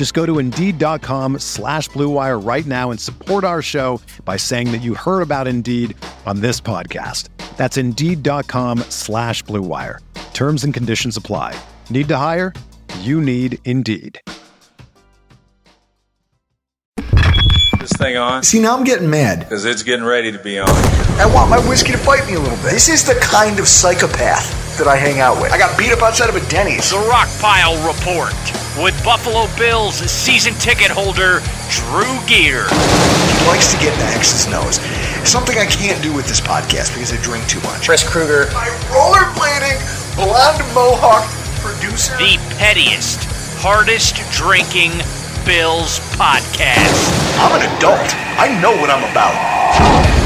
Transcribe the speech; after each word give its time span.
Just 0.00 0.14
go 0.14 0.24
to 0.24 0.38
Indeed.com 0.38 1.40
slash 1.40 1.90
BlueWire 1.90 2.42
right 2.42 2.64
now 2.64 2.90
and 2.90 2.98
support 2.98 3.44
our 3.44 3.60
show 3.60 4.00
by 4.24 4.38
saying 4.38 4.72
that 4.72 4.78
you 4.78 4.94
heard 4.94 5.20
about 5.20 5.46
Indeed 5.46 5.94
on 6.24 6.40
this 6.40 6.58
podcast. 6.58 7.28
That's 7.58 7.76
Indeed.com 7.76 8.78
slash 8.88 9.44
BlueWire. 9.44 9.98
Terms 10.32 10.64
and 10.64 10.72
conditions 10.72 11.18
apply. 11.18 11.54
Need 11.90 12.08
to 12.08 12.16
hire? 12.16 12.54
You 13.00 13.20
need 13.20 13.58
Indeed. 13.66 14.18
this 16.96 17.92
thing 17.98 18.16
on? 18.16 18.42
See, 18.42 18.58
now 18.58 18.78
I'm 18.78 18.84
getting 18.84 19.10
mad. 19.10 19.40
Because 19.40 19.66
it's 19.66 19.82
getting 19.82 20.06
ready 20.06 20.32
to 20.32 20.38
be 20.38 20.58
on. 20.58 20.70
I 21.20 21.30
want 21.34 21.50
my 21.50 21.58
whiskey 21.68 21.92
to 21.92 21.98
bite 22.06 22.26
me 22.26 22.36
a 22.36 22.40
little 22.40 22.56
bit. 22.56 22.72
This 22.72 22.88
is 22.88 23.04
the 23.04 23.16
kind 23.16 23.58
of 23.58 23.68
psychopath 23.68 24.78
that 24.78 24.88
I 24.88 24.96
hang 24.96 25.20
out 25.20 25.42
with. 25.42 25.52
I 25.52 25.58
got 25.58 25.78
beat 25.78 25.92
up 25.92 26.00
outside 26.00 26.30
of 26.30 26.36
a 26.36 26.48
Denny's. 26.48 26.88
The 26.88 26.96
Rockpile 26.96 27.86
Report 27.86 28.32
with 28.82 28.96
Buffalo 29.04 29.46
Bills 29.58 29.96
season 30.10 30.54
ticket 30.54 30.90
holder 30.90 31.40
Drew 31.68 32.16
Gear. 32.26 32.64
He 32.68 33.46
likes 33.46 33.72
to 33.72 33.78
get 33.78 33.92
in 33.92 33.98
the 33.98 34.12
X's 34.16 34.48
nose. 34.48 34.80
Something 35.28 35.58
I 35.58 35.66
can't 35.66 36.02
do 36.02 36.12
with 36.12 36.26
this 36.26 36.40
podcast 36.40 36.94
because 36.94 37.12
I 37.12 37.20
drink 37.22 37.46
too 37.46 37.60
much. 37.60 37.86
Chris 37.86 38.08
Kruger. 38.08 38.50
My 38.52 38.68
rollerblading, 38.88 39.76
blonde 40.16 40.64
mohawk 40.74 41.28
producer. 41.60 42.16
The 42.16 42.38
pettiest, 42.56 43.24
hardest 43.60 44.16
drinking 44.32 44.92
Bills 45.44 46.00
podcast. 46.16 47.12
I'm 47.38 47.60
an 47.60 47.76
adult. 47.76 48.14
I 48.38 48.58
know 48.60 48.72
what 48.72 48.88
I'm 48.88 49.04
about. 49.10 50.19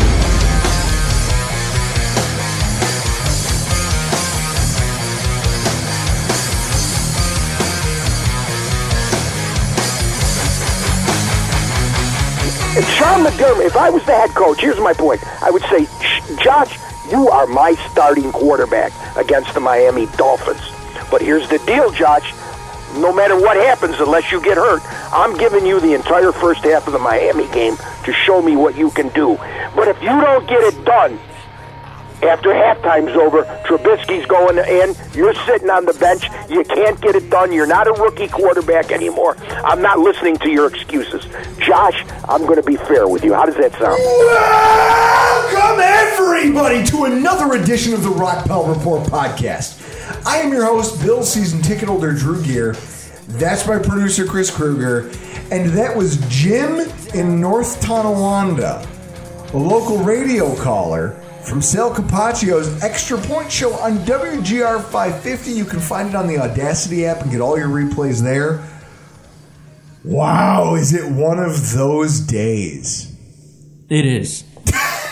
Sean 12.82 13.24
McDermott, 13.24 13.66
if 13.66 13.76
I 13.76 13.88
was 13.88 14.04
the 14.04 14.12
head 14.12 14.30
coach, 14.30 14.60
here's 14.60 14.80
my 14.80 14.92
point. 14.92 15.22
I 15.40 15.48
would 15.48 15.62
say, 15.62 15.86
Josh, 16.42 16.76
you 17.08 17.28
are 17.28 17.46
my 17.46 17.74
starting 17.92 18.32
quarterback 18.32 18.90
against 19.16 19.54
the 19.54 19.60
Miami 19.60 20.06
Dolphins. 20.16 20.60
But 21.08 21.22
here's 21.22 21.48
the 21.48 21.58
deal, 21.60 21.92
Josh. 21.92 22.34
No 22.96 23.12
matter 23.12 23.36
what 23.36 23.56
happens, 23.56 24.00
unless 24.00 24.32
you 24.32 24.42
get 24.42 24.56
hurt, 24.56 24.82
I'm 25.12 25.36
giving 25.36 25.64
you 25.64 25.78
the 25.78 25.94
entire 25.94 26.32
first 26.32 26.64
half 26.64 26.88
of 26.88 26.92
the 26.92 26.98
Miami 26.98 27.46
game 27.52 27.76
to 28.04 28.12
show 28.12 28.42
me 28.42 28.56
what 28.56 28.76
you 28.76 28.90
can 28.90 29.08
do. 29.10 29.36
But 29.76 29.86
if 29.86 30.02
you 30.02 30.08
don't 30.08 30.48
get 30.48 30.64
it 30.64 30.84
done, 30.84 31.16
after 32.24 32.50
halftime's 32.50 33.16
over, 33.16 33.44
Trubisky's 33.66 34.26
going 34.26 34.58
in. 34.58 34.94
You're 35.14 35.34
sitting 35.46 35.70
on 35.70 35.84
the 35.84 35.92
bench. 35.94 36.24
You 36.48 36.64
can't 36.64 37.00
get 37.00 37.14
it 37.14 37.28
done. 37.30 37.52
You're 37.52 37.66
not 37.66 37.86
a 37.86 37.92
rookie 37.92 38.28
quarterback 38.28 38.92
anymore. 38.92 39.36
I'm 39.64 39.82
not 39.82 39.98
listening 39.98 40.36
to 40.38 40.50
your 40.50 40.66
excuses. 40.66 41.24
Josh, 41.58 42.04
I'm 42.28 42.42
going 42.42 42.56
to 42.56 42.62
be 42.62 42.76
fair 42.76 43.08
with 43.08 43.24
you. 43.24 43.34
How 43.34 43.46
does 43.46 43.56
that 43.56 43.72
sound? 43.72 43.98
Welcome, 45.52 45.80
everybody, 45.80 46.84
to 46.86 47.04
another 47.04 47.60
edition 47.60 47.92
of 47.92 48.02
the 48.02 48.10
Rockpile 48.10 48.74
Report 48.74 49.06
podcast. 49.08 49.80
I 50.26 50.38
am 50.38 50.52
your 50.52 50.64
host, 50.64 51.00
Bill 51.02 51.22
Season 51.22 51.60
Ticket 51.62 51.88
Holder 51.88 52.12
Drew 52.12 52.42
Gear. 52.42 52.72
That's 53.28 53.66
my 53.66 53.78
producer, 53.78 54.26
Chris 54.26 54.50
Krueger. 54.50 55.10
And 55.50 55.70
that 55.70 55.96
was 55.96 56.18
Jim 56.28 56.90
in 57.14 57.40
North 57.40 57.80
Tonawanda, 57.80 58.86
a 59.52 59.56
local 59.56 59.98
radio 59.98 60.54
caller 60.56 61.20
from 61.44 61.60
Sal 61.60 61.94
Capaccio's 61.94 62.82
Extra 62.82 63.18
Point 63.18 63.52
Show 63.52 63.74
on 63.74 63.98
WGR 63.98 64.82
550. 64.82 65.52
You 65.52 65.64
can 65.64 65.80
find 65.80 66.08
it 66.08 66.14
on 66.14 66.26
the 66.26 66.34
Audacy 66.34 67.04
app 67.04 67.22
and 67.22 67.30
get 67.30 67.40
all 67.40 67.58
your 67.58 67.68
replays 67.68 68.22
there. 68.22 68.66
Wow, 70.04 70.74
is 70.74 70.92
it 70.92 71.10
one 71.10 71.38
of 71.38 71.72
those 71.72 72.20
days? 72.20 73.14
It 73.88 74.06
is. 74.06 74.44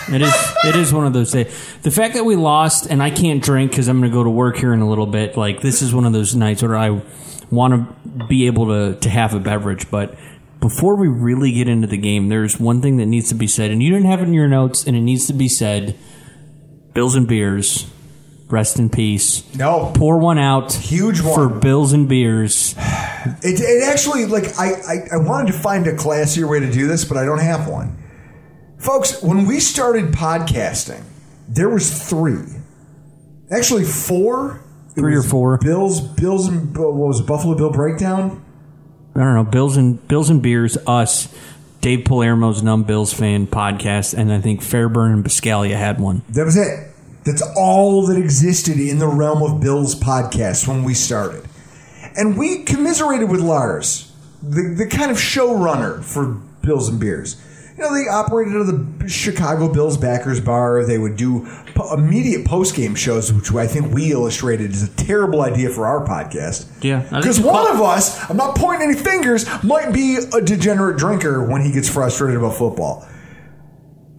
It 0.08 0.20
is. 0.20 0.54
It 0.64 0.76
is 0.76 0.92
one 0.92 1.06
of 1.06 1.12
those 1.12 1.30
days. 1.32 1.46
The 1.82 1.90
fact 1.90 2.14
that 2.14 2.24
we 2.24 2.34
lost 2.34 2.86
and 2.86 3.02
I 3.02 3.10
can't 3.10 3.42
drink 3.42 3.70
because 3.70 3.88
I'm 3.88 4.00
going 4.00 4.10
to 4.10 4.14
go 4.14 4.24
to 4.24 4.30
work 4.30 4.56
here 4.56 4.72
in 4.72 4.80
a 4.80 4.88
little 4.88 5.06
bit. 5.06 5.36
Like 5.36 5.60
this 5.60 5.80
is 5.80 5.94
one 5.94 6.04
of 6.04 6.12
those 6.12 6.34
nights 6.34 6.62
where 6.62 6.76
I 6.76 7.00
want 7.50 7.74
to 7.74 8.26
be 8.26 8.46
able 8.46 8.66
to 8.66 8.98
to 8.98 9.08
have 9.08 9.34
a 9.34 9.40
beverage. 9.40 9.90
But 9.90 10.18
before 10.60 10.96
we 10.96 11.08
really 11.08 11.52
get 11.52 11.68
into 11.68 11.86
the 11.86 11.96
game, 11.96 12.28
there's 12.28 12.58
one 12.58 12.82
thing 12.82 12.96
that 12.96 13.06
needs 13.06 13.28
to 13.28 13.34
be 13.34 13.46
said, 13.46 13.70
and 13.70 13.82
you 13.82 13.90
didn't 13.90 14.06
have 14.06 14.20
it 14.20 14.24
in 14.24 14.34
your 14.34 14.48
notes, 14.48 14.86
and 14.86 14.96
it 14.96 15.02
needs 15.02 15.26
to 15.28 15.32
be 15.32 15.48
said. 15.48 15.96
Bills 16.94 17.14
and 17.14 17.26
beers. 17.26 17.90
Rest 18.48 18.78
in 18.78 18.90
peace. 18.90 19.42
No. 19.54 19.92
Pour 19.94 20.18
one 20.18 20.38
out. 20.38 20.74
Huge 20.74 21.22
one. 21.22 21.34
For 21.34 21.48
Bills 21.48 21.92
and 21.92 22.08
beers. 22.08 22.74
It, 23.24 23.60
it 23.60 23.88
actually, 23.88 24.26
like, 24.26 24.58
I, 24.58 24.72
I, 24.72 24.94
I 25.12 25.16
wanted 25.18 25.52
to 25.52 25.58
find 25.58 25.86
a 25.86 25.92
classier 25.94 26.50
way 26.50 26.58
to 26.58 26.68
do 26.72 26.88
this, 26.88 27.04
but 27.04 27.16
I 27.16 27.24
don't 27.24 27.38
have 27.38 27.68
one. 27.68 27.96
Folks, 28.78 29.22
when 29.22 29.46
we 29.46 29.60
started 29.60 30.06
podcasting, 30.06 31.04
there 31.48 31.68
was 31.68 32.02
three. 32.08 32.42
Actually, 33.48 33.84
four. 33.84 34.60
Three 34.96 35.14
or 35.14 35.22
four. 35.22 35.58
Bills, 35.58 36.00
Bills, 36.00 36.48
and 36.48 36.76
what 36.76 36.94
was 36.94 37.20
it, 37.20 37.26
Buffalo 37.26 37.54
Bill 37.56 37.70
Breakdown? 37.70 38.44
I 39.14 39.20
don't 39.20 39.34
know. 39.34 39.44
Bills 39.44 39.76
and 39.76 40.06
Bills 40.08 40.28
and 40.30 40.42
beers. 40.42 40.76
Us. 40.86 41.32
Dave 41.82 42.04
Palermo's 42.04 42.62
Numb 42.62 42.84
Bills 42.84 43.12
fan 43.12 43.48
podcast, 43.48 44.14
and 44.16 44.32
I 44.32 44.40
think 44.40 44.62
Fairburn 44.62 45.12
and 45.14 45.24
Buscaglia 45.24 45.76
had 45.76 45.98
one. 45.98 46.22
That 46.28 46.44
was 46.44 46.56
it. 46.56 46.88
That's 47.24 47.42
all 47.56 48.06
that 48.06 48.16
existed 48.16 48.78
in 48.78 49.00
the 49.00 49.08
realm 49.08 49.42
of 49.42 49.60
Bill's 49.60 49.96
podcast 49.96 50.68
when 50.68 50.84
we 50.84 50.94
started. 50.94 51.44
And 52.16 52.38
we 52.38 52.62
commiserated 52.62 53.28
with 53.28 53.40
Lars, 53.40 54.12
the, 54.40 54.74
the 54.78 54.86
kind 54.86 55.10
of 55.10 55.16
showrunner 55.16 56.04
for 56.04 56.40
Bills 56.64 56.88
and 56.88 57.00
Beers. 57.00 57.34
You 57.82 57.88
know, 57.88 57.94
they 58.00 58.08
operated 58.08 58.54
out 58.54 58.60
of 58.60 58.98
the 59.00 59.08
Chicago 59.08 59.72
Bills 59.72 59.96
backers 59.96 60.40
bar. 60.40 60.84
They 60.86 60.98
would 60.98 61.16
do 61.16 61.48
po- 61.74 61.92
immediate 61.94 62.44
post 62.46 62.76
game 62.76 62.94
shows, 62.94 63.32
which 63.32 63.52
I 63.52 63.66
think 63.66 63.92
we 63.92 64.12
illustrated 64.12 64.70
is 64.70 64.84
a 64.84 64.90
terrible 64.90 65.42
idea 65.42 65.68
for 65.68 65.84
our 65.88 66.06
podcast. 66.06 66.70
Yeah, 66.84 67.00
Because 67.00 67.40
one 67.40 67.54
call- 67.66 67.74
of 67.74 67.80
us, 67.82 68.30
I'm 68.30 68.36
not 68.36 68.54
pointing 68.54 68.88
any 68.90 68.96
fingers, 68.98 69.46
might 69.64 69.92
be 69.92 70.16
a 70.32 70.40
degenerate 70.40 70.96
drinker 70.96 71.44
when 71.44 71.62
he 71.62 71.72
gets 71.72 71.88
frustrated 71.88 72.36
about 72.36 72.54
football. 72.54 73.04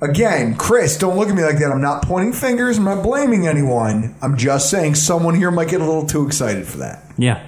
Again, 0.01 0.55
Chris, 0.57 0.97
don't 0.97 1.15
look 1.15 1.29
at 1.29 1.35
me 1.35 1.45
like 1.45 1.59
that. 1.59 1.71
I'm 1.71 1.79
not 1.79 2.03
pointing 2.03 2.33
fingers. 2.33 2.77
I'm 2.77 2.83
not 2.83 3.01
blaming 3.01 3.47
anyone. 3.47 4.13
I'm 4.21 4.35
just 4.35 4.69
saying 4.69 4.95
someone 4.95 5.35
here 5.35 5.51
might 5.51 5.69
get 5.69 5.79
a 5.79 5.85
little 5.85 6.05
too 6.05 6.27
excited 6.27 6.67
for 6.67 6.79
that. 6.79 7.01
Yeah. 7.17 7.41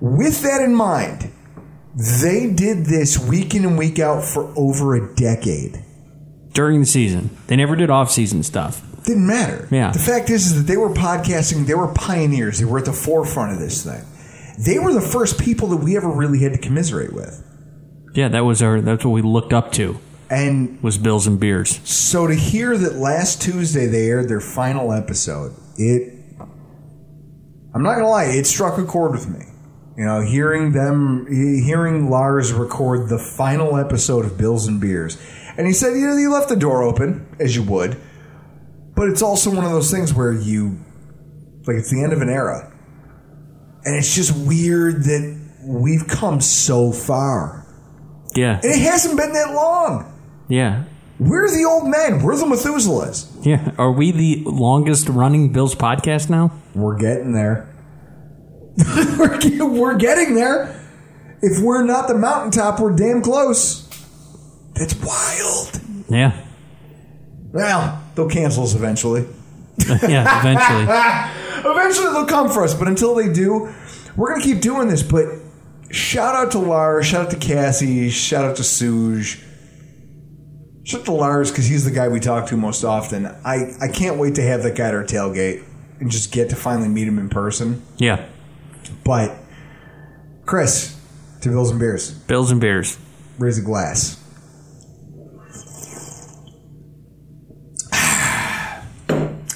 With 0.00 0.42
that 0.42 0.60
in 0.62 0.74
mind, 0.74 1.30
they 1.94 2.50
did 2.50 2.86
this 2.86 3.18
week 3.18 3.54
in 3.54 3.64
and 3.64 3.78
week 3.78 3.98
out 3.98 4.24
for 4.24 4.52
over 4.56 4.94
a 4.94 5.14
decade. 5.14 5.84
During 6.52 6.80
the 6.80 6.86
season, 6.86 7.36
they 7.46 7.56
never 7.56 7.76
did 7.76 7.90
off-season 7.90 8.42
stuff. 8.42 8.82
Didn't 9.04 9.26
matter. 9.26 9.68
Yeah. 9.70 9.90
The 9.90 9.98
fact 9.98 10.30
is, 10.30 10.46
is 10.46 10.58
that 10.58 10.66
they 10.70 10.76
were 10.76 10.92
podcasting. 10.92 11.66
They 11.66 11.74
were 11.74 11.92
pioneers. 11.92 12.58
They 12.58 12.64
were 12.64 12.78
at 12.78 12.84
the 12.84 12.92
forefront 12.92 13.52
of 13.52 13.58
this 13.58 13.84
thing. 13.84 14.04
They 14.64 14.78
were 14.78 14.92
the 14.92 15.00
first 15.00 15.40
people 15.40 15.68
that 15.68 15.78
we 15.78 15.96
ever 15.96 16.08
really 16.08 16.40
had 16.40 16.52
to 16.52 16.58
commiserate 16.58 17.12
with. 17.12 17.42
Yeah, 18.14 18.28
that 18.28 18.44
was 18.44 18.62
our. 18.62 18.80
That's 18.80 19.04
what 19.04 19.10
we 19.12 19.22
looked 19.22 19.52
up 19.52 19.72
to. 19.72 19.98
And 20.30 20.82
was 20.82 20.98
Bills 20.98 21.26
and 21.26 21.40
beers. 21.40 21.80
So 21.88 22.26
to 22.26 22.34
hear 22.34 22.76
that 22.76 22.96
last 22.96 23.42
Tuesday 23.42 23.86
they 23.86 24.06
aired 24.06 24.28
their 24.28 24.40
final 24.40 24.92
episode, 24.92 25.54
it 25.76 26.18
I'm 27.74 27.82
not 27.82 27.94
gonna 27.94 28.08
lie, 28.08 28.24
it 28.24 28.46
struck 28.46 28.78
a 28.78 28.84
chord 28.84 29.12
with 29.12 29.28
me. 29.28 29.46
You 29.96 30.04
know, 30.06 30.20
hearing 30.22 30.72
them 30.72 31.26
hearing 31.28 32.08
Lars 32.08 32.52
record 32.52 33.08
the 33.10 33.18
final 33.18 33.76
episode 33.76 34.24
of 34.24 34.38
Bills 34.38 34.66
and 34.66 34.80
Beers. 34.80 35.18
And 35.58 35.66
he 35.66 35.72
said, 35.74 35.94
you 35.94 36.06
know, 36.06 36.16
he 36.16 36.26
left 36.28 36.48
the 36.48 36.56
door 36.56 36.82
open, 36.82 37.26
as 37.38 37.54
you 37.54 37.62
would. 37.64 38.00
but 38.94 39.08
it's 39.08 39.22
also 39.22 39.50
one 39.54 39.64
of 39.64 39.70
those 39.72 39.90
things 39.90 40.12
where 40.14 40.32
you, 40.32 40.78
like, 41.66 41.76
it's 41.76 41.90
the 41.90 42.02
end 42.02 42.12
of 42.12 42.22
an 42.22 42.28
era. 42.28 42.72
And 43.84 43.96
it's 43.96 44.14
just 44.14 44.36
weird 44.46 45.04
that 45.04 45.40
we've 45.64 46.06
come 46.06 46.40
so 46.40 46.92
far. 46.92 47.66
Yeah. 48.34 48.60
And 48.62 48.64
it 48.72 48.78
hasn't 48.80 49.16
been 49.16 49.32
that 49.32 49.52
long. 49.54 50.08
Yeah. 50.48 50.84
We're 51.18 51.48
the 51.50 51.64
old 51.64 51.88
men. 51.88 52.22
We're 52.22 52.36
the 52.36 52.46
Methuselahs. 52.46 53.44
Yeah. 53.44 53.72
Are 53.78 53.92
we 53.92 54.10
the 54.10 54.42
longest 54.46 55.08
running 55.08 55.52
Bills 55.52 55.74
podcast 55.74 56.30
now? 56.30 56.52
We're 56.74 56.96
getting 56.98 57.32
there. 57.32 57.68
we're, 59.18 59.96
getting 59.96 60.34
there. 60.34 60.80
If 61.42 61.62
we're 61.62 61.84
not 61.84 62.08
the 62.08 62.14
mountaintop, 62.14 62.80
we're 62.80 62.94
damn 62.94 63.22
close. 63.22 63.88
That's 64.74 64.94
wild. 64.94 65.80
Yeah. 66.08 66.44
Well, 67.52 68.02
they'll 68.14 68.28
cancel 68.28 68.64
us 68.64 68.74
eventually. 68.74 69.26
yeah, 70.08 70.40
eventually. 70.40 71.38
Eventually 71.64 72.08
they'll 72.12 72.26
come 72.26 72.50
for 72.50 72.64
us, 72.64 72.74
but 72.74 72.88
until 72.88 73.14
they 73.14 73.32
do, 73.32 73.72
we're 74.16 74.30
gonna 74.32 74.42
keep 74.42 74.60
doing 74.60 74.88
this. 74.88 75.02
But 75.02 75.26
shout 75.90 76.34
out 76.34 76.50
to 76.52 76.58
Lars, 76.58 77.06
shout 77.06 77.26
out 77.26 77.30
to 77.30 77.36
Cassie, 77.36 78.10
shout 78.10 78.44
out 78.44 78.56
to 78.56 78.62
Suge. 78.62 79.40
Shout 80.84 81.00
out 81.02 81.04
to 81.06 81.12
Lars 81.12 81.50
because 81.50 81.66
he's 81.66 81.84
the 81.84 81.92
guy 81.92 82.08
we 82.08 82.18
talk 82.18 82.46
to 82.48 82.56
most 82.56 82.82
often. 82.82 83.26
I, 83.26 83.74
I 83.80 83.88
can't 83.88 84.18
wait 84.18 84.34
to 84.34 84.42
have 84.42 84.64
that 84.64 84.74
guy 84.74 84.88
at 84.88 84.94
our 84.94 85.04
tailgate 85.04 85.62
and 86.00 86.10
just 86.10 86.32
get 86.32 86.50
to 86.50 86.56
finally 86.56 86.88
meet 86.88 87.06
him 87.06 87.20
in 87.20 87.28
person. 87.28 87.82
Yeah. 87.98 88.26
But 89.04 89.36
Chris, 90.46 90.98
to 91.42 91.48
Bills 91.48 91.70
and 91.70 91.80
Beers, 91.80 92.10
Bills 92.12 92.50
and 92.50 92.60
Bears. 92.60 92.98
raise 93.38 93.58
a 93.58 93.62
glass. 93.62 94.18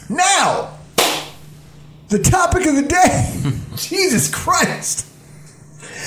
Now, 0.08 0.78
the 2.08 2.20
topic 2.20 2.64
of 2.66 2.76
the 2.76 2.82
day. 2.82 3.42
Jesus 3.76 4.32
Christ. 4.32 5.06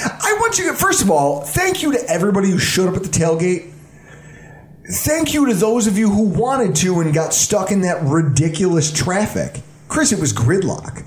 I 0.02 0.38
want 0.40 0.58
you 0.58 0.70
to, 0.70 0.74
first 0.74 1.02
of 1.02 1.12
all, 1.12 1.42
thank 1.42 1.84
you 1.84 1.92
to 1.92 2.10
everybody 2.10 2.50
who 2.50 2.58
showed 2.58 2.88
up 2.88 2.96
at 2.96 3.04
the 3.04 3.10
tailgate. 3.10 3.74
Thank 4.92 5.34
you 5.34 5.46
to 5.48 5.54
those 5.54 5.86
of 5.88 5.98
you 5.98 6.10
who 6.10 6.24
wanted 6.24 6.76
to 6.78 7.02
and 7.02 7.14
got 7.14 7.34
stuck 7.34 7.72
in 7.72 7.82
that 7.82 8.02
ridiculous 8.04 8.92
traffic. 8.92 9.62
Chris, 9.88 10.12
it 10.12 10.20
was 10.20 10.34
gridlock. 10.34 11.06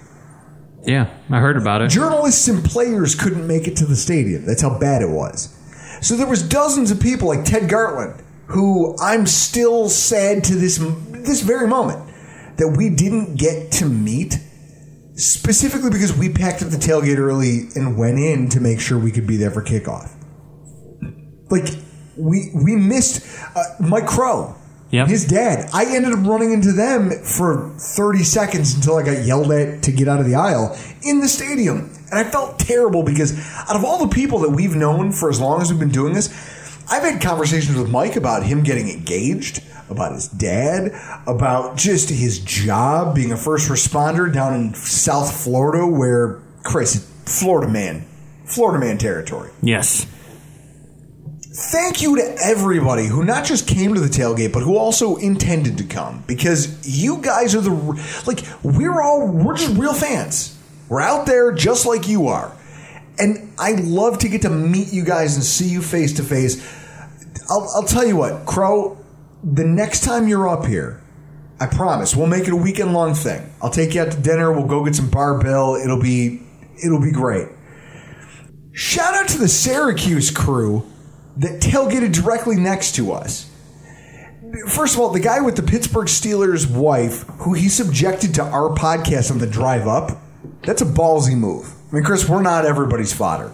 Yeah, 0.85 1.17
I 1.31 1.39
heard 1.39 1.57
about 1.57 1.83
it. 1.83 1.91
Journalists 1.91 2.49
and 2.49 2.65
players 2.65 3.15
couldn't 3.15 3.47
make 3.47 3.69
it 3.69 3.77
to 3.77 3.87
the 3.87 3.97
stadium. 3.97 4.45
That's 4.47 4.63
how 4.63 4.79
bad 4.79 5.03
it 5.03 5.09
was. 5.11 5.57
So 6.01 6.17
there 6.17 6.27
was 6.27 6.43
dozens 6.43 6.91
of 6.91 7.01
people 7.01 7.29
like 7.29 7.45
Ted 7.45 7.71
Gartland, 7.71 8.23
who 8.47 8.97
I'm 8.99 9.27
still 9.27 9.89
sad 9.89 10.45
to 10.45 10.55
this 10.57 10.79
this 11.11 11.41
very 11.43 11.69
moment 11.69 12.13
that 12.57 12.75
we 12.77 12.91
didn't 12.91 13.37
get 13.37 13.71
to 13.73 13.87
meet 13.87 14.39
specifically 15.15 15.91
because 15.91 16.17
we 16.17 16.33
packed 16.33 16.63
up 16.63 16.71
the 16.71 16.77
tailgate 16.77 17.19
early 17.19 17.69
and 17.77 17.97
went 17.97 18.19
in 18.19 18.49
to 18.51 18.61
make 18.61 18.81
sure 18.81 18.99
we 18.99 19.13
could 19.13 19.27
be 19.27 19.37
there 19.37 19.51
for 19.51 19.63
kickoff. 19.63 20.11
Like 21.51 21.69
we 22.17 22.51
we 22.55 22.77
missed 22.77 23.25
uh, 23.55 23.63
Mike 23.81 24.07
Crow. 24.07 24.57
Yep. 24.93 25.09
His 25.09 25.27
dad. 25.27 25.71
I 25.73 25.87
ended 25.87 26.13
up 26.13 26.25
running 26.27 26.53
into 26.53 26.71
them 26.71 27.11
for 27.23 27.71
30 27.79 28.25
seconds 28.25 28.75
until 28.75 28.97
I 28.97 29.03
got 29.03 29.25
yelled 29.25 29.51
at 29.51 29.83
to 29.85 29.93
get 29.93 30.07
out 30.07 30.21
of 30.21 30.27
the 30.27 30.35
aisle 30.35 30.79
in 31.03 31.21
the 31.21 31.29
stadium. 31.29 31.91
And 32.11 32.21
I 32.21 32.25
felt 32.25 32.59
terrible 32.59 33.03
because 33.03 33.33
out 33.69 33.75
of 33.75 33.85
all 33.85 34.05
the 34.05 34.15
people 34.15 34.41
that 34.41 34.51
we've 34.51 34.77
known 34.77 35.11
for 35.11 35.31
as 35.31 35.41
long 35.41 35.63
as 35.63 35.71
we've 35.71 35.81
been 35.81 35.89
doing 35.89 36.13
this, 36.13 36.29
I've 36.91 37.03
had 37.03 37.23
conversations 37.23 37.79
with 37.79 37.91
Mike 37.91 38.17
about 38.17 38.43
him 38.43 38.63
getting 38.63 38.91
engaged, 38.91 39.63
about 39.89 40.13
his 40.13 40.29
dad, 40.29 40.93
about 41.27 41.79
just 41.79 42.11
his 42.11 42.39
job 42.41 43.15
being 43.15 43.33
a 43.33 43.37
first 43.37 43.71
responder 43.71 44.31
down 44.31 44.55
in 44.55 44.75
South 44.75 45.43
Florida 45.43 45.87
where 45.87 46.43
Chris, 46.65 47.11
Florida 47.25 47.73
man, 47.73 48.05
Florida 48.45 48.79
man 48.85 48.99
territory 48.99 49.51
Yes. 49.63 50.07
Thank 51.55 52.01
you 52.01 52.17
to 52.17 52.37
everybody 52.43 53.07
who 53.07 53.25
not 53.25 53.45
just 53.45 53.69
came 53.69 53.95
to 53.95 54.01
the 54.01 54.09
tailgate 54.09 54.53
but 54.53 54.63
who 54.63 54.77
also 54.77 55.17
intended 55.17 55.79
to 55.79 55.85
come. 55.85 56.25
Because 56.27 56.87
you 56.87 57.19
guys 57.19 57.55
are 57.55 57.61
the 57.61 57.71
like 58.27 58.41
we're 58.63 59.01
all 59.01 59.27
we're 59.27 59.57
just 59.57 59.77
real 59.77 59.95
fans. 59.95 60.59
We're 60.89 61.01
out 61.01 61.27
there 61.27 61.53
just 61.53 61.87
like 61.87 62.09
you 62.09 62.29
are. 62.29 62.57
And 63.19 63.53
i 63.59 63.73
love 63.73 64.19
to 64.21 64.29
get 64.29 64.43
to 64.43 64.51
meet 64.51 64.93
you 64.93 65.05
guys 65.05 65.35
and 65.35 65.45
see 65.45 65.69
you 65.69 65.83
face 65.83 66.15
to 66.15 66.23
face 66.23 66.67
I'll, 67.51 67.83
tell 67.83 68.07
you 68.07 68.17
what 68.17 68.47
crow 68.47 68.97
the 69.45 69.65
next 69.65 70.03
time 70.03 70.29
you're 70.29 70.49
up 70.49 70.65
here 70.65 71.03
i 71.61 71.67
promise 71.67 72.17
we'll 72.17 72.27
make 72.27 72.45
it 72.45 72.55
a 72.55 72.57
weekend 72.57 72.95
long 72.95 73.13
thing. 73.13 73.53
I'll 73.61 73.71
take 73.71 73.95
you 73.95 74.01
out 74.01 74.13
to 74.13 74.19
dinner 74.19 74.51
we'll 74.51 74.67
go 74.67 74.83
get 74.83 74.95
some 74.95 75.11
barbell 75.11 75.75
it'll 75.75 76.01
be 76.01 76.41
it'll 76.83 77.03
be 77.03 77.13
great. 77.13 77.49
Shout 78.73 79.13
out 79.13 79.29
to 79.29 79.39
the 79.39 79.49
syracuse 79.49 80.31
crew 80.31 80.91
that 81.37 81.61
tailgated 81.61 82.13
directly 82.13 82.57
next 82.57 82.97
to 82.97 83.13
us. 83.13 83.49
First 84.69 84.95
of 84.95 85.01
all, 85.01 85.11
the 85.11 85.21
guy 85.21 85.41
with 85.41 85.57
the 85.57 85.63
Pittsburgh 85.63 86.07
Steelers 86.07 86.71
wife, 86.71 87.25
who 87.41 87.55
he 87.55 87.69
subjected 87.69 88.35
to 88.35 88.43
our 88.43 88.75
podcast 88.75 89.31
on 89.31 89.39
the 89.39 89.47
drive 89.47 89.89
up, 89.89 90.19
that's 90.63 90.83
a 90.83 90.87
ballsy 90.87 91.37
move. 91.37 91.73
I 91.91 91.97
mean, 91.97 92.05
Chris, 92.05 92.29
we're 92.29 92.43
not 92.43 92.67
everybody's 92.67 93.13
fodder. 93.13 93.53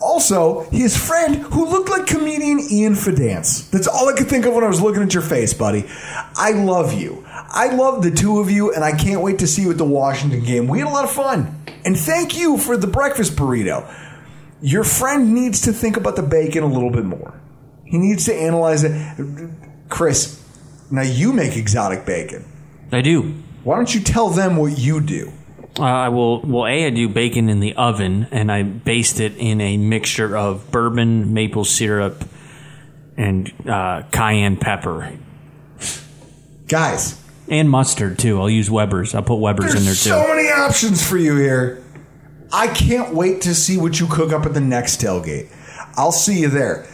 Also, 0.00 0.68
his 0.70 0.96
friend 0.96 1.36
who 1.36 1.68
looked 1.68 1.88
like 1.88 2.06
comedian 2.06 2.58
Ian 2.58 2.94
Fidance. 2.94 3.70
That's 3.70 3.86
all 3.86 4.08
I 4.08 4.14
could 4.14 4.26
think 4.26 4.46
of 4.46 4.54
when 4.54 4.64
I 4.64 4.68
was 4.68 4.80
looking 4.80 5.02
at 5.02 5.14
your 5.14 5.22
face, 5.22 5.54
buddy. 5.54 5.84
I 6.36 6.52
love 6.52 6.92
you. 6.92 7.24
I 7.26 7.74
love 7.74 8.02
the 8.02 8.10
two 8.10 8.40
of 8.40 8.50
you, 8.50 8.72
and 8.72 8.82
I 8.82 8.96
can't 8.96 9.20
wait 9.20 9.38
to 9.40 9.46
see 9.46 9.62
you 9.62 9.70
at 9.70 9.78
the 9.78 9.84
Washington 9.84 10.42
game. 10.44 10.66
We 10.66 10.80
had 10.80 10.88
a 10.88 10.90
lot 10.90 11.04
of 11.04 11.12
fun. 11.12 11.62
And 11.84 11.96
thank 11.96 12.36
you 12.36 12.58
for 12.58 12.76
the 12.76 12.86
breakfast 12.86 13.36
burrito 13.36 13.86
your 14.62 14.84
friend 14.84 15.34
needs 15.34 15.60
to 15.62 15.72
think 15.72 15.96
about 15.96 16.16
the 16.16 16.22
bacon 16.22 16.62
a 16.62 16.66
little 16.66 16.90
bit 16.90 17.04
more. 17.04 17.38
He 17.84 17.98
needs 17.98 18.24
to 18.26 18.34
analyze 18.34 18.84
it. 18.84 19.50
Chris, 19.88 20.42
now 20.90 21.02
you 21.02 21.32
make 21.32 21.56
exotic 21.56 22.06
bacon. 22.06 22.44
I 22.90 23.02
do. 23.02 23.34
Why 23.64 23.76
don't 23.76 23.94
you 23.94 24.00
tell 24.00 24.30
them 24.30 24.56
what 24.56 24.78
you 24.78 25.00
do? 25.00 25.32
Uh, 25.78 25.82
I 25.84 26.08
will. 26.08 26.40
Well, 26.42 26.66
a 26.66 26.86
I 26.86 26.90
do 26.90 27.08
bacon 27.08 27.48
in 27.48 27.60
the 27.60 27.74
oven, 27.76 28.28
and 28.30 28.52
I 28.52 28.62
baste 28.62 29.20
it 29.20 29.36
in 29.36 29.60
a 29.60 29.76
mixture 29.78 30.36
of 30.36 30.70
bourbon, 30.70 31.32
maple 31.32 31.64
syrup, 31.64 32.24
and 33.16 33.50
uh, 33.68 34.02
cayenne 34.10 34.56
pepper, 34.58 35.12
Guys, 36.68 37.20
and 37.48 37.68
mustard 37.70 38.18
too. 38.18 38.38
I'll 38.40 38.50
use 38.50 38.70
Weber's. 38.70 39.14
I'll 39.14 39.22
put 39.22 39.36
Weber's 39.36 39.74
in 39.74 39.84
there 39.84 39.94
too. 39.94 40.10
so 40.10 40.26
many 40.28 40.48
options 40.48 41.06
for 41.06 41.16
you 41.16 41.36
here. 41.36 41.81
I 42.52 42.68
can't 42.68 43.14
wait 43.14 43.42
to 43.42 43.54
see 43.54 43.78
what 43.78 43.98
you 43.98 44.06
cook 44.06 44.32
up 44.32 44.44
at 44.44 44.52
the 44.52 44.60
next 44.60 45.00
tailgate. 45.00 45.48
I'll 45.96 46.12
see 46.12 46.40
you 46.40 46.48
there. 46.48 46.86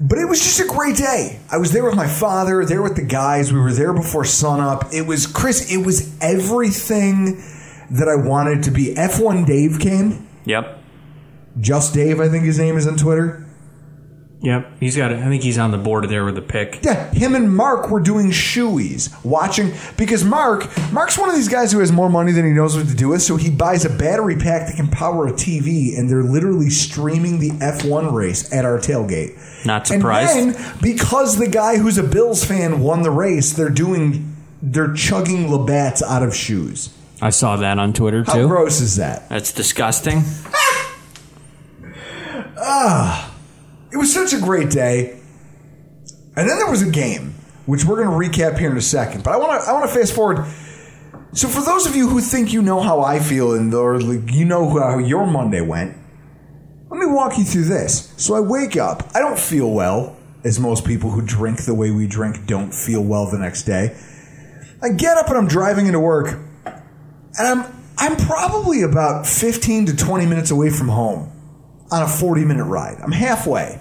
But 0.00 0.18
it 0.18 0.24
was 0.24 0.40
just 0.40 0.58
a 0.58 0.66
great 0.66 0.96
day. 0.96 1.38
I 1.50 1.58
was 1.58 1.72
there 1.72 1.84
with 1.84 1.94
my 1.94 2.08
father, 2.08 2.64
there 2.64 2.82
with 2.82 2.96
the 2.96 3.04
guys. 3.04 3.52
We 3.52 3.60
were 3.60 3.72
there 3.72 3.92
before 3.92 4.24
sunup. 4.24 4.92
It 4.92 5.06
was 5.06 5.26
Chris. 5.26 5.72
It 5.72 5.84
was 5.84 6.16
everything 6.20 7.42
that 7.90 8.08
I 8.08 8.16
wanted 8.16 8.64
to 8.64 8.70
be. 8.70 8.94
F1 8.94 9.46
Dave 9.46 9.78
came. 9.78 10.26
Yep. 10.44 10.78
Just 11.60 11.94
Dave, 11.94 12.18
I 12.18 12.28
think 12.28 12.44
his 12.44 12.58
name 12.58 12.76
is 12.76 12.88
on 12.88 12.96
Twitter. 12.96 13.46
Yep. 14.42 14.80
He's 14.80 14.96
got. 14.96 15.12
it. 15.12 15.18
I 15.18 15.28
think 15.28 15.44
he's 15.44 15.56
on 15.56 15.70
the 15.70 15.78
board 15.78 16.08
there 16.08 16.24
with 16.24 16.34
the 16.34 16.42
pick. 16.42 16.80
Yeah, 16.82 17.12
him 17.12 17.36
and 17.36 17.54
Mark 17.56 17.90
were 17.90 18.00
doing 18.00 18.30
shoeies, 18.30 19.08
watching 19.24 19.72
because 19.96 20.24
Mark, 20.24 20.68
Mark's 20.92 21.16
one 21.16 21.28
of 21.30 21.36
these 21.36 21.48
guys 21.48 21.70
who 21.70 21.78
has 21.78 21.92
more 21.92 22.10
money 22.10 22.32
than 22.32 22.44
he 22.44 22.50
knows 22.50 22.76
what 22.76 22.88
to 22.88 22.94
do 22.94 23.10
with, 23.10 23.22
so 23.22 23.36
he 23.36 23.50
buys 23.50 23.84
a 23.84 23.88
battery 23.90 24.34
pack 24.34 24.66
that 24.66 24.74
can 24.74 24.88
power 24.88 25.28
a 25.28 25.32
TV, 25.32 25.96
and 25.96 26.10
they're 26.10 26.24
literally 26.24 26.70
streaming 26.70 27.38
the 27.38 27.50
F1 27.50 28.12
race 28.12 28.52
at 28.52 28.64
our 28.64 28.78
tailgate. 28.78 29.38
Not 29.64 29.86
surprised. 29.86 30.36
And 30.36 30.54
then, 30.56 30.78
because 30.82 31.38
the 31.38 31.46
guy 31.48 31.76
who's 31.76 31.96
a 31.96 32.02
Bills 32.02 32.44
fan 32.44 32.80
won 32.80 33.02
the 33.02 33.12
race, 33.12 33.52
they're 33.52 33.70
doing, 33.70 34.34
they're 34.60 34.92
chugging 34.92 35.52
Labatt's 35.52 36.02
out 36.02 36.24
of 36.24 36.34
shoes. 36.34 36.92
I 37.20 37.30
saw 37.30 37.54
that 37.58 37.78
on 37.78 37.92
Twitter 37.92 38.24
too. 38.24 38.30
How 38.32 38.38
too. 38.38 38.48
gross 38.48 38.80
is 38.80 38.96
that? 38.96 39.28
That's 39.28 39.52
disgusting. 39.52 40.24
Ah! 42.64 43.31
It 43.92 43.96
was 43.98 44.12
such 44.12 44.32
a 44.32 44.40
great 44.40 44.70
day. 44.70 45.18
And 46.34 46.48
then 46.48 46.58
there 46.58 46.70
was 46.70 46.80
a 46.80 46.90
game, 46.90 47.34
which 47.66 47.84
we're 47.84 48.02
going 48.02 48.08
to 48.08 48.38
recap 48.38 48.58
here 48.58 48.70
in 48.70 48.76
a 48.76 48.82
second. 48.82 49.22
But 49.22 49.34
I 49.34 49.36
want 49.36 49.62
to 49.62 49.68
I 49.68 49.72
want 49.72 49.90
to 49.90 49.94
fast 49.94 50.14
forward. 50.14 50.46
So 51.34 51.48
for 51.48 51.62
those 51.62 51.86
of 51.86 51.94
you 51.94 52.08
who 52.08 52.20
think 52.20 52.52
you 52.52 52.62
know 52.62 52.80
how 52.80 53.00
I 53.00 53.18
feel 53.18 53.52
and 53.54 53.72
or 53.72 54.00
like, 54.00 54.34
you 54.34 54.44
know 54.44 54.68
how 54.78 54.98
your 54.98 55.26
Monday 55.26 55.60
went, 55.60 55.96
let 56.90 56.98
me 56.98 57.06
walk 57.06 57.38
you 57.38 57.44
through 57.44 57.64
this. 57.64 58.12
So 58.16 58.34
I 58.34 58.40
wake 58.40 58.76
up. 58.76 59.10
I 59.14 59.20
don't 59.20 59.38
feel 59.38 59.70
well, 59.70 60.16
as 60.44 60.58
most 60.58 60.84
people 60.86 61.10
who 61.10 61.22
drink 61.22 61.64
the 61.64 61.74
way 61.74 61.90
we 61.90 62.06
drink 62.06 62.46
don't 62.46 62.72
feel 62.72 63.02
well 63.02 63.30
the 63.30 63.38
next 63.38 63.64
day. 63.64 63.96
I 64.82 64.90
get 64.90 65.16
up 65.16 65.28
and 65.28 65.36
I'm 65.36 65.48
driving 65.48 65.86
into 65.86 66.00
work, 66.00 66.38
and 66.64 66.80
I'm 67.38 67.64
I'm 67.98 68.16
probably 68.16 68.82
about 68.82 69.26
15 69.26 69.86
to 69.86 69.96
20 69.96 70.26
minutes 70.26 70.50
away 70.50 70.70
from 70.70 70.88
home 70.88 71.30
on 71.92 72.02
a 72.02 72.08
40 72.08 72.44
minute 72.44 72.64
ride. 72.64 72.98
I'm 73.02 73.12
halfway. 73.12 73.78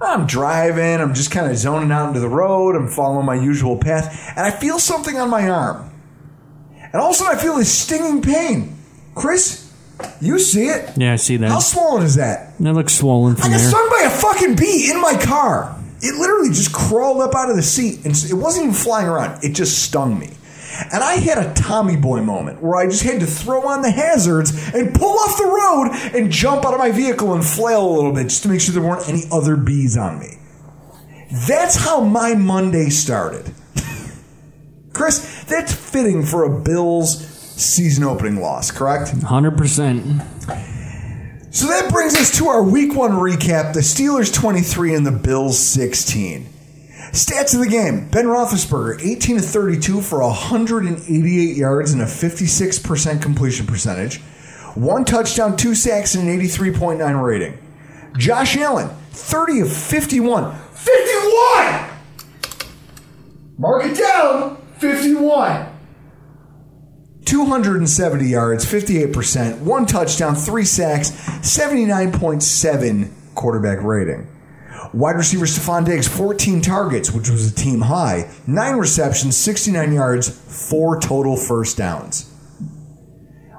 I'm 0.00 0.26
driving, 0.26 1.00
I'm 1.00 1.14
just 1.14 1.30
kind 1.30 1.50
of 1.50 1.56
zoning 1.56 1.90
out 1.90 2.08
into 2.08 2.20
the 2.20 2.28
road, 2.28 2.76
I'm 2.76 2.88
following 2.88 3.24
my 3.24 3.36
usual 3.36 3.78
path, 3.78 4.32
and 4.36 4.44
I 4.44 4.50
feel 4.50 4.78
something 4.78 5.16
on 5.18 5.30
my 5.30 5.48
arm. 5.48 5.90
And 6.76 6.96
all 6.96 7.08
of 7.08 7.14
a 7.14 7.14
sudden 7.14 7.38
I 7.38 7.40
feel 7.40 7.56
this 7.56 7.72
stinging 7.72 8.20
pain. 8.20 8.76
Chris, 9.14 9.72
you 10.20 10.38
see 10.38 10.66
it? 10.66 10.90
Yeah, 10.96 11.12
I 11.12 11.16
see 11.16 11.36
that. 11.38 11.48
How 11.48 11.60
swollen 11.60 12.02
is 12.02 12.16
that? 12.16 12.58
That 12.58 12.74
looks 12.74 12.94
swollen 12.94 13.36
I 13.36 13.48
got 13.48 13.50
there. 13.50 13.58
stung 13.58 13.88
by 13.90 14.02
a 14.06 14.10
fucking 14.10 14.56
bee 14.56 14.90
in 14.90 15.00
my 15.00 15.16
car. 15.16 15.80
It 16.02 16.18
literally 16.18 16.48
just 16.50 16.72
crawled 16.72 17.22
up 17.22 17.34
out 17.34 17.48
of 17.48 17.56
the 17.56 17.62
seat, 17.62 18.04
and 18.04 18.14
it 18.14 18.34
wasn't 18.34 18.64
even 18.64 18.74
flying 18.74 19.08
around. 19.08 19.42
It 19.42 19.54
just 19.54 19.82
stung 19.84 20.18
me. 20.18 20.30
And 20.92 21.02
I 21.02 21.14
had 21.14 21.38
a 21.38 21.52
Tommy 21.54 21.96
Boy 21.96 22.22
moment 22.22 22.62
where 22.62 22.76
I 22.76 22.86
just 22.86 23.02
had 23.02 23.20
to 23.20 23.26
throw 23.26 23.68
on 23.68 23.82
the 23.82 23.90
hazards 23.90 24.52
and 24.74 24.94
pull 24.94 25.18
off 25.18 25.38
the 25.38 25.44
road 25.44 25.90
and 26.14 26.30
jump 26.30 26.64
out 26.64 26.74
of 26.74 26.78
my 26.80 26.90
vehicle 26.90 27.34
and 27.34 27.44
flail 27.44 27.86
a 27.86 27.92
little 27.94 28.12
bit 28.12 28.24
just 28.24 28.42
to 28.42 28.48
make 28.48 28.60
sure 28.60 28.72
there 28.74 28.82
weren't 28.82 29.08
any 29.08 29.22
other 29.30 29.56
bees 29.56 29.96
on 29.96 30.18
me. 30.18 30.38
That's 31.48 31.76
how 31.76 32.00
my 32.00 32.34
Monday 32.34 32.90
started. 32.90 33.52
Chris, 34.92 35.44
that's 35.44 35.74
fitting 35.74 36.24
for 36.24 36.44
a 36.44 36.60
Bills 36.60 37.26
season 37.28 38.04
opening 38.04 38.40
loss, 38.40 38.70
correct? 38.70 39.10
100%. 39.10 40.20
So 41.54 41.68
that 41.68 41.90
brings 41.92 42.16
us 42.16 42.36
to 42.38 42.48
our 42.48 42.62
week 42.64 42.94
one 42.94 43.12
recap 43.12 43.74
the 43.74 43.80
Steelers 43.80 44.32
23 44.32 44.94
and 44.94 45.06
the 45.06 45.12
Bills 45.12 45.58
16. 45.58 46.48
Stats 47.14 47.54
of 47.54 47.60
the 47.60 47.68
game 47.68 48.08
Ben 48.08 48.24
Roethlisberger, 48.24 49.00
18 49.00 49.36
to 49.36 49.42
32 49.42 50.00
for 50.00 50.20
188 50.20 51.56
yards 51.56 51.92
and 51.92 52.02
a 52.02 52.06
56% 52.06 53.22
completion 53.22 53.66
percentage, 53.68 54.20
one 54.74 55.04
touchdown, 55.04 55.56
two 55.56 55.76
sacks, 55.76 56.16
and 56.16 56.28
an 56.28 56.40
83.9 56.40 57.24
rating. 57.24 57.56
Josh 58.16 58.56
Allen, 58.56 58.88
30 59.12 59.60
of 59.60 59.72
51. 59.72 60.58
51! 60.72 61.90
Mark 63.58 63.84
it 63.84 63.96
down! 63.96 64.56
51! 64.78 65.68
270 67.24 68.24
yards, 68.28 68.64
58%, 68.66 69.60
one 69.60 69.86
touchdown, 69.86 70.34
three 70.34 70.64
sacks, 70.64 71.12
79.7 71.12 73.10
quarterback 73.36 73.80
rating. 73.84 74.33
Wide 74.92 75.16
receiver 75.16 75.46
Stefon 75.46 75.84
Diggs, 75.84 76.06
14 76.08 76.60
targets, 76.60 77.10
which 77.10 77.28
was 77.28 77.50
a 77.50 77.54
team 77.54 77.80
high, 77.80 78.30
nine 78.46 78.76
receptions, 78.76 79.36
69 79.36 79.92
yards, 79.92 80.28
four 80.68 81.00
total 81.00 81.36
first 81.36 81.76
downs. 81.76 82.30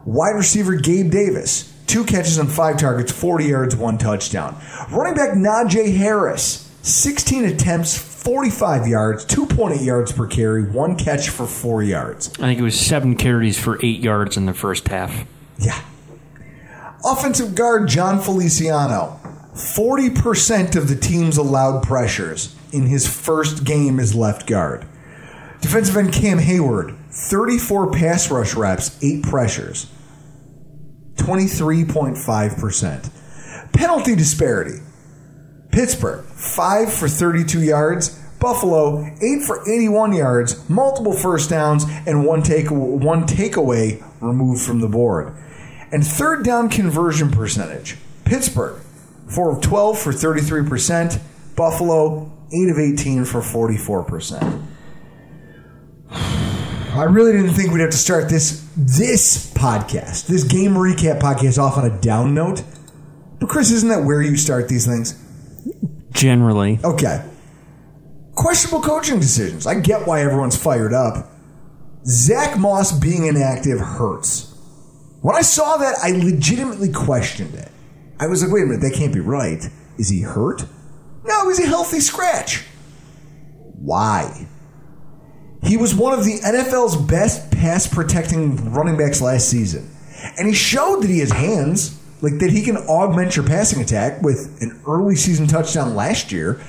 Wide 0.06 0.36
receiver 0.36 0.76
Gabe 0.76 1.10
Davis, 1.10 1.74
two 1.88 2.06
catches 2.06 2.38
on 2.38 2.48
five 2.48 2.78
targets, 2.78 3.12
40 3.12 3.46
yards, 3.46 3.76
one 3.76 3.98
touchdown. 3.98 4.56
Running 4.92 5.16
back 5.16 5.32
Najee 5.32 5.98
Harris, 5.98 6.72
16 6.84 7.46
attempts, 7.46 7.98
45 7.98 8.88
yards, 8.88 9.26
2.8 9.26 9.84
yards 9.84 10.12
per 10.12 10.28
carry, 10.28 10.64
one 10.70 10.96
catch 10.96 11.30
for 11.30 11.48
four 11.48 11.82
yards. 11.84 12.30
I 12.40 12.44
think 12.44 12.60
it 12.60 12.64
was 12.64 12.80
seven 12.80 13.16
carries 13.16 13.58
for 13.60 13.80
eight 13.84 14.00
yards 14.00 14.38
in 14.38 14.46
the 14.46 14.54
first 14.54 14.88
half. 14.88 15.26
Yeah. 15.58 15.82
Offensive 17.04 17.56
guard 17.56 17.88
Jon 17.88 18.20
Feliciano, 18.20 19.20
40% 19.56 20.76
of 20.76 20.90
the 20.90 20.96
team's 20.98 21.38
allowed 21.38 21.82
pressures 21.82 22.54
in 22.74 22.88
his 22.88 23.08
first 23.08 23.64
game 23.64 24.02
as 24.02 24.14
left 24.14 24.46
guard. 24.48 24.86
Defensive 25.62 25.96
end 25.96 26.12
Cam 26.14 26.40
Hayward, 26.40 26.94
34 27.10 27.92
pass 27.92 28.30
rush 28.30 28.54
reps, 28.54 29.02
8 29.02 29.24
pressures. 29.24 29.90
23.5%. 31.16 33.10
Penalty 33.72 34.16
disparity. 34.16 34.82
Pittsburgh, 35.72 36.26
5 36.26 36.94
for 36.94 37.08
32 37.08 37.62
yards. 37.62 38.22
Buffalo, 38.42 39.06
8 39.22 39.42
for 39.44 39.62
81 39.68 40.14
yards, 40.14 40.70
multiple 40.70 41.14
first 41.14 41.50
downs, 41.50 41.86
and 42.06 42.26
one, 42.26 42.44
take, 42.44 42.70
one 42.70 43.26
takeaway 43.26 44.04
removed 44.22 44.62
from 44.62 44.82
the 44.82 44.90
board. 44.90 45.34
And 45.92 46.06
third 46.06 46.44
down 46.44 46.70
conversion 46.70 47.32
percentage. 47.32 47.98
Pittsburgh, 48.26 48.85
4 49.30 49.58
of 49.58 49.62
12 49.62 50.00
for 50.00 50.12
33%. 50.12 51.22
Buffalo, 51.56 52.32
8 52.54 52.70
of 52.70 52.78
18 52.80 53.26
for 53.26 53.42
44%. 53.42 54.64
I 56.12 57.04
really 57.04 57.34
didn't 57.34 57.54
think 57.54 57.72
we'd 57.72 57.82
have 57.82 57.90
to 57.90 57.98
start 57.98 58.30
this 58.30 58.66
this 58.78 59.54
podcast, 59.54 60.28
this 60.28 60.44
game 60.44 60.72
recap 60.74 61.20
podcast 61.20 61.58
off 61.58 61.78
on 61.78 61.86
a 61.86 62.02
down 62.02 62.34
note. 62.34 62.64
But 63.40 63.50
Chris, 63.50 63.72
isn't 63.72 63.90
that 63.90 64.04
where 64.04 64.22
you 64.22 64.38
start 64.38 64.70
these 64.70 64.86
things? 64.86 65.22
Generally. 66.12 66.80
Okay. 66.84 67.24
Questionable 68.36 68.82
coaching 68.82 69.20
decisions. 69.20 69.68
I 69.68 69.76
get 69.76 70.08
why 70.08 70.22
everyone's 70.22 70.56
fired 70.56 70.94
up. 70.94 71.32
Zach 72.06 72.58
Moss 72.58 72.98
being 72.98 73.26
inactive 73.26 73.80
hurts. 73.80 74.54
When 75.22 75.36
I 75.36 75.42
saw 75.42 75.78
that, 75.78 75.96
I 76.04 76.12
legitimately 76.12 76.92
questioned 76.92 77.56
it. 77.56 77.72
I 78.20 78.28
was 78.28 78.44
like, 78.44 78.52
wait 78.52 78.64
a 78.64 78.66
minute, 78.66 78.82
that 78.82 78.94
can't 78.94 79.14
be 79.14 79.20
right. 79.20 79.64
Is 79.98 80.10
he 80.10 80.22
hurt? 80.22 80.66
No, 81.26 81.48
he's 81.50 81.60
a 81.60 81.66
healthy 81.68 82.00
scratch. 82.00 82.64
Why? 83.74 84.48
He 85.64 85.78
was 85.78 85.96
one 85.96 86.18
of 86.18 86.24
the 86.24 86.40
NFL's 86.40 86.96
best 86.96 87.52
pass 87.52 87.88
protecting 87.88 88.72
running 88.72 88.98
backs 88.98 89.22
last 89.22 89.50
season. 89.50 89.90
And 90.38 90.48
he 90.48 90.54
showed 90.54 91.02
that 91.02 91.10
he 91.10 91.20
has 91.20 91.32
hands, 91.32 92.00
like 92.22 92.40
that 92.40 92.52
he 92.52 92.62
can 92.62 92.78
augment 92.78 93.36
your 93.36 93.46
passing 93.46 93.82
attack 93.82 94.22
with 94.22 94.58
an 94.62 94.82
early 94.88 95.16
season 95.16 95.48
touchdown 95.48 95.96
last 95.96 96.32
year 96.32 96.62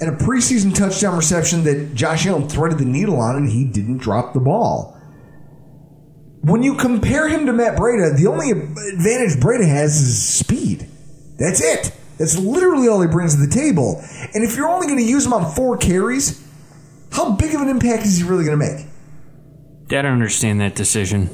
and 0.00 0.10
a 0.10 0.16
preseason 0.16 0.74
touchdown 0.74 1.16
reception 1.16 1.64
that 1.64 1.94
Josh 1.94 2.26
Allen 2.26 2.48
threaded 2.48 2.78
the 2.78 2.84
needle 2.84 3.20
on 3.20 3.36
and 3.36 3.48
he 3.48 3.64
didn't 3.64 3.98
drop 3.98 4.34
the 4.34 4.40
ball. 4.40 4.96
When 6.42 6.62
you 6.62 6.74
compare 6.74 7.28
him 7.28 7.46
to 7.46 7.52
Matt 7.52 7.76
Breida, 7.76 8.16
the 8.16 8.26
only 8.26 8.50
advantage 8.50 9.40
Breida 9.40 9.66
has 9.66 9.96
is 9.96 10.22
speed. 10.22 10.88
That's 11.38 11.62
it. 11.62 11.92
That's 12.18 12.38
literally 12.38 12.88
all 12.88 13.00
he 13.00 13.08
brings 13.08 13.34
to 13.34 13.40
the 13.40 13.52
table. 13.52 14.02
And 14.34 14.44
if 14.44 14.56
you're 14.56 14.68
only 14.68 14.86
going 14.86 14.98
to 14.98 15.04
use 15.04 15.26
him 15.26 15.32
on 15.32 15.52
four 15.54 15.76
carries, 15.76 16.46
how 17.10 17.32
big 17.32 17.54
of 17.54 17.60
an 17.60 17.68
impact 17.68 18.04
is 18.04 18.18
he 18.18 18.24
really 18.24 18.44
going 18.44 18.58
to 18.58 18.64
make? 18.64 18.86
I 19.88 20.02
don't 20.02 20.12
understand 20.12 20.60
that 20.60 20.74
decision. 20.74 21.28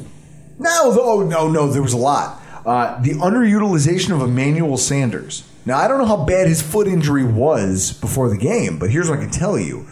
No, 0.59 0.95
oh 1.01 1.23
no, 1.23 1.49
no, 1.51 1.69
there 1.69 1.83
was 1.83 1.95
a 1.95 1.99
lot. 1.99 2.43
Uh, 2.67 3.01
the 3.01 3.13
underutilization 3.13 4.15
of 4.15 4.21
Emmanuel 4.21 4.77
Sanders. 4.77 5.49
Now 5.65 5.79
I 5.79 5.89
don't 5.89 5.99
know 5.99 6.05
how 6.05 6.25
bad 6.25 6.49
his 6.49 6.61
foot 6.61 6.87
injury 6.87 7.25
was 7.25 7.93
before 7.95 8.29
the 8.29 8.37
game, 8.37 8.79
but 8.79 8.91
here's 8.91 9.09
what 9.09 9.19
I 9.19 9.23
can 9.23 9.31
tell 9.31 9.59
you: 9.59 9.87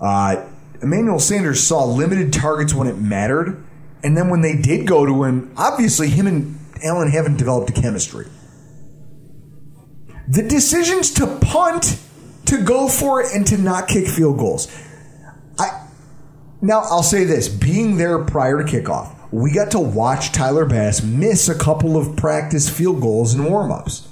uh, 0.00 0.44
Emmanuel 0.82 1.20
Sanders 1.20 1.64
saw 1.64 1.84
limited 1.84 2.32
targets 2.32 2.74
when 2.74 2.88
it 2.88 2.98
mattered, 2.98 3.62
and 4.02 4.16
then 4.16 4.30
when 4.30 4.40
they 4.40 4.56
did 4.56 4.86
go 4.86 5.06
to 5.06 5.22
him, 5.22 5.52
obviously 5.56 6.08
him 6.08 6.26
and 6.26 6.58
Allen 6.82 7.10
haven't 7.10 7.36
developed 7.36 7.70
a 7.70 7.80
chemistry. 7.80 8.26
The 10.28 10.42
decisions 10.42 11.12
to 11.14 11.26
punt, 11.40 12.00
to 12.46 12.62
go 12.62 12.88
for 12.88 13.22
it, 13.22 13.34
and 13.34 13.46
to 13.46 13.58
not 13.58 13.88
kick 13.88 14.06
field 14.06 14.38
goals. 14.38 14.68
I 15.58 15.86
now 16.62 16.80
I'll 16.80 17.02
say 17.02 17.24
this: 17.24 17.48
being 17.48 17.96
there 17.96 18.18
prior 18.24 18.62
to 18.62 18.64
kickoff, 18.64 19.14
we 19.30 19.52
got 19.52 19.72
to 19.72 19.80
watch 19.80 20.32
Tyler 20.32 20.64
Bass 20.64 21.02
miss 21.02 21.48
a 21.48 21.58
couple 21.58 21.96
of 21.96 22.16
practice 22.16 22.68
field 22.68 23.00
goals 23.00 23.34
and 23.34 23.44
warm-ups. 23.46 24.08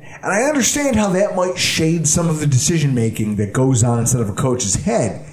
And 0.00 0.32
I 0.32 0.42
understand 0.42 0.96
how 0.96 1.10
that 1.10 1.36
might 1.36 1.56
shade 1.56 2.08
some 2.08 2.28
of 2.28 2.40
the 2.40 2.46
decision 2.46 2.94
making 2.94 3.36
that 3.36 3.52
goes 3.52 3.84
on 3.84 4.00
inside 4.00 4.20
of 4.20 4.28
a 4.28 4.34
coach's 4.34 4.74
head. 4.74 5.24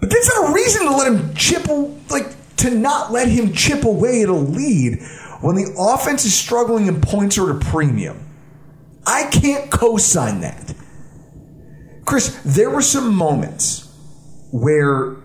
But 0.00 0.10
that's 0.10 0.34
not 0.34 0.50
a 0.50 0.54
reason 0.54 0.86
to 0.86 0.96
let 0.96 1.12
him 1.12 1.34
chip, 1.34 1.66
like, 2.08 2.34
to 2.56 2.70
not 2.70 3.12
let 3.12 3.28
him 3.28 3.52
chip 3.52 3.84
away 3.84 4.22
at 4.22 4.30
a 4.30 4.32
lead 4.32 5.02
when 5.42 5.56
the 5.56 5.74
offense 5.78 6.24
is 6.24 6.34
struggling 6.34 6.88
and 6.88 7.02
points 7.02 7.36
are 7.36 7.50
at 7.50 7.56
a 7.56 7.64
premium. 7.66 8.27
I 9.08 9.24
can't 9.30 9.70
co 9.70 9.96
sign 9.96 10.42
that. 10.42 10.74
Chris, 12.04 12.38
there 12.44 12.68
were 12.68 12.82
some 12.82 13.14
moments 13.14 13.90
where 14.52 15.16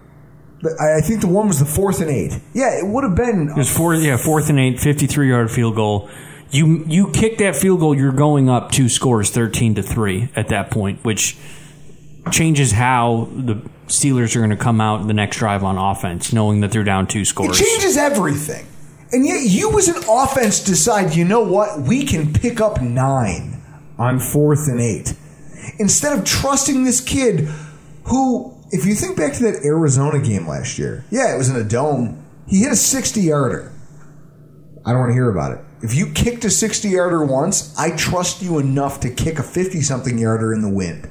I 0.79 0.97
I 0.97 1.01
think 1.01 1.19
the 1.19 1.27
one 1.27 1.49
was 1.49 1.59
the 1.59 1.65
fourth 1.65 1.99
and 1.99 2.09
eight. 2.09 2.39
Yeah, 2.53 2.79
it 2.79 2.85
would 2.87 3.03
have 3.03 3.15
been. 3.15 3.49
It 3.49 3.57
was 3.57 3.75
four, 3.75 3.93
yeah, 3.93 4.15
fourth 4.15 4.49
and 4.49 4.59
eight, 4.59 4.79
53 4.79 5.27
yard 5.27 5.51
field 5.51 5.75
goal. 5.75 6.09
You 6.49 6.85
you 6.87 7.11
kick 7.11 7.39
that 7.39 7.57
field 7.57 7.81
goal, 7.81 7.93
you're 7.93 8.13
going 8.13 8.49
up 8.49 8.71
two 8.71 8.87
scores, 8.87 9.31
13 9.31 9.75
to 9.75 9.83
3 9.83 10.29
at 10.35 10.47
that 10.49 10.71
point, 10.71 11.03
which 11.03 11.35
changes 12.31 12.71
how 12.71 13.27
the 13.35 13.55
Steelers 13.87 14.35
are 14.35 14.39
going 14.39 14.51
to 14.51 14.55
come 14.55 14.79
out 14.79 15.07
the 15.07 15.13
next 15.13 15.37
drive 15.37 15.63
on 15.63 15.77
offense, 15.77 16.31
knowing 16.31 16.61
that 16.61 16.71
they're 16.71 16.85
down 16.85 17.07
two 17.07 17.25
scores. 17.25 17.59
It 17.59 17.65
changes 17.65 17.97
everything. 17.97 18.65
And 19.11 19.25
yet, 19.25 19.41
you 19.43 19.77
as 19.77 19.89
an 19.89 20.03
offense 20.07 20.63
decide, 20.63 21.15
you 21.15 21.25
know 21.25 21.41
what? 21.41 21.81
We 21.81 22.05
can 22.05 22.31
pick 22.31 22.61
up 22.61 22.81
nine 22.81 23.52
on 23.97 24.19
fourth 24.19 24.67
and 24.67 24.79
eight. 24.79 25.13
Instead 25.79 26.17
of 26.17 26.25
trusting 26.25 26.83
this 26.83 26.99
kid 27.01 27.47
who, 28.05 28.57
if 28.71 28.85
you 28.85 28.95
think 28.95 29.17
back 29.17 29.33
to 29.33 29.43
that 29.43 29.63
Arizona 29.63 30.19
game 30.19 30.47
last 30.47 30.77
year, 30.77 31.05
yeah, 31.09 31.33
it 31.33 31.37
was 31.37 31.49
in 31.49 31.55
a 31.55 31.63
dome. 31.63 32.25
He 32.47 32.59
hit 32.59 32.71
a 32.71 32.75
60 32.75 33.21
yarder. 33.21 33.71
I 34.85 34.91
don't 34.91 34.99
want 34.99 35.09
to 35.11 35.13
hear 35.13 35.29
about 35.29 35.53
it. 35.53 35.59
If 35.81 35.95
you 35.95 36.11
kicked 36.11 36.45
a 36.45 36.49
60 36.49 36.89
yarder 36.89 37.23
once, 37.25 37.77
I 37.77 37.95
trust 37.95 38.41
you 38.41 38.59
enough 38.59 38.99
to 39.01 39.09
kick 39.09 39.39
a 39.39 39.43
50 39.43 39.81
something 39.81 40.17
yarder 40.17 40.53
in 40.53 40.61
the 40.61 40.69
wind. 40.69 41.09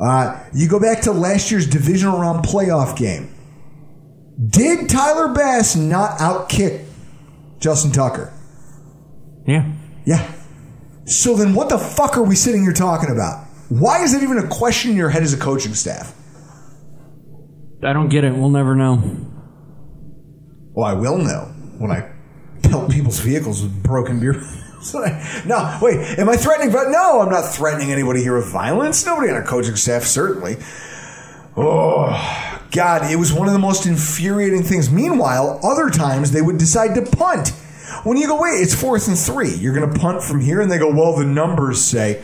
Uh, 0.00 0.38
you 0.54 0.68
go 0.68 0.78
back 0.78 1.02
to 1.02 1.12
last 1.12 1.50
year's 1.50 1.66
divisional 1.66 2.18
round 2.18 2.44
playoff 2.44 2.96
game. 2.96 3.34
Did 4.46 4.88
Tyler 4.88 5.34
Bass 5.34 5.74
not 5.74 6.18
outkick 6.18 6.86
Justin 7.58 7.90
Tucker? 7.90 8.32
Yeah. 9.46 9.72
Yeah. 10.04 10.32
So 11.08 11.34
then 11.34 11.54
what 11.54 11.70
the 11.70 11.78
fuck 11.78 12.18
are 12.18 12.22
we 12.22 12.36
sitting 12.36 12.62
here 12.62 12.72
talking 12.72 13.10
about? 13.10 13.46
Why 13.70 14.02
is 14.02 14.12
it 14.12 14.22
even 14.22 14.38
a 14.38 14.46
question 14.46 14.90
in 14.90 14.96
your 14.96 15.08
head 15.08 15.22
as 15.22 15.32
a 15.32 15.38
coaching 15.38 15.74
staff? 15.74 16.14
I 17.82 17.92
don't 17.92 18.08
get 18.08 18.24
it. 18.24 18.34
We'll 18.34 18.50
never 18.50 18.74
know. 18.74 19.02
Well, 20.72 20.86
I 20.86 20.92
will 20.92 21.16
know 21.18 21.52
when 21.78 21.90
I 21.90 22.10
pelt 22.62 22.90
people's 22.90 23.20
vehicles 23.20 23.62
with 23.62 23.82
broken 23.82 24.20
beer. 24.20 24.42
No, 25.44 25.76
wait, 25.82 25.98
am 26.20 26.28
I 26.28 26.36
threatening? 26.36 26.70
But 26.72 26.90
no, 26.90 27.20
I'm 27.20 27.28
not 27.28 27.52
threatening 27.52 27.90
anybody 27.90 28.22
here 28.22 28.36
with 28.36 28.50
violence. 28.50 29.04
Nobody 29.04 29.28
on 29.28 29.34
our 29.34 29.42
coaching 29.42 29.74
staff, 29.74 30.04
certainly. 30.04 30.56
Oh, 31.56 32.62
God, 32.70 33.10
it 33.10 33.16
was 33.16 33.32
one 33.32 33.48
of 33.48 33.52
the 33.52 33.58
most 33.58 33.86
infuriating 33.86 34.62
things. 34.62 34.88
Meanwhile, 34.88 35.58
other 35.64 35.90
times 35.90 36.30
they 36.30 36.40
would 36.40 36.58
decide 36.58 36.94
to 36.94 37.02
punt. 37.02 37.52
When 38.04 38.16
you 38.16 38.26
go, 38.26 38.40
wait, 38.40 38.60
it's 38.60 38.74
fourth 38.74 39.08
and 39.08 39.18
three. 39.18 39.54
You're 39.54 39.74
going 39.74 39.92
to 39.92 39.98
punt 39.98 40.22
from 40.22 40.40
here, 40.40 40.60
and 40.60 40.70
they 40.70 40.78
go, 40.78 40.92
well, 40.92 41.16
the 41.16 41.24
numbers 41.24 41.82
say. 41.84 42.22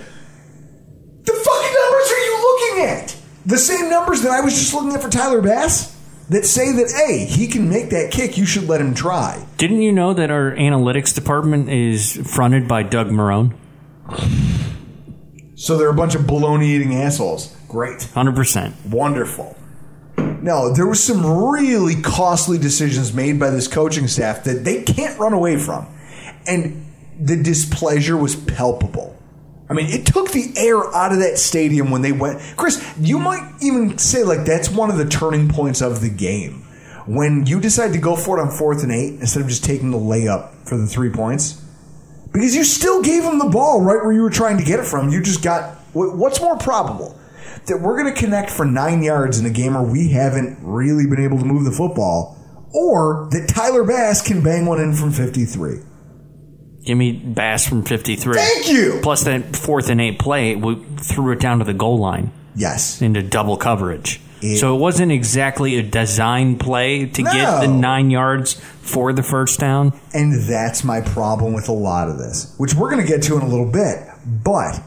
The 1.23 1.33
fucking 1.33 1.75
numbers 1.75 2.11
are 2.11 2.19
you 2.19 2.37
looking 2.43 2.85
at? 2.85 3.16
The 3.47 3.59
same 3.59 3.90
numbers 3.90 4.23
that 4.23 4.31
I 4.31 4.40
was 4.40 4.54
just 4.54 4.73
looking 4.75 4.93
at 4.93 5.02
for 5.02 5.11
Tyler 5.11 5.43
Bass 5.43 5.95
that 6.31 6.47
say 6.47 6.73
that, 6.73 6.90
hey, 6.90 7.25
he 7.26 7.47
can 7.47 7.69
make 7.69 7.90
that 7.90 8.11
kick. 8.11 8.38
You 8.38 8.47
should 8.47 8.69
let 8.69 8.81
him 8.81 8.95
try. 8.95 9.45
Didn't 9.59 9.83
you 9.83 9.93
know 9.93 10.14
that 10.14 10.31
our 10.31 10.52
analytics 10.52 11.14
department 11.14 11.69
is 11.69 12.21
fronted 12.26 12.66
by 12.66 12.83
Doug 12.83 13.09
Marrone? 13.09 13.54
So 15.57 15.76
they're 15.76 15.90
a 15.90 15.95
bunch 15.95 16.14
of 16.14 16.23
baloney 16.23 16.64
eating 16.64 16.95
assholes. 16.95 17.54
Great. 17.69 17.99
100%. 18.00 18.87
Wonderful. 18.87 19.57
No, 20.44 20.70
there 20.70 20.86
was 20.86 21.02
some 21.02 21.24
really 21.24 22.02
costly 22.02 22.58
decisions 22.58 23.14
made 23.14 23.40
by 23.40 23.48
this 23.48 23.66
coaching 23.66 24.06
staff 24.06 24.44
that 24.44 24.62
they 24.62 24.82
can't 24.82 25.18
run 25.18 25.32
away 25.32 25.56
from. 25.56 25.86
And 26.46 26.84
the 27.18 27.42
displeasure 27.42 28.14
was 28.14 28.36
palpable. 28.36 29.16
I 29.70 29.72
mean, 29.72 29.86
it 29.86 30.04
took 30.04 30.32
the 30.32 30.52
air 30.54 30.94
out 30.94 31.12
of 31.12 31.20
that 31.20 31.38
stadium 31.38 31.90
when 31.90 32.02
they 32.02 32.12
went. 32.12 32.42
Chris, 32.58 32.86
you 33.00 33.18
might 33.18 33.54
even 33.62 33.96
say, 33.96 34.22
like, 34.22 34.44
that's 34.44 34.68
one 34.68 34.90
of 34.90 34.98
the 34.98 35.06
turning 35.06 35.48
points 35.48 35.80
of 35.80 36.02
the 36.02 36.10
game. 36.10 36.60
When 37.06 37.46
you 37.46 37.58
decide 37.58 37.94
to 37.94 37.98
go 37.98 38.14
for 38.14 38.38
it 38.38 38.42
on 38.42 38.50
fourth 38.50 38.82
and 38.82 38.92
eight 38.92 39.20
instead 39.20 39.40
of 39.40 39.48
just 39.48 39.64
taking 39.64 39.92
the 39.92 39.98
layup 39.98 40.68
for 40.68 40.76
the 40.76 40.86
three 40.86 41.08
points. 41.08 41.58
Because 42.34 42.54
you 42.54 42.64
still 42.64 43.00
gave 43.00 43.22
them 43.22 43.38
the 43.38 43.48
ball 43.48 43.80
right 43.80 44.04
where 44.04 44.12
you 44.12 44.20
were 44.20 44.28
trying 44.28 44.58
to 44.58 44.64
get 44.64 44.78
it 44.78 44.84
from. 44.84 45.08
You 45.08 45.22
just 45.22 45.42
got. 45.42 45.76
What's 45.94 46.42
more 46.42 46.58
probable? 46.58 47.18
That 47.66 47.80
we're 47.80 48.00
going 48.00 48.12
to 48.14 48.21
connect 48.21 48.50
for 48.50 48.64
nine 48.66 49.02
yards 49.02 49.38
in 49.38 49.47
a 49.47 49.50
game 49.50 49.75
where 49.75 49.83
we 49.83 50.11
haven't 50.11 50.59
really 50.62 51.06
been 51.06 51.23
able 51.25 51.38
to 51.38 51.44
move 51.44 51.64
the 51.64 51.73
football, 51.73 52.37
or 52.75 53.28
that 53.33 53.49
Tyler 53.49 53.85
Bass 53.85 54.21
can 54.21 54.42
bang 54.42 54.66
one 54.66 54.80
in 54.80 54.92
from 54.94 55.11
53. 55.12 55.78
Give 56.85 56.99
me 56.99 57.12
Bass 57.12 57.66
from 57.66 57.83
53. 57.83 58.35
Thank 58.35 58.68
you! 58.68 59.00
Plus 59.02 59.25
that 59.25 59.56
fourth 59.56 59.88
and 59.88 60.00
eight 60.00 60.18
play, 60.18 60.54
we 60.56 60.85
threw 60.99 61.33
it 61.33 61.40
down 61.40 61.61
to 61.61 61.64
the 61.64 61.73
goal 61.73 61.99
line 61.99 62.30
Yes. 62.54 63.00
into 63.00 63.23
double 63.23 63.56
coverage. 63.56 64.21
It- 64.42 64.59
so 64.59 64.76
it 64.76 64.78
wasn't 64.78 65.11
exactly 65.11 65.76
a 65.78 65.83
design 65.83 66.59
play 66.59 67.06
to 67.06 67.23
get 67.23 67.61
the 67.62 67.68
nine 67.68 68.11
yards 68.11 68.61
for 68.83 69.14
the 69.14 69.23
first 69.23 69.59
down. 69.59 69.94
And 70.12 70.47
that's 70.47 70.85
my 70.85 71.00
problem 71.00 71.54
with 71.54 71.71
a 71.71 71.73
lot 71.73 72.11
of 72.11 72.18
this, 72.18 72.52
which 72.59 72.75
we're 72.75 72.90
going 72.90 73.00
to 73.00 73.09
get 73.09 73.23
to 73.23 73.37
in 73.37 73.42
a 73.42 73.49
little 73.49 73.71
bit. 73.73 74.00
But 74.44 74.83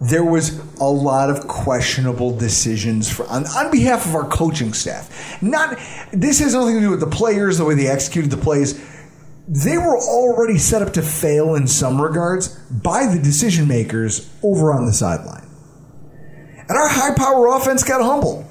there 0.00 0.24
was 0.24 0.58
a 0.78 0.84
lot 0.84 1.28
of 1.28 1.46
questionable 1.46 2.36
decisions 2.36 3.10
for, 3.10 3.26
on, 3.26 3.46
on 3.48 3.70
behalf 3.70 4.06
of 4.06 4.14
our 4.14 4.26
coaching 4.26 4.72
staff. 4.72 5.42
Not 5.42 5.78
this 6.12 6.38
has 6.38 6.54
nothing 6.54 6.76
to 6.76 6.80
do 6.80 6.90
with 6.90 7.00
the 7.00 7.06
players, 7.06 7.58
the 7.58 7.66
way 7.66 7.74
they 7.74 7.86
executed 7.86 8.30
the 8.30 8.38
plays. 8.38 8.82
They 9.46 9.76
were 9.76 9.98
already 9.98 10.58
set 10.58 10.80
up 10.80 10.94
to 10.94 11.02
fail 11.02 11.54
in 11.54 11.66
some 11.66 12.00
regards 12.00 12.48
by 12.70 13.06
the 13.06 13.20
decision 13.20 13.68
makers 13.68 14.30
over 14.42 14.72
on 14.72 14.86
the 14.86 14.92
sideline. 14.92 15.46
And 16.68 16.78
our 16.78 16.88
high 16.88 17.14
power 17.14 17.48
offense 17.48 17.82
got 17.82 18.00
humbled. 18.00 18.46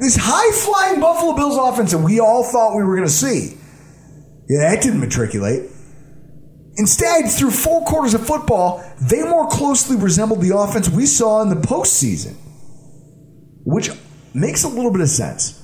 This 0.00 0.16
high 0.18 0.50
flying 0.52 1.00
Buffalo 1.00 1.36
Bills 1.36 1.56
offense 1.56 1.92
that 1.92 1.98
we 1.98 2.20
all 2.20 2.42
thought 2.42 2.74
we 2.76 2.82
were 2.82 2.96
going 2.96 3.06
to 3.06 3.14
see. 3.14 3.58
Yeah, 4.48 4.70
that 4.70 4.82
didn't 4.82 5.00
matriculate. 5.00 5.70
Instead, 6.78 7.30
through 7.30 7.50
four 7.50 7.82
quarters 7.84 8.12
of 8.14 8.26
football, 8.26 8.84
they 9.00 9.22
more 9.22 9.48
closely 9.48 9.96
resembled 9.96 10.42
the 10.42 10.56
offense 10.56 10.88
we 10.90 11.06
saw 11.06 11.40
in 11.42 11.48
the 11.48 11.56
postseason, 11.56 12.34
which 13.64 13.90
makes 14.34 14.62
a 14.64 14.68
little 14.68 14.90
bit 14.92 15.00
of 15.00 15.08
sense. 15.08 15.62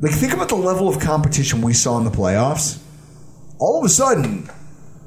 Like, 0.00 0.12
think 0.12 0.32
about 0.34 0.48
the 0.50 0.56
level 0.56 0.88
of 0.88 1.00
competition 1.00 1.62
we 1.62 1.72
saw 1.72 1.96
in 1.98 2.04
the 2.04 2.10
playoffs. 2.10 2.78
All 3.58 3.80
of 3.80 3.84
a 3.84 3.88
sudden, 3.88 4.48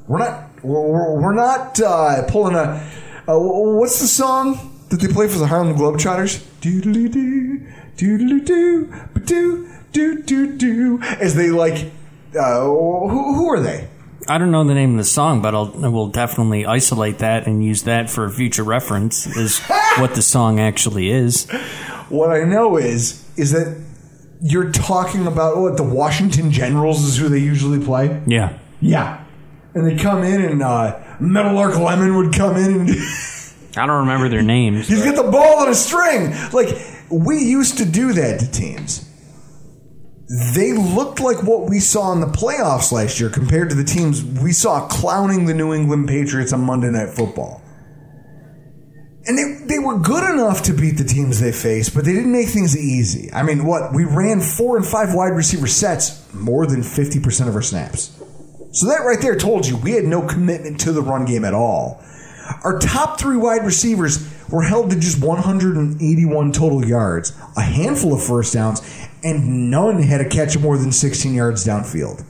we're 0.07 0.19
not 0.19 0.49
we're, 0.63 1.21
we're- 1.21 1.35
not 1.35 1.79
uh, 1.79 2.23
pulling 2.27 2.55
a 2.55 2.87
uh, 3.27 3.37
what's 3.37 3.99
the 4.01 4.07
song 4.07 4.85
that 4.89 4.99
they 4.99 5.07
play 5.07 5.27
for 5.27 5.37
the 5.37 5.47
Harlem 5.47 5.75
Globetrotters? 5.77 6.43
Doo, 6.59 6.81
doo, 6.81 6.91
doo, 10.23 10.57
doo. 10.57 10.99
As 11.01 11.35
they 11.35 11.49
like, 11.51 11.91
uh, 12.37 12.61
who, 12.63 13.35
who 13.35 13.49
are 13.51 13.59
they? 13.59 13.87
I 14.27 14.37
don't 14.37 14.51
know 14.51 14.63
the 14.63 14.73
name 14.73 14.91
of 14.91 14.97
the 14.97 15.03
song, 15.03 15.41
but 15.41 15.55
I'll, 15.55 15.85
I 15.85 15.87
will 15.87 16.07
definitely 16.07 16.65
isolate 16.65 17.19
that 17.19 17.47
and 17.47 17.63
use 17.63 17.83
that 17.83 18.09
for 18.09 18.29
future 18.29 18.63
reference 18.63 19.25
is 19.25 19.59
what 19.97 20.15
the 20.15 20.21
song 20.21 20.59
actually 20.59 21.09
is. 21.09 21.49
What 22.09 22.31
I 22.31 22.43
know 22.43 22.77
is 22.77 23.25
is 23.37 23.51
that 23.51 23.81
you're 24.41 24.71
talking 24.71 25.27
about 25.27 25.57
what 25.57 25.77
the 25.77 25.83
Washington 25.83 26.51
Generals 26.51 27.03
is 27.03 27.17
who 27.17 27.29
they 27.29 27.39
usually 27.39 27.83
play. 27.83 28.21
Yeah. 28.25 28.57
Yeah, 28.81 29.23
and 29.75 29.85
they 29.85 29.95
come 29.95 30.23
in 30.23 30.41
and 30.41 30.63
uh, 30.63 30.99
Meadowlark 31.19 31.77
Lemon 31.77 32.15
would 32.15 32.33
come 32.33 32.57
in 32.57 32.81
and 32.81 32.89
I 33.77 33.85
don't 33.85 34.01
remember 34.01 34.27
their 34.27 34.41
names. 34.41 34.87
he's 34.87 35.03
got 35.03 35.15
the 35.15 35.31
ball 35.31 35.59
on 35.59 35.69
a 35.69 35.75
string. 35.75 36.33
Like 36.51 36.75
we 37.09 37.37
used 37.43 37.77
to 37.77 37.85
do 37.85 38.13
that 38.13 38.39
to 38.39 38.51
teams. 38.51 39.07
They 40.31 40.71
looked 40.71 41.19
like 41.19 41.43
what 41.43 41.69
we 41.69 41.81
saw 41.81 42.13
in 42.13 42.21
the 42.21 42.27
playoffs 42.27 42.93
last 42.93 43.19
year 43.19 43.29
compared 43.29 43.69
to 43.69 43.75
the 43.75 43.83
teams 43.83 44.23
we 44.23 44.53
saw 44.53 44.87
clowning 44.87 45.45
the 45.45 45.53
New 45.53 45.73
England 45.73 46.07
Patriots 46.07 46.53
on 46.53 46.61
Monday 46.61 46.89
Night 46.89 47.09
Football. 47.09 47.61
And 49.25 49.37
they, 49.37 49.65
they 49.65 49.77
were 49.77 49.99
good 49.99 50.23
enough 50.33 50.63
to 50.63 50.73
beat 50.73 50.91
the 50.91 51.03
teams 51.03 51.41
they 51.41 51.51
faced, 51.51 51.93
but 51.93 52.05
they 52.05 52.13
didn't 52.13 52.31
make 52.31 52.47
things 52.47 52.77
easy. 52.77 53.29
I 53.33 53.43
mean, 53.43 53.65
what? 53.65 53.93
We 53.93 54.05
ran 54.05 54.39
four 54.39 54.77
and 54.77 54.85
five 54.85 55.13
wide 55.13 55.35
receiver 55.35 55.67
sets 55.67 56.33
more 56.33 56.65
than 56.65 56.79
50% 56.79 57.49
of 57.49 57.55
our 57.55 57.61
snaps. 57.61 58.17
So 58.71 58.87
that 58.87 59.03
right 59.05 59.19
there 59.21 59.35
told 59.35 59.67
you 59.67 59.75
we 59.75 59.91
had 59.91 60.05
no 60.05 60.25
commitment 60.25 60.79
to 60.81 60.93
the 60.93 61.01
run 61.01 61.25
game 61.25 61.43
at 61.43 61.53
all. 61.53 62.01
Our 62.63 62.79
top 62.79 63.19
three 63.19 63.37
wide 63.37 63.65
receivers 63.65 64.25
were 64.51 64.61
held 64.61 64.91
to 64.91 64.99
just 64.99 65.23
181 65.23 66.51
total 66.51 66.85
yards, 66.85 67.33
a 67.55 67.61
handful 67.61 68.13
of 68.13 68.23
first 68.23 68.53
downs, 68.53 68.81
and 69.23 69.69
none 69.71 70.01
had 70.01 70.21
a 70.21 70.29
catch 70.29 70.55
of 70.55 70.61
more 70.61 70.77
than 70.77 70.91
16 70.91 71.33
yards 71.33 71.65
downfield. 71.65 72.25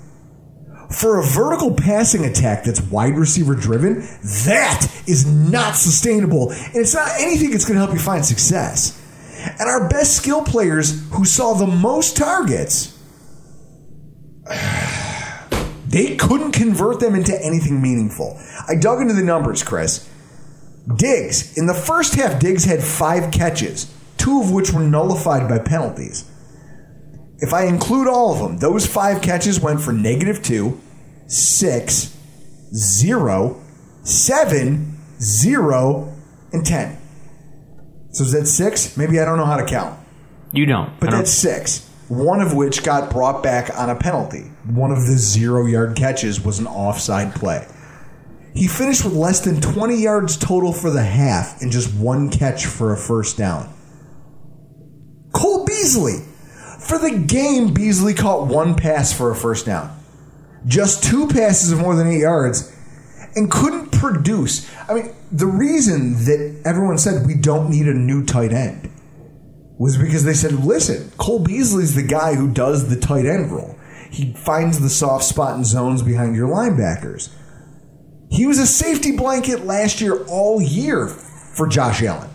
For 0.91 1.19
a 1.19 1.23
vertical 1.23 1.73
passing 1.73 2.25
attack 2.25 2.65
that's 2.65 2.81
wide 2.81 3.17
receiver 3.17 3.55
driven, 3.55 4.01
that 4.45 4.87
is 5.07 5.25
not 5.25 5.75
sustainable. 5.75 6.51
And 6.51 6.75
it's 6.75 6.93
not 6.93 7.09
anything 7.17 7.51
that's 7.51 7.63
going 7.63 7.75
to 7.75 7.85
help 7.85 7.93
you 7.93 7.99
find 7.99 8.25
success. 8.25 8.97
And 9.59 9.69
our 9.69 9.87
best 9.87 10.17
skill 10.17 10.43
players 10.43 11.09
who 11.11 11.23
saw 11.23 11.53
the 11.53 11.65
most 11.65 12.17
targets, 12.17 12.97
they 15.87 16.17
couldn't 16.17 16.51
convert 16.51 16.99
them 16.99 17.15
into 17.15 17.39
anything 17.43 17.81
meaningful. 17.81 18.37
I 18.67 18.75
dug 18.75 19.01
into 19.01 19.13
the 19.13 19.23
numbers, 19.23 19.63
Chris. 19.63 20.09
Diggs, 20.95 21.57
in 21.57 21.67
the 21.67 21.73
first 21.73 22.15
half, 22.15 22.39
Diggs 22.39 22.65
had 22.65 22.83
five 22.83 23.31
catches, 23.31 23.93
two 24.17 24.41
of 24.41 24.51
which 24.51 24.71
were 24.73 24.81
nullified 24.81 25.47
by 25.47 25.59
penalties. 25.59 26.25
If 27.39 27.53
I 27.53 27.65
include 27.65 28.07
all 28.07 28.33
of 28.33 28.39
them, 28.39 28.57
those 28.57 28.85
five 28.85 29.21
catches 29.21 29.59
went 29.59 29.81
for 29.81 29.91
negative 29.93 30.41
two, 30.43 30.79
six, 31.27 32.15
zero, 32.73 33.61
seven, 34.03 34.97
zero, 35.19 36.13
and 36.53 36.65
ten. 36.65 36.97
So 38.11 38.23
is 38.23 38.31
that 38.33 38.47
six? 38.47 38.97
Maybe 38.97 39.19
I 39.19 39.25
don't 39.25 39.37
know 39.37 39.45
how 39.45 39.57
to 39.57 39.65
count. 39.65 39.97
You 40.51 40.65
don't. 40.65 40.99
But 40.99 41.09
don't- 41.11 41.19
that's 41.19 41.31
six. 41.31 41.87
One 42.09 42.41
of 42.41 42.53
which 42.53 42.83
got 42.83 43.09
brought 43.09 43.41
back 43.41 43.71
on 43.77 43.89
a 43.89 43.95
penalty. 43.95 44.51
One 44.69 44.91
of 44.91 44.97
the 45.07 45.13
zero 45.17 45.65
yard 45.65 45.95
catches 45.95 46.43
was 46.43 46.59
an 46.59 46.67
offside 46.67 47.33
play. 47.33 47.65
He 48.53 48.67
finished 48.67 49.03
with 49.05 49.13
less 49.13 49.39
than 49.39 49.61
20 49.61 49.95
yards 49.95 50.37
total 50.37 50.73
for 50.73 50.89
the 50.89 51.03
half 51.03 51.61
and 51.61 51.71
just 51.71 51.93
one 51.93 52.29
catch 52.29 52.65
for 52.65 52.91
a 52.91 52.97
first 52.97 53.37
down. 53.37 53.73
Cole 55.31 55.65
Beasley. 55.65 56.25
For 56.79 56.97
the 56.97 57.17
game, 57.17 57.73
Beasley 57.73 58.13
caught 58.13 58.47
one 58.47 58.75
pass 58.75 59.13
for 59.13 59.31
a 59.31 59.35
first 59.35 59.65
down. 59.65 59.97
Just 60.65 61.03
two 61.03 61.27
passes 61.27 61.71
of 61.71 61.79
more 61.79 61.95
than 61.95 62.07
eight 62.07 62.19
yards. 62.19 62.75
and 63.35 63.49
couldn't 63.49 63.91
produce. 63.93 64.69
I 64.89 64.93
mean, 64.93 65.15
the 65.31 65.45
reason 65.45 66.25
that 66.25 66.61
everyone 66.65 66.97
said 66.97 67.25
we 67.25 67.35
don't 67.35 67.69
need 67.69 67.87
a 67.87 67.93
new 67.93 68.25
tight 68.25 68.51
end 68.51 68.91
was 69.77 69.97
because 69.97 70.25
they 70.25 70.33
said, 70.33 70.51
listen, 70.65 71.11
Cole 71.17 71.39
Beasley's 71.39 71.95
the 71.95 72.03
guy 72.03 72.35
who 72.35 72.51
does 72.51 72.89
the 72.89 72.99
tight 72.99 73.25
end 73.25 73.51
role. 73.51 73.77
He 74.11 74.33
finds 74.33 74.79
the 74.81 74.89
soft 74.89 75.23
spot 75.23 75.55
in 75.57 75.63
zones 75.63 76.01
behind 76.01 76.35
your 76.35 76.49
linebackers. 76.49 77.29
He 78.31 78.45
was 78.45 78.59
a 78.59 78.65
safety 78.65 79.11
blanket 79.11 79.65
last 79.65 79.99
year 79.99 80.23
all 80.25 80.61
year 80.61 81.07
for 81.07 81.67
Josh 81.67 82.01
Allen. 82.01 82.29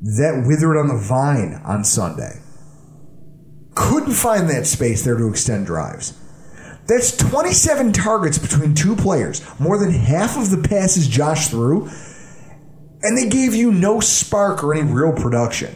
That 0.00 0.44
withered 0.46 0.78
on 0.78 0.88
the 0.88 0.96
vine 0.96 1.60
on 1.64 1.84
Sunday. 1.84 2.40
Couldn't 3.74 4.14
find 4.14 4.48
that 4.48 4.66
space 4.66 5.04
there 5.04 5.16
to 5.16 5.28
extend 5.28 5.66
drives. 5.66 6.18
That's 6.86 7.14
27 7.16 7.92
targets 7.92 8.38
between 8.38 8.74
two 8.74 8.96
players, 8.96 9.44
more 9.60 9.76
than 9.76 9.90
half 9.90 10.38
of 10.38 10.50
the 10.50 10.66
passes 10.66 11.06
Josh 11.06 11.48
threw, 11.48 11.90
and 13.02 13.16
they 13.16 13.28
gave 13.28 13.54
you 13.54 13.70
no 13.70 14.00
spark 14.00 14.64
or 14.64 14.74
any 14.74 14.90
real 14.90 15.12
production. 15.12 15.74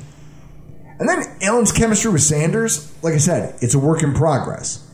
And 0.99 1.07
then 1.07 1.37
Allen's 1.43 1.71
chemistry 1.71 2.11
with 2.11 2.23
Sanders, 2.23 2.93
like 3.03 3.13
I 3.13 3.19
said, 3.19 3.57
it's 3.61 3.75
a 3.75 3.79
work 3.79 4.03
in 4.03 4.15
progress. 4.15 4.89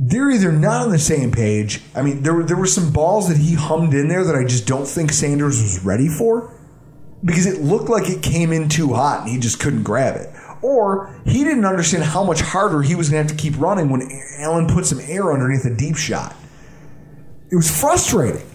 They're 0.00 0.30
either 0.30 0.52
not 0.52 0.82
on 0.82 0.90
the 0.90 0.98
same 0.98 1.32
page. 1.32 1.82
I 1.94 2.02
mean, 2.02 2.22
there, 2.22 2.32
were 2.32 2.44
there 2.44 2.56
were 2.56 2.66
some 2.66 2.92
balls 2.92 3.28
that 3.28 3.36
he 3.36 3.54
hummed 3.54 3.94
in 3.94 4.06
there 4.06 4.24
that 4.24 4.36
I 4.36 4.44
just 4.44 4.66
don't 4.66 4.86
think 4.86 5.12
Sanders 5.12 5.60
was 5.60 5.84
ready 5.84 6.08
for 6.08 6.54
because 7.24 7.46
it 7.46 7.60
looked 7.60 7.88
like 7.88 8.08
it 8.08 8.22
came 8.22 8.52
in 8.52 8.68
too 8.68 8.94
hot 8.94 9.22
and 9.22 9.28
he 9.28 9.38
just 9.38 9.58
couldn't 9.58 9.82
grab 9.82 10.14
it. 10.14 10.32
Or 10.62 11.20
he 11.24 11.42
didn't 11.42 11.64
understand 11.64 12.04
how 12.04 12.22
much 12.22 12.40
harder 12.40 12.80
he 12.82 12.94
was 12.94 13.10
going 13.10 13.26
to 13.26 13.28
have 13.28 13.36
to 13.36 13.42
keep 13.42 13.58
running 13.60 13.90
when 13.90 14.08
Allen 14.38 14.68
put 14.68 14.86
some 14.86 15.00
air 15.00 15.32
underneath 15.32 15.64
a 15.64 15.74
deep 15.74 15.96
shot. 15.96 16.34
It 17.50 17.56
was 17.56 17.68
frustrating. 17.68 18.46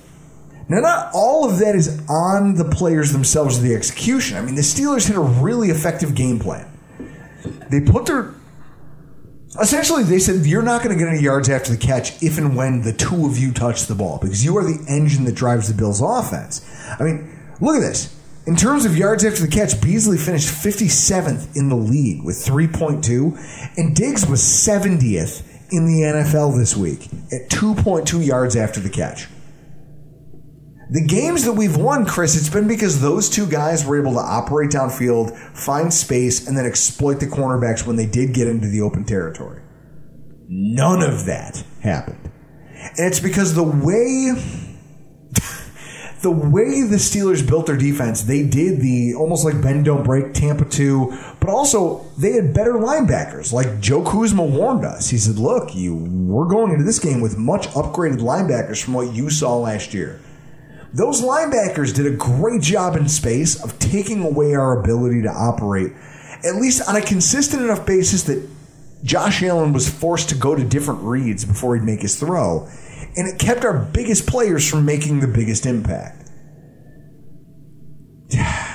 Now, 0.69 0.79
not 0.79 1.11
all 1.13 1.49
of 1.49 1.59
that 1.59 1.75
is 1.75 2.01
on 2.09 2.55
the 2.55 2.65
players 2.65 3.11
themselves, 3.11 3.59
or 3.59 3.63
the 3.63 3.75
execution. 3.75 4.37
I 4.37 4.41
mean, 4.41 4.55
the 4.55 4.61
Steelers 4.61 5.07
had 5.07 5.17
a 5.17 5.19
really 5.19 5.69
effective 5.69 6.15
game 6.15 6.39
plan. 6.39 6.69
They 7.69 7.81
put 7.81 8.05
their. 8.05 8.33
Essentially, 9.61 10.03
they 10.03 10.19
said, 10.19 10.45
You're 10.45 10.63
not 10.63 10.83
going 10.83 10.97
to 10.97 11.03
get 11.03 11.11
any 11.11 11.21
yards 11.21 11.49
after 11.49 11.71
the 11.71 11.77
catch 11.77 12.21
if 12.23 12.37
and 12.37 12.55
when 12.55 12.81
the 12.81 12.93
two 12.93 13.25
of 13.25 13.37
you 13.37 13.51
touch 13.51 13.85
the 13.85 13.95
ball 13.95 14.17
because 14.19 14.43
you 14.43 14.57
are 14.57 14.63
the 14.63 14.83
engine 14.87 15.25
that 15.25 15.35
drives 15.35 15.67
the 15.67 15.73
Bills' 15.73 16.01
offense. 16.01 16.65
I 16.99 17.03
mean, 17.03 17.29
look 17.61 17.75
at 17.75 17.81
this. 17.81 18.19
In 18.45 18.55
terms 18.55 18.83
of 18.83 18.97
yards 18.97 19.23
after 19.23 19.41
the 19.41 19.47
catch, 19.47 19.79
Beasley 19.79 20.17
finished 20.17 20.49
57th 20.49 21.55
in 21.55 21.69
the 21.69 21.75
league 21.75 22.23
with 22.23 22.35
3.2, 22.35 23.77
and 23.77 23.95
Diggs 23.95 24.25
was 24.25 24.41
70th 24.41 25.43
in 25.71 25.85
the 25.85 26.01
NFL 26.01 26.57
this 26.57 26.75
week 26.75 27.05
at 27.31 27.49
2.2 27.49 28.25
yards 28.25 28.55
after 28.55 28.79
the 28.79 28.89
catch. 28.89 29.27
The 30.93 31.01
games 31.01 31.43
that 31.45 31.53
we've 31.53 31.75
won, 31.75 32.05
Chris, 32.05 32.37
it's 32.37 32.51
been 32.51 32.67
because 32.67 33.01
those 33.01 33.27
two 33.27 33.47
guys 33.47 33.83
were 33.83 33.99
able 33.99 34.13
to 34.13 34.19
operate 34.19 34.69
downfield, 34.69 35.35
find 35.57 35.91
space, 35.91 36.47
and 36.47 36.55
then 36.55 36.67
exploit 36.67 37.15
the 37.15 37.25
cornerbacks 37.25 37.87
when 37.87 37.95
they 37.95 38.05
did 38.05 38.31
get 38.31 38.47
into 38.47 38.67
the 38.67 38.81
open 38.81 39.03
territory. 39.03 39.63
None 40.47 41.01
of 41.01 41.25
that 41.25 41.63
happened. 41.81 42.29
And 42.75 43.07
it's 43.07 43.19
because 43.19 43.55
the 43.55 43.63
way 43.63 44.33
the 46.21 46.29
way 46.29 46.83
the 46.83 46.97
Steelers 46.97 47.45
built 47.45 47.65
their 47.65 47.75
defense, 47.75 48.21
they 48.21 48.43
did 48.43 48.79
the 48.79 49.15
almost 49.15 49.45
like 49.45 49.59
bend 49.63 49.85
don't 49.85 50.03
break 50.03 50.35
Tampa 50.35 50.65
2, 50.65 51.37
but 51.39 51.49
also 51.49 52.05
they 52.19 52.33
had 52.33 52.53
better 52.53 52.73
linebackers. 52.73 53.51
Like 53.51 53.79
Joe 53.79 54.03
Kuzma 54.03 54.43
warned 54.43 54.85
us. 54.85 55.09
He 55.09 55.17
said, 55.17 55.39
"Look, 55.39 55.73
you 55.73 55.95
we're 55.95 56.45
going 56.45 56.71
into 56.71 56.83
this 56.83 56.99
game 56.99 57.19
with 57.19 57.35
much 57.35 57.67
upgraded 57.69 58.19
linebackers 58.19 58.83
from 58.83 58.93
what 58.93 59.11
you 59.11 59.31
saw 59.31 59.57
last 59.57 59.95
year." 59.95 60.19
Those 60.93 61.21
linebackers 61.21 61.93
did 61.93 62.05
a 62.05 62.15
great 62.15 62.61
job 62.61 62.95
in 62.95 63.09
space 63.09 63.61
of 63.63 63.79
taking 63.79 64.23
away 64.23 64.53
our 64.53 64.79
ability 64.79 65.23
to 65.23 65.29
operate 65.29 65.91
at 66.43 66.55
least 66.55 66.87
on 66.87 66.95
a 66.95 67.01
consistent 67.01 67.63
enough 67.63 67.85
basis 67.85 68.23
that 68.23 68.49
Josh 69.03 69.43
Allen 69.43 69.73
was 69.73 69.89
forced 69.89 70.29
to 70.29 70.35
go 70.35 70.55
to 70.55 70.63
different 70.63 71.01
reads 71.01 71.45
before 71.45 71.75
he'd 71.75 71.83
make 71.83 72.01
his 72.01 72.19
throw 72.19 72.67
and 73.15 73.27
it 73.27 73.39
kept 73.39 73.63
our 73.63 73.77
biggest 73.77 74.27
players 74.27 74.69
from 74.69 74.85
making 74.85 75.19
the 75.19 75.27
biggest 75.27 75.65
impact. 75.65 76.29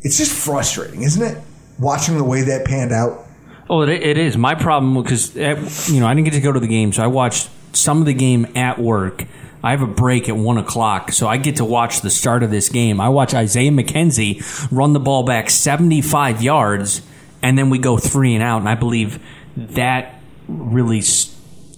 It's 0.00 0.16
just 0.16 0.32
frustrating, 0.32 1.02
isn't 1.02 1.20
it? 1.20 1.42
Watching 1.80 2.16
the 2.16 2.24
way 2.24 2.42
that 2.42 2.64
panned 2.64 2.92
out. 2.92 3.26
Oh, 3.68 3.82
it, 3.82 3.88
it 3.88 4.16
is. 4.16 4.36
My 4.36 4.54
problem 4.54 5.02
because 5.02 5.34
you 5.34 5.98
know 5.98 6.06
I 6.06 6.14
didn't 6.14 6.26
get 6.26 6.34
to 6.34 6.40
go 6.40 6.52
to 6.52 6.60
the 6.60 6.68
game, 6.68 6.92
so 6.92 7.02
I 7.02 7.08
watched 7.08 7.50
some 7.72 7.98
of 7.98 8.06
the 8.06 8.14
game 8.14 8.46
at 8.54 8.78
work. 8.78 9.24
I 9.62 9.72
have 9.72 9.82
a 9.82 9.86
break 9.86 10.28
at 10.28 10.36
one 10.36 10.58
o'clock, 10.58 11.12
so 11.12 11.26
I 11.26 11.36
get 11.36 11.56
to 11.56 11.64
watch 11.64 12.00
the 12.00 12.10
start 12.10 12.42
of 12.42 12.50
this 12.50 12.68
game. 12.68 13.00
I 13.00 13.08
watch 13.08 13.34
Isaiah 13.34 13.70
McKenzie 13.70 14.68
run 14.70 14.92
the 14.92 15.00
ball 15.00 15.22
back 15.22 15.50
seventy-five 15.50 16.42
yards, 16.42 17.02
and 17.42 17.58
then 17.58 17.70
we 17.70 17.78
go 17.78 17.98
three 17.98 18.34
and 18.34 18.42
out. 18.42 18.58
And 18.58 18.68
I 18.68 18.74
believe 18.74 19.18
that 19.56 20.20
really 20.46 21.02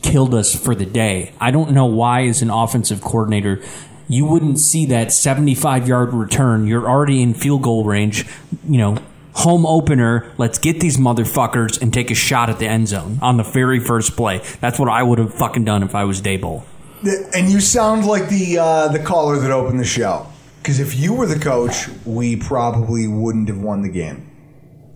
killed 0.02 0.34
us 0.34 0.54
for 0.54 0.74
the 0.74 0.86
day. 0.86 1.32
I 1.40 1.50
don't 1.50 1.72
know 1.72 1.86
why, 1.86 2.26
as 2.26 2.42
an 2.42 2.50
offensive 2.50 3.00
coordinator, 3.00 3.62
you 4.08 4.26
wouldn't 4.26 4.58
see 4.58 4.86
that 4.86 5.12
75 5.12 5.86
yard 5.88 6.12
return. 6.12 6.66
You're 6.66 6.88
already 6.88 7.22
in 7.22 7.32
field 7.34 7.62
goal 7.62 7.84
range. 7.84 8.26
You 8.68 8.78
know, 8.78 8.98
home 9.34 9.64
opener. 9.64 10.32
Let's 10.36 10.58
get 10.58 10.80
these 10.80 10.96
motherfuckers 10.96 11.80
and 11.80 11.94
take 11.94 12.10
a 12.10 12.14
shot 12.14 12.50
at 12.50 12.58
the 12.58 12.66
end 12.66 12.88
zone 12.88 13.18
on 13.22 13.36
the 13.36 13.44
very 13.44 13.78
first 13.78 14.16
play. 14.16 14.42
That's 14.60 14.78
what 14.78 14.88
I 14.88 15.02
would 15.02 15.18
have 15.18 15.32
fucking 15.32 15.64
done 15.64 15.82
if 15.82 15.94
I 15.94 16.04
was 16.04 16.20
Daboll. 16.20 16.64
And 17.02 17.50
you 17.50 17.60
sound 17.60 18.04
like 18.06 18.28
the 18.28 18.58
uh, 18.58 18.88
the 18.88 18.98
caller 18.98 19.38
that 19.38 19.50
opened 19.50 19.80
the 19.80 19.84
show. 19.84 20.26
Because 20.62 20.80
if 20.80 20.94
you 20.94 21.14
were 21.14 21.26
the 21.26 21.38
coach, 21.38 21.88
we 22.04 22.36
probably 22.36 23.08
wouldn't 23.08 23.48
have 23.48 23.58
won 23.58 23.80
the 23.80 23.88
game. 23.88 24.26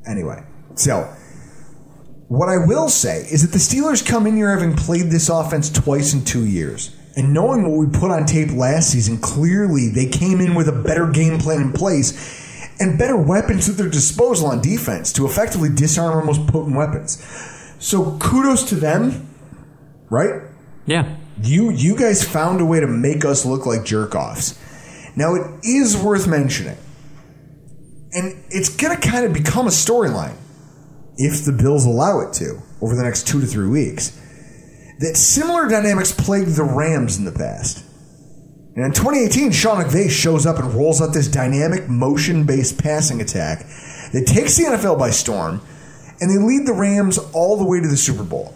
Anyway, 0.06 0.44
so 0.74 1.10
what 2.28 2.48
I 2.48 2.58
will 2.58 2.88
say 2.88 3.20
is 3.30 3.42
that 3.42 3.52
the 3.52 3.58
Steelers 3.58 4.06
come 4.06 4.26
in 4.26 4.36
here 4.36 4.50
having 4.50 4.76
played 4.76 5.10
this 5.10 5.28
offense 5.28 5.70
twice 5.70 6.12
in 6.12 6.24
two 6.24 6.44
years. 6.44 6.94
And 7.16 7.32
knowing 7.32 7.62
what 7.62 7.78
we 7.78 7.86
put 7.86 8.10
on 8.10 8.26
tape 8.26 8.50
last 8.50 8.90
season, 8.90 9.18
clearly 9.18 9.88
they 9.88 10.06
came 10.06 10.40
in 10.40 10.54
with 10.54 10.68
a 10.68 10.72
better 10.72 11.10
game 11.10 11.38
plan 11.38 11.60
in 11.60 11.72
place 11.72 12.42
and 12.80 12.98
better 12.98 13.16
weapons 13.16 13.68
at 13.68 13.76
their 13.76 13.88
disposal 13.88 14.48
on 14.48 14.60
defense 14.60 15.12
to 15.12 15.26
effectively 15.26 15.68
disarm 15.68 16.16
our 16.16 16.24
most 16.24 16.46
potent 16.48 16.76
weapons. 16.76 17.22
So 17.78 18.18
kudos 18.18 18.64
to 18.70 18.74
them, 18.74 19.28
right? 20.10 20.42
Yeah. 20.86 21.16
You 21.42 21.70
you 21.70 21.96
guys 21.96 22.26
found 22.26 22.60
a 22.60 22.64
way 22.64 22.80
to 22.80 22.86
make 22.86 23.24
us 23.24 23.44
look 23.44 23.66
like 23.66 23.84
jerk 23.84 24.14
offs. 24.14 24.58
Now 25.16 25.34
it 25.34 25.64
is 25.64 25.96
worth 25.96 26.26
mentioning, 26.26 26.78
and 28.12 28.44
it's 28.50 28.74
gonna 28.74 29.00
kind 29.00 29.26
of 29.26 29.32
become 29.32 29.66
a 29.66 29.70
storyline 29.70 30.36
if 31.16 31.44
the 31.44 31.52
Bills 31.52 31.84
allow 31.84 32.20
it 32.20 32.32
to 32.34 32.60
over 32.80 32.94
the 32.94 33.02
next 33.02 33.26
two 33.26 33.40
to 33.40 33.46
three 33.46 33.68
weeks 33.68 34.20
that 35.00 35.16
similar 35.16 35.68
dynamics 35.68 36.12
plagued 36.12 36.56
the 36.56 36.64
Rams 36.64 37.18
in 37.18 37.24
the 37.24 37.32
past. 37.32 37.84
And 38.76 38.84
in 38.84 38.92
2018, 38.92 39.52
Sean 39.52 39.82
McVay 39.82 40.10
shows 40.10 40.46
up 40.46 40.58
and 40.58 40.72
rolls 40.74 41.00
out 41.00 41.12
this 41.12 41.28
dynamic 41.28 41.88
motion 41.88 42.44
based 42.44 42.82
passing 42.82 43.20
attack 43.20 43.60
that 44.12 44.24
takes 44.26 44.56
the 44.56 44.64
NFL 44.64 44.98
by 44.98 45.10
storm, 45.10 45.60
and 46.20 46.30
they 46.30 46.44
lead 46.44 46.66
the 46.66 46.72
Rams 46.72 47.18
all 47.32 47.56
the 47.56 47.64
way 47.64 47.80
to 47.80 47.88
the 47.88 47.96
Super 47.96 48.24
Bowl. 48.24 48.54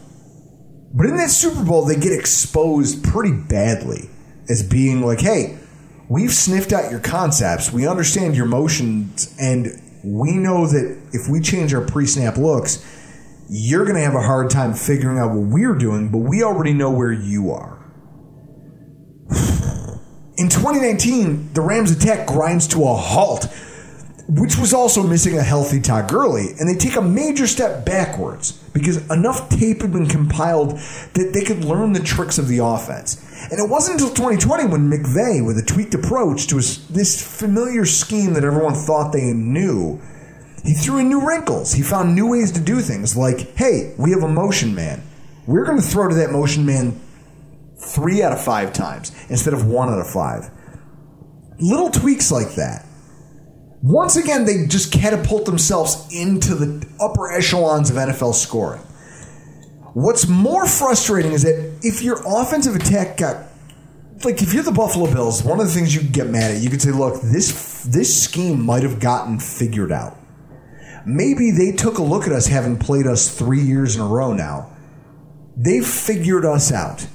But 0.93 1.07
in 1.07 1.17
that 1.17 1.31
Super 1.31 1.65
Bowl, 1.65 1.85
they 1.85 1.97
get 1.97 2.13
exposed 2.13 3.05
pretty 3.05 3.33
badly 3.33 4.09
as 4.49 4.63
being 4.63 5.03
like, 5.03 5.21
hey, 5.21 5.59
we've 6.09 6.33
sniffed 6.33 6.73
out 6.73 6.91
your 6.91 7.01
concepts, 7.01 7.73
we 7.73 7.87
understand 7.87 8.37
your 8.37 8.47
motions, 8.47 9.35
and 9.39 9.69
we 10.03 10.37
know 10.37 10.67
that 10.67 10.99
if 11.13 11.29
we 11.29 11.41
change 11.41 11.75
our 11.75 11.85
pre 11.85 12.07
snap 12.07 12.37
looks, 12.37 12.85
you're 13.51 13.85
going 13.85 13.97
to 13.97 14.03
have 14.03 14.15
a 14.15 14.23
hard 14.23 14.51
time 14.51 14.75
figuring 14.75 15.19
out 15.19 15.31
what 15.31 15.47
we're 15.47 15.75
doing, 15.75 16.11
but 16.11 16.19
we 16.19 16.43
already 16.43 16.73
know 16.73 16.91
where 16.91 17.13
you 17.13 17.51
are. 17.51 17.79
In 20.37 20.49
2019, 20.49 21.53
the 21.53 21.61
Rams' 21.61 21.91
attack 21.91 22.27
grinds 22.27 22.67
to 22.69 22.85
a 22.85 22.95
halt, 22.95 23.47
which 24.29 24.59
was 24.59 24.75
also 24.75 25.03
missing 25.03 25.39
a 25.39 25.43
healthy 25.43 25.81
Todd 25.81 26.11
Gurley, 26.11 26.49
and 26.59 26.69
they 26.69 26.75
take 26.75 26.97
a 26.97 27.03
major 27.03 27.47
step 27.47 27.87
backwards 27.87 28.53
because 28.75 29.09
enough 29.11 29.49
tape 29.49 29.81
had 29.81 29.91
been 29.91 30.07
compiled 30.07 30.73
that 31.15 31.31
they 31.33 31.43
could 31.43 31.65
learn 31.65 31.95
the 31.95 32.01
tricks 32.01 32.37
of 32.37 32.47
the 32.47 32.59
offense. 32.59 33.25
And 33.51 33.59
it 33.59 33.69
wasn't 33.69 34.01
until 34.01 34.15
2020 34.15 34.67
when 34.67 34.91
McVay, 34.91 35.45
with 35.45 35.57
a 35.57 35.65
tweaked 35.65 35.95
approach 35.95 36.47
to 36.49 36.57
his, 36.57 36.87
this 36.89 37.39
familiar 37.39 37.87
scheme 37.87 38.35
that 38.35 38.45
everyone 38.45 38.75
thought 38.75 39.13
they 39.13 39.33
knew, 39.33 39.99
he 40.63 40.75
threw 40.75 40.99
in 40.99 41.09
new 41.09 41.27
wrinkles. 41.27 41.73
He 41.73 41.83
found 41.83 42.15
new 42.15 42.29
ways 42.29 42.53
to 42.53 42.61
do 42.61 42.81
things 42.81 43.17
like, 43.17 43.57
hey, 43.57 43.95
we 43.97 44.11
have 44.11 44.23
a 44.23 44.29
motion 44.29 44.75
man. 44.75 45.03
We're 45.47 45.65
going 45.65 45.81
to 45.81 45.87
throw 45.87 46.07
to 46.07 46.15
that 46.17 46.33
motion 46.33 46.67
man 46.67 47.01
three 47.79 48.23
out 48.23 48.33
of 48.33 48.45
five 48.45 48.75
times 48.75 49.13
instead 49.31 49.55
of 49.55 49.67
one 49.67 49.89
out 49.89 49.99
of 49.99 50.11
five. 50.11 50.51
Little 51.59 51.91
tweaks 51.91 52.31
like 52.31 52.57
that. 52.57 52.85
Once 53.83 54.17
again, 54.17 54.45
they 54.45 54.67
just 54.67 54.93
catapult 54.93 55.45
themselves 55.45 56.09
into 56.13 56.55
the 56.55 56.87
upper 57.01 57.31
echelons 57.31 57.91
of 57.91 57.97
NFL 57.97 58.35
scoring. 58.35 58.81
What's 59.95 60.27
more 60.27 60.67
frustrating 60.67 61.33
is 61.33 61.43
that 61.43 61.79
if 61.83 62.03
your 62.03 62.21
offensive 62.27 62.75
attack 62.75 63.17
got 63.17 63.47
like 64.25 64.43
if 64.43 64.53
you're 64.53 64.65
the 64.65 64.73
Buffalo 64.73 65.13
Bills, 65.13 65.45
one 65.45 65.61
of 65.61 65.67
the 65.67 65.73
things 65.73 65.95
you 65.95 66.03
get 66.03 66.29
mad 66.29 66.51
at, 66.51 66.61
you 66.61 66.71
could 66.71 66.83
say, 66.83 66.91
look, 66.91 67.23
this 67.23 67.85
this 67.85 68.23
scheme 68.23 68.65
might 68.65 68.83
have 68.83 68.99
gotten 69.01 69.39
figured 69.39 69.93
out. 69.93 70.17
Maybe 71.07 71.53
they 71.53 71.73
took 71.73 71.99
a 71.99 72.03
look 72.03 72.27
at 72.27 72.33
us 72.33 72.47
having 72.47 72.79
played 72.79 73.07
us 73.07 73.37
three 73.37 73.63
years 73.63 73.95
in 73.97 74.03
a 74.03 74.07
row 74.07 74.33
now. 74.33 74.77
They 75.57 75.81
figured 75.81 76.45
us 76.45 76.73
out. 76.73 77.07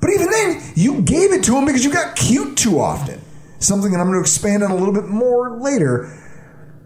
But 0.00 0.10
even 0.10 0.30
then, 0.30 0.62
you 0.74 1.02
gave 1.02 1.32
it 1.32 1.44
to 1.44 1.52
them 1.52 1.64
because 1.64 1.84
you 1.84 1.92
got 1.92 2.16
cute 2.16 2.56
too 2.56 2.80
often. 2.80 3.21
Something 3.62 3.92
that 3.92 4.00
I'm 4.00 4.06
going 4.06 4.18
to 4.18 4.20
expand 4.20 4.62
on 4.62 4.70
a 4.70 4.76
little 4.76 4.94
bit 4.94 5.06
more 5.06 5.58
later. 5.60 6.18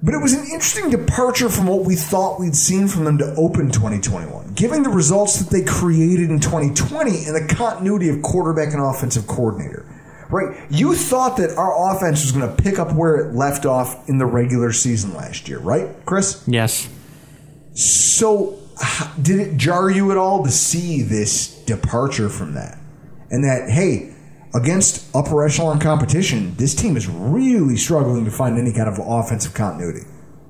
But 0.02 0.14
it 0.14 0.18
was 0.18 0.34
an 0.34 0.44
interesting 0.44 0.90
departure 0.90 1.48
from 1.48 1.66
what 1.66 1.84
we 1.84 1.96
thought 1.96 2.38
we'd 2.38 2.54
seen 2.54 2.86
from 2.86 3.04
them 3.04 3.18
to 3.18 3.34
open 3.36 3.70
2021, 3.70 4.52
given 4.52 4.82
the 4.82 4.90
results 4.90 5.38
that 5.38 5.50
they 5.50 5.64
created 5.64 6.30
in 6.30 6.38
2020 6.38 7.24
and 7.24 7.34
the 7.34 7.54
continuity 7.54 8.10
of 8.10 8.22
quarterback 8.22 8.74
and 8.74 8.82
offensive 8.82 9.26
coordinator. 9.26 9.84
Right? 10.28 10.60
You 10.70 10.94
thought 10.94 11.36
that 11.38 11.56
our 11.56 11.94
offense 11.94 12.22
was 12.22 12.32
going 12.32 12.48
to 12.48 12.62
pick 12.62 12.78
up 12.78 12.92
where 12.92 13.16
it 13.16 13.34
left 13.34 13.64
off 13.64 14.08
in 14.08 14.18
the 14.18 14.26
regular 14.26 14.72
season 14.72 15.14
last 15.14 15.48
year, 15.48 15.60
right, 15.60 15.88
Chris? 16.04 16.42
Yes. 16.46 16.88
So, 17.74 18.58
did 19.22 19.38
it 19.38 19.56
jar 19.56 19.88
you 19.88 20.10
at 20.10 20.18
all 20.18 20.44
to 20.44 20.50
see 20.50 21.02
this 21.02 21.56
departure 21.64 22.28
from 22.28 22.54
that? 22.54 22.78
And 23.30 23.44
that, 23.44 23.70
hey, 23.70 24.15
against 24.56 25.14
upper 25.14 25.44
echelon 25.44 25.78
competition, 25.78 26.54
this 26.56 26.74
team 26.74 26.96
is 26.96 27.08
really 27.08 27.76
struggling 27.76 28.24
to 28.24 28.30
find 28.30 28.58
any 28.58 28.72
kind 28.72 28.88
of 28.88 28.98
offensive 28.98 29.54
continuity. 29.54 30.00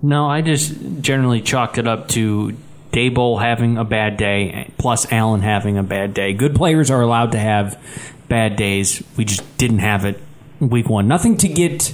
No, 0.02 0.28
I 0.28 0.42
just 0.42 0.74
generally 1.00 1.40
chalked 1.40 1.78
it 1.78 1.88
up 1.88 2.08
to 2.08 2.56
Daboll 2.92 3.40
having 3.40 3.76
a 3.78 3.84
bad 3.84 4.16
day 4.16 4.72
plus 4.78 5.10
Allen 5.12 5.40
having 5.40 5.76
a 5.78 5.82
bad 5.82 6.14
day. 6.14 6.32
Good 6.32 6.54
players 6.54 6.90
are 6.90 7.00
allowed 7.00 7.32
to 7.32 7.38
have 7.38 7.80
bad 8.28 8.56
days. 8.56 9.02
We 9.16 9.24
just 9.24 9.42
didn't 9.58 9.80
have 9.80 10.04
it 10.04 10.20
week 10.60 10.88
one. 10.88 11.08
Nothing 11.08 11.36
to 11.38 11.48
get 11.48 11.92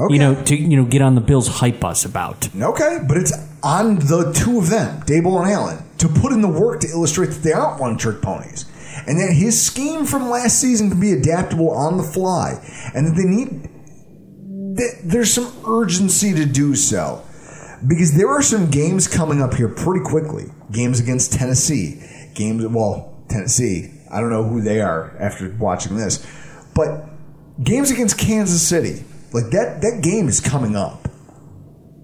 Okay. 0.00 0.14
you 0.14 0.18
know 0.20 0.34
to 0.44 0.56
you 0.56 0.76
know 0.76 0.84
get 0.86 1.02
on 1.02 1.14
the 1.14 1.20
Bills 1.20 1.46
hype 1.48 1.78
bus 1.78 2.04
about. 2.04 2.48
Okay, 2.58 2.98
but 3.06 3.16
it's 3.18 3.32
on 3.62 3.96
the 3.96 4.32
two 4.34 4.58
of 4.58 4.70
them, 4.70 5.02
Daboll 5.02 5.42
and 5.42 5.50
Allen, 5.52 5.78
to 5.98 6.08
put 6.08 6.32
in 6.32 6.40
the 6.40 6.48
work 6.48 6.80
to 6.80 6.88
illustrate 6.88 7.26
that 7.28 7.42
they 7.42 7.52
aren't 7.52 7.78
one 7.80 7.96
trick 7.98 8.20
ponies. 8.22 8.64
And 9.06 9.18
that 9.18 9.32
his 9.32 9.60
scheme 9.60 10.04
from 10.04 10.30
last 10.30 10.60
season 10.60 10.90
can 10.90 11.00
be 11.00 11.12
adaptable 11.12 11.70
on 11.70 11.96
the 11.96 12.02
fly. 12.02 12.62
And 12.94 13.06
that 13.06 13.14
they 13.14 13.24
need 13.24 13.68
that 14.76 15.00
there's 15.04 15.32
some 15.32 15.52
urgency 15.66 16.32
to 16.34 16.46
do 16.46 16.74
so. 16.74 17.24
Because 17.86 18.16
there 18.16 18.28
are 18.28 18.42
some 18.42 18.70
games 18.70 19.08
coming 19.08 19.42
up 19.42 19.54
here 19.54 19.68
pretty 19.68 20.04
quickly. 20.04 20.44
Games 20.70 21.00
against 21.00 21.32
Tennessee. 21.32 22.02
Games 22.34 22.64
well, 22.66 23.24
Tennessee. 23.28 23.92
I 24.10 24.20
don't 24.20 24.30
know 24.30 24.44
who 24.44 24.60
they 24.60 24.80
are 24.80 25.16
after 25.18 25.50
watching 25.58 25.96
this. 25.96 26.24
But 26.74 27.06
games 27.62 27.90
against 27.90 28.18
Kansas 28.18 28.66
City. 28.66 29.04
Like 29.32 29.50
that 29.50 29.80
that 29.80 30.02
game 30.02 30.28
is 30.28 30.40
coming 30.40 30.76
up. 30.76 31.08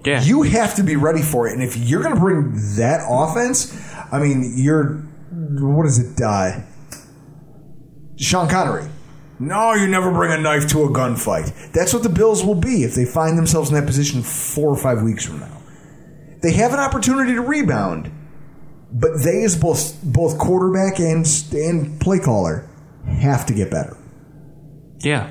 Yeah. 0.05 0.23
You 0.23 0.43
have 0.43 0.77
to 0.77 0.83
be 0.83 0.97
ready 0.97 1.23
for 1.23 1.49
it. 1.49 1.53
And 1.53 1.63
if 1.63 1.77
you're 1.77 2.03
going 2.03 2.15
to 2.15 2.21
bring 2.21 2.53
that 2.77 3.07
offense, 3.09 3.77
I 4.11 4.19
mean, 4.19 4.55
you're 4.57 5.07
what 5.31 5.87
is 5.87 5.99
it? 5.99 6.21
Uh, 6.21 6.61
Sean 8.19 8.49
Connery. 8.49 8.89
No, 9.41 9.73
you 9.75 9.87
never 9.87 10.11
bring 10.11 10.33
a 10.33 10.39
knife 10.41 10.69
to 10.71 10.83
a 10.83 10.89
gunfight. 10.89 11.73
That's 11.73 11.95
what 11.95 12.03
the 12.03 12.09
Bills 12.09 12.45
will 12.45 12.57
be 12.57 12.83
if 12.83 12.95
they 12.95 13.05
find 13.05 13.39
themselves 13.39 13.71
in 13.71 13.77
that 13.77 13.87
position 13.87 14.23
four 14.23 14.69
or 14.69 14.77
five 14.77 15.03
weeks 15.03 15.25
from 15.25 15.41
now. 15.41 15.57
They 16.43 16.53
have 16.55 16.73
an 16.73 16.81
opportunity 16.81 17.35
to 17.35 17.41
rebound, 17.41 18.11
but 18.93 19.11
they, 19.25 19.45
as 19.45 19.57
both 19.57 19.97
both 20.03 20.39
quarterback 20.39 20.99
and 20.99 21.27
and 21.53 22.01
play 22.01 22.19
caller, 22.19 22.69
have 23.07 23.47
to 23.47 23.55
get 23.55 23.71
better. 23.71 23.97
yeah. 24.99 25.31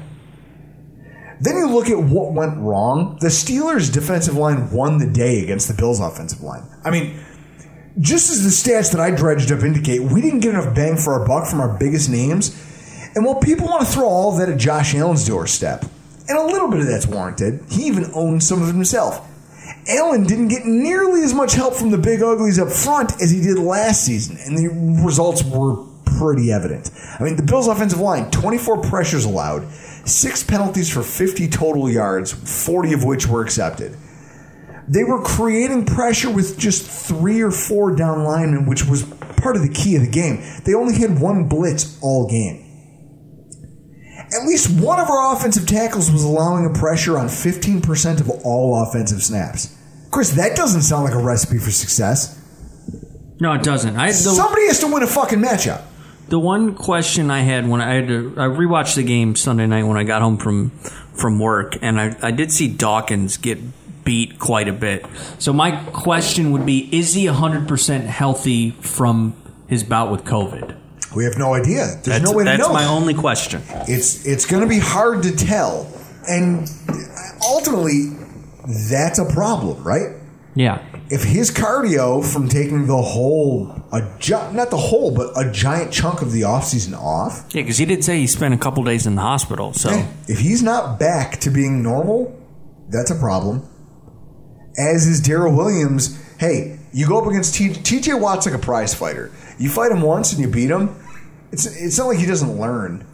Then 1.40 1.56
you 1.58 1.70
look 1.70 1.88
at 1.88 2.00
what 2.00 2.34
went 2.34 2.58
wrong. 2.58 3.20
The 3.22 3.28
Steelers' 3.28 3.94
defensive 3.94 4.36
line 4.36 4.72
won 4.72 4.98
the 4.98 5.06
day 5.06 5.44
against 5.44 5.68
the 5.68 5.76
Bills' 5.76 6.00
offensive 6.00 6.42
line. 6.42 6.68
I 6.84 6.90
mean, 6.90 7.24
just 8.00 8.32
as 8.32 8.42
the 8.44 8.50
stats 8.50 8.92
that 8.92 9.00
I 9.00 9.12
dredged 9.12 9.52
up 9.52 9.62
indicate, 9.62 10.02
we 10.02 10.20
didn't 10.20 10.40
get 10.40 10.56
enough 10.56 10.74
bang 10.74 10.98
for 10.98 11.14
our 11.14 11.28
buck 11.28 11.48
from 11.48 11.62
our 11.62 11.78
biggest 11.78 12.10
names. 12.10 12.56
And 13.18 13.26
while 13.26 13.40
people 13.40 13.66
want 13.66 13.84
to 13.84 13.92
throw 13.92 14.06
all 14.06 14.32
of 14.32 14.38
that 14.38 14.48
at 14.48 14.60
Josh 14.60 14.94
Allen's 14.94 15.26
doorstep, 15.26 15.84
and 16.30 16.38
a 16.38 16.44
little 16.44 16.68
bit 16.68 16.82
of 16.82 16.86
that's 16.86 17.08
warranted, 17.08 17.64
he 17.68 17.88
even 17.88 18.12
owns 18.14 18.48
some 18.48 18.62
of 18.62 18.70
it 18.70 18.74
himself. 18.74 19.28
Allen 19.88 20.24
didn't 20.26 20.50
get 20.50 20.68
nearly 20.68 21.24
as 21.24 21.34
much 21.34 21.56
help 21.56 21.74
from 21.74 21.90
the 21.90 21.98
big 21.98 22.22
uglies 22.22 22.60
up 22.60 22.70
front 22.70 23.20
as 23.20 23.32
he 23.32 23.42
did 23.42 23.58
last 23.58 24.06
season, 24.06 24.38
and 24.46 24.56
the 24.56 24.68
results 25.04 25.44
were 25.44 25.84
pretty 26.20 26.52
evident. 26.52 26.92
I 27.20 27.24
mean, 27.24 27.38
the 27.38 27.42
Bills' 27.42 27.68
offensive 27.68 28.00
line, 28.00 28.30
24 28.30 28.84
pressures 28.84 29.26
allowed, 29.26 29.68
six 29.72 30.44
penalties 30.44 30.88
for 30.88 31.02
50 31.02 31.50
total 31.50 31.90
yards, 31.90 32.32
40 32.32 32.94
of 32.94 33.04
which 33.04 33.26
were 33.26 33.42
accepted. 33.42 33.98
They 34.88 35.04
were 35.04 35.24
creating 35.24 35.88
pressure 35.88 36.30
with 36.30 36.60
just 36.60 36.88
three 36.88 37.42
or 37.42 37.50
four 37.50 37.96
down 37.96 38.24
linemen, 38.24 38.68
which 38.68 38.86
was 38.86 39.06
part 39.38 39.56
of 39.56 39.64
the 39.64 39.74
key 39.74 39.96
of 39.96 40.04
the 40.04 40.12
game. 40.12 40.44
They 40.66 40.76
only 40.76 41.00
had 41.00 41.20
one 41.20 41.48
blitz 41.48 41.98
all 42.04 42.30
game. 42.30 42.66
At 44.34 44.46
least 44.46 44.70
one 44.80 45.00
of 45.00 45.10
our 45.10 45.36
offensive 45.36 45.66
tackles 45.66 46.12
was 46.12 46.24
allowing 46.24 46.66
a 46.66 46.74
pressure 46.78 47.18
on 47.18 47.28
15% 47.28 48.20
of 48.20 48.30
all 48.44 48.84
offensive 48.84 49.24
snaps. 49.24 49.74
Chris, 50.12 50.32
that 50.32 50.56
doesn't 50.56 50.82
sound 50.82 51.06
like 51.06 51.14
a 51.14 51.22
recipe 51.24 51.58
for 51.58 51.72
success. 51.72 52.34
No, 53.40 53.54
it 53.54 53.64
doesn't. 53.64 53.96
I 53.96 54.08
the, 54.08 54.14
Somebody 54.14 54.68
has 54.68 54.80
to 54.80 54.88
win 54.92 55.04
a 55.04 55.08
fucking 55.08 55.40
matchup. 55.40 55.84
the 56.30 56.40
one 56.40 56.76
question 56.76 57.30
I 57.32 57.42
had 57.42 57.68
when 57.68 57.82
I 57.82 57.94
had 57.94 58.08
to 58.08 58.34
I 58.36 58.48
rewatched 58.48 58.96
the 58.96 59.04
game 59.04 59.36
Sunday 59.36 59.68
night 59.68 59.84
when 59.84 59.98
I 59.98 60.04
got 60.04 60.22
home 60.22 60.38
from 60.38 60.72
from 61.14 61.40
work, 61.40 61.78
and 61.82 62.00
I 62.00 62.16
I 62.22 62.32
did 62.32 62.52
see 62.52 62.68
Dawkins 62.68 63.38
get 63.38 63.60
beat 64.04 64.40
quite 64.40 64.68
a 64.68 64.74
bit. 64.74 65.06
So 65.40 65.54
my 65.54 65.72
question 65.72 66.52
would 66.52 66.66
be: 66.66 66.90
Is 66.98 67.14
he 67.14 67.28
hundred 67.28 67.68
percent 67.68 68.06
healthy 68.06 68.72
from 68.72 69.36
his 69.68 69.84
bout 69.84 70.12
with 70.12 70.24
COVID? 70.24 70.76
We 71.16 71.24
have 71.26 71.38
no 71.38 71.54
idea. 71.54 71.86
There's 71.86 72.04
That's, 72.04 72.24
no 72.24 72.34
way 72.34 72.44
to 72.44 72.50
that's 72.50 72.60
know. 72.68 72.74
my 72.74 72.86
only 72.86 73.14
question. 73.14 73.62
It's 73.88 74.26
it's 74.26 74.46
going 74.46 74.62
to 74.62 74.68
be 74.68 74.80
hard 74.80 75.24
to 75.24 75.36
tell, 75.36 75.88
and 76.28 76.70
ultimately, 77.48 78.12
that's 78.90 79.20
a 79.20 79.26
problem, 79.26 79.84
right? 79.84 80.16
Yeah. 80.56 80.84
If 81.10 81.24
his 81.24 81.52
cardio 81.52 82.26
from 82.26 82.50
taking 82.50 82.88
the 82.88 83.02
whole, 83.02 83.72
a 83.94 84.02
gi- 84.20 84.52
not 84.54 84.70
the 84.72 84.78
whole, 84.78 85.12
but 85.16 85.30
a 85.38 85.50
giant 85.52 85.94
chunk 85.94 86.22
of 86.22 86.32
the 86.32 86.42
offseason 86.42 86.98
off, 86.98 87.46
Yeah, 87.54 87.62
because 87.62 87.78
he 87.78 87.86
did 87.86 88.04
say 88.04 88.20
he 88.20 88.28
spent 88.28 88.54
a 88.54 88.58
couple 88.58 88.84
days 88.84 89.06
in 89.08 89.16
the 89.16 89.22
hospital. 89.22 89.72
So 89.74 89.90
if 90.28 90.40
he's 90.40 90.62
not 90.64 91.00
back 91.00 91.40
to 91.42 91.50
being 91.52 91.82
normal, 91.84 92.36
that's 92.90 93.12
a 93.12 93.16
problem. 93.16 93.64
As 94.78 95.08
is 95.08 95.22
Daryl 95.22 95.56
Williams. 95.56 96.22
Hey, 96.40 96.80
you 96.92 97.08
go 97.08 97.20
up 97.22 97.28
against 97.28 97.56
T- 97.56 97.70
TJ 97.70 98.20
Watt's 98.20 98.46
like 98.46 98.56
a 98.56 98.60
prize 98.60 98.94
fighter. 98.94 99.32
You 99.58 99.70
fight 99.70 99.92
him 99.92 100.02
once 100.02 100.32
and 100.34 100.42
you 100.42 100.48
beat 100.48 100.70
him. 100.70 100.96
It's 101.52 101.66
it's 101.66 101.98
not 101.98 102.08
like 102.08 102.18
he 102.20 102.26
doesn't 102.26 102.60
learn. 102.60 103.06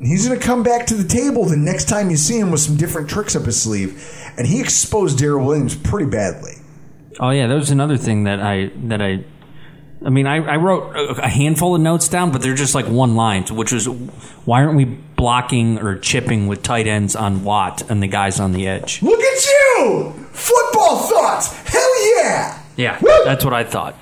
He's 0.00 0.26
going 0.28 0.38
to 0.38 0.44
come 0.46 0.62
back 0.62 0.86
to 0.86 0.94
the 0.94 1.06
table 1.08 1.44
the 1.44 1.56
next 1.56 1.88
time 1.88 2.08
you 2.10 2.16
see 2.16 2.38
him 2.38 2.50
with 2.52 2.60
some 2.60 2.76
different 2.76 3.10
tricks 3.10 3.34
up 3.34 3.42
his 3.44 3.60
sleeve, 3.60 4.00
and 4.36 4.46
he 4.46 4.60
exposed 4.60 5.18
Daryl 5.18 5.44
Williams 5.44 5.74
pretty 5.74 6.08
badly. 6.08 6.52
Oh 7.18 7.30
yeah, 7.30 7.48
that 7.48 7.54
was 7.54 7.70
another 7.70 7.96
thing 7.96 8.24
that 8.24 8.40
I 8.40 8.70
that 8.84 9.02
I. 9.02 9.24
I 10.04 10.10
mean, 10.10 10.28
I, 10.28 10.36
I 10.36 10.56
wrote 10.58 10.94
a- 10.94 11.24
a 11.24 11.28
handful 11.28 11.74
of 11.74 11.80
notes 11.80 12.06
down, 12.06 12.30
but 12.30 12.40
they're 12.40 12.54
just 12.54 12.72
like 12.76 12.86
one 12.86 13.16
lines, 13.16 13.50
which 13.50 13.72
was 13.72 13.88
why 13.88 14.62
aren't 14.62 14.76
we 14.76 14.84
blocking 14.84 15.78
or 15.80 15.98
chipping 15.98 16.46
with 16.46 16.62
tight 16.62 16.86
ends 16.86 17.16
on 17.16 17.42
Watt 17.42 17.82
and 17.90 18.00
the 18.00 18.06
guys 18.06 18.38
on 18.38 18.52
the 18.52 18.68
edge? 18.68 19.02
Look 19.02 19.20
at 19.20 19.46
you! 19.46 20.12
Football 20.30 20.98
thoughts! 20.98 21.52
Hell 21.68 22.16
yeah! 22.16 22.62
Yeah, 22.76 22.98
Woo! 23.02 23.10
that's 23.24 23.44
what 23.44 23.52
I 23.54 23.64
thought. 23.64 23.96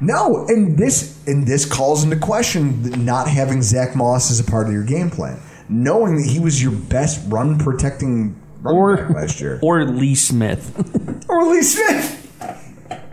No, 0.00 0.46
and 0.48 0.78
this 0.78 1.22
and 1.26 1.46
this 1.46 1.66
calls 1.66 2.04
into 2.04 2.16
question 2.16 3.04
not 3.04 3.28
having 3.28 3.60
Zach 3.62 3.94
Moss 3.94 4.30
as 4.30 4.40
a 4.40 4.44
part 4.44 4.66
of 4.66 4.72
your 4.72 4.84
game 4.84 5.10
plan, 5.10 5.38
knowing 5.68 6.16
that 6.16 6.26
he 6.26 6.40
was 6.40 6.62
your 6.62 6.72
best 6.72 7.20
run 7.30 7.58
protecting 7.58 8.34
running 8.62 8.80
Or 8.80 8.96
back 8.96 9.10
last 9.10 9.40
year, 9.40 9.58
or 9.62 9.84
Lee 9.84 10.14
Smith. 10.14 11.24
or 11.28 11.44
Lee 11.46 11.62
Smith. 11.62 12.16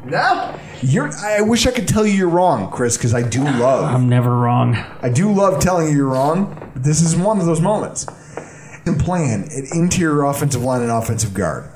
No, 0.06 0.58
you're. 0.82 1.12
I 1.18 1.42
wish 1.42 1.68
I 1.68 1.72
could 1.72 1.88
tell 1.88 2.06
you 2.06 2.14
you're 2.14 2.30
wrong, 2.30 2.72
Chris, 2.72 2.96
because 2.96 3.14
I 3.14 3.28
do 3.28 3.44
love. 3.44 3.84
I'm 3.94 4.08
never 4.08 4.34
wrong. 4.38 4.76
I 5.02 5.10
do 5.10 5.32
love 5.34 5.60
telling 5.60 5.90
you 5.90 5.96
you're 5.96 6.08
wrong. 6.08 6.72
But 6.74 6.84
this 6.84 7.02
is 7.02 7.16
one 7.16 7.40
of 7.40 7.46
those 7.46 7.62
moments. 7.62 8.06
And 8.86 8.98
plan 8.98 9.44
at 9.44 9.76
interior 9.76 10.24
offensive 10.24 10.64
line 10.64 10.82
and 10.82 10.92
offensive 10.92 11.34
guard. 11.34 11.70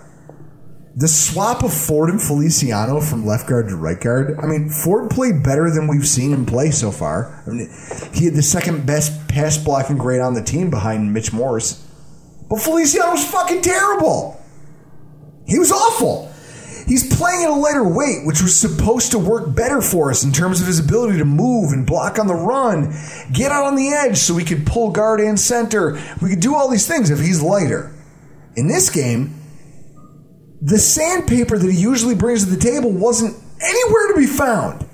The 0.93 1.07
swap 1.07 1.63
of 1.63 1.73
Ford 1.73 2.09
and 2.09 2.21
Feliciano 2.21 2.99
from 2.99 3.25
left 3.25 3.47
guard 3.47 3.69
to 3.69 3.77
right 3.77 3.99
guard. 3.99 4.37
I 4.41 4.45
mean, 4.45 4.69
Ford 4.69 5.09
played 5.09 5.41
better 5.41 5.69
than 5.71 5.87
we've 5.87 6.07
seen 6.07 6.33
him 6.33 6.45
play 6.45 6.71
so 6.71 6.91
far. 6.91 7.41
I 7.47 7.51
mean, 7.51 7.73
he 8.13 8.25
had 8.25 8.33
the 8.33 8.43
second 8.43 8.85
best 8.85 9.29
pass 9.29 9.57
blocking 9.57 9.97
grade 9.97 10.19
on 10.19 10.33
the 10.33 10.43
team 10.43 10.69
behind 10.69 11.13
Mitch 11.13 11.31
Morse. 11.31 11.85
But 12.49 12.59
Feliciano 12.59 13.11
was 13.11 13.25
fucking 13.25 13.61
terrible. 13.61 14.43
He 15.47 15.57
was 15.57 15.71
awful. 15.71 16.29
He's 16.87 17.15
playing 17.15 17.43
at 17.43 17.49
a 17.49 17.53
lighter 17.53 17.87
weight, 17.87 18.25
which 18.25 18.41
was 18.41 18.59
supposed 18.59 19.11
to 19.11 19.19
work 19.19 19.55
better 19.55 19.81
for 19.81 20.09
us 20.09 20.25
in 20.25 20.33
terms 20.33 20.59
of 20.59 20.67
his 20.67 20.79
ability 20.79 21.19
to 21.19 21.25
move 21.25 21.71
and 21.71 21.87
block 21.87 22.19
on 22.19 22.27
the 22.27 22.35
run, 22.35 22.93
get 23.31 23.53
out 23.53 23.63
on 23.63 23.75
the 23.75 23.89
edge 23.89 24.17
so 24.17 24.33
we 24.33 24.43
could 24.43 24.65
pull 24.65 24.91
guard 24.91 25.21
and 25.21 25.39
center. 25.39 25.97
We 26.21 26.29
could 26.31 26.41
do 26.41 26.53
all 26.53 26.69
these 26.69 26.87
things 26.87 27.09
if 27.09 27.19
he's 27.19 27.41
lighter. 27.41 27.93
In 28.57 28.67
this 28.67 28.89
game, 28.89 29.40
the 30.61 30.77
sandpaper 30.77 31.57
that 31.57 31.71
he 31.71 31.79
usually 31.79 32.15
brings 32.15 32.43
to 32.43 32.49
the 32.49 32.61
table 32.61 32.91
wasn't 32.91 33.35
anywhere 33.61 34.13
to 34.13 34.13
be 34.17 34.27
found, 34.27 34.85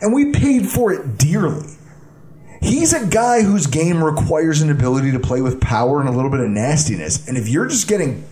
and 0.00 0.14
we 0.14 0.32
paid 0.32 0.66
for 0.68 0.92
it 0.92 1.18
dearly. 1.18 1.76
He's 2.62 2.92
a 2.92 3.06
guy 3.06 3.42
whose 3.42 3.66
game 3.66 4.02
requires 4.02 4.60
an 4.60 4.70
ability 4.70 5.12
to 5.12 5.20
play 5.20 5.40
with 5.40 5.60
power 5.60 6.00
and 6.00 6.08
a 6.08 6.12
little 6.12 6.30
bit 6.30 6.40
of 6.40 6.50
nastiness. 6.50 7.26
And 7.26 7.38
if 7.38 7.48
you're 7.48 7.66
just 7.66 7.88
getting, 7.88 8.24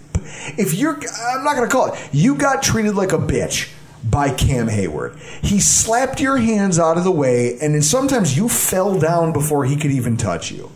if 0.59 0.75
you're, 0.75 0.95
I'm 0.95 1.45
not 1.45 1.57
going 1.57 1.69
to 1.69 1.73
call 1.73 1.93
it, 1.93 1.99
you 2.13 2.35
got 2.35 2.63
treated 2.63 2.95
like 2.95 3.13
a 3.13 3.19
bitch 3.19 3.73
by 4.05 4.31
Cam 4.31 4.69
Hayward. 4.69 5.17
He 5.43 5.61
slapped 5.61 6.21
your 6.21 6.37
hands 6.37 6.79
out 6.79 6.99
of 6.99 7.05
the 7.05 7.11
way, 7.11 7.59
and 7.61 7.75
then 7.75 7.83
sometimes 7.83 8.37
you 8.37 8.49
fell 8.49 8.99
down 8.99 9.33
before 9.33 9.65
he 9.65 9.77
could 9.77 9.91
even 9.91 10.17
touch 10.17 10.51
you. 10.51 10.71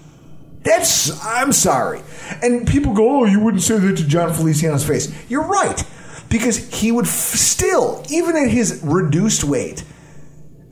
That's, 0.63 1.23
I'm 1.25 1.53
sorry. 1.53 2.03
And 2.43 2.67
people 2.67 2.95
go, 2.95 3.21
oh, 3.21 3.25
you 3.25 3.41
wouldn't 3.41 3.63
say 3.63 3.79
that 3.79 3.97
to 3.97 4.07
Jon 4.07 4.33
Feliciano's 4.33 4.87
face. 4.87 5.13
You're 5.29 5.47
right. 5.47 5.85
Because 6.33 6.57
he 6.73 6.91
would 6.91 7.05
f- 7.05 7.11
still, 7.11 8.03
even 8.09 8.37
at 8.37 8.49
his 8.49 8.81
reduced 8.83 9.45
weight, 9.45 9.85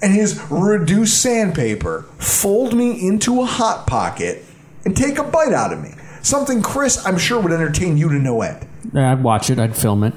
and 0.00 0.14
his 0.14 0.40
reduced 0.50 1.20
sandpaper 1.20 2.06
fold 2.16 2.72
me 2.72 3.06
into 3.06 3.42
a 3.42 3.44
hot 3.44 3.86
pocket 3.86 4.42
and 4.86 4.96
take 4.96 5.18
a 5.18 5.22
bite 5.22 5.52
out 5.52 5.74
of 5.74 5.82
me. 5.82 5.90
Something 6.22 6.62
Chris, 6.62 7.04
I'm 7.06 7.18
sure, 7.18 7.38
would 7.38 7.52
entertain 7.52 7.98
you 7.98 8.08
to 8.08 8.14
no 8.14 8.40
end. 8.40 8.66
I'd 8.94 9.22
watch 9.22 9.50
it. 9.50 9.58
I'd 9.58 9.76
film 9.76 10.02
it. 10.02 10.14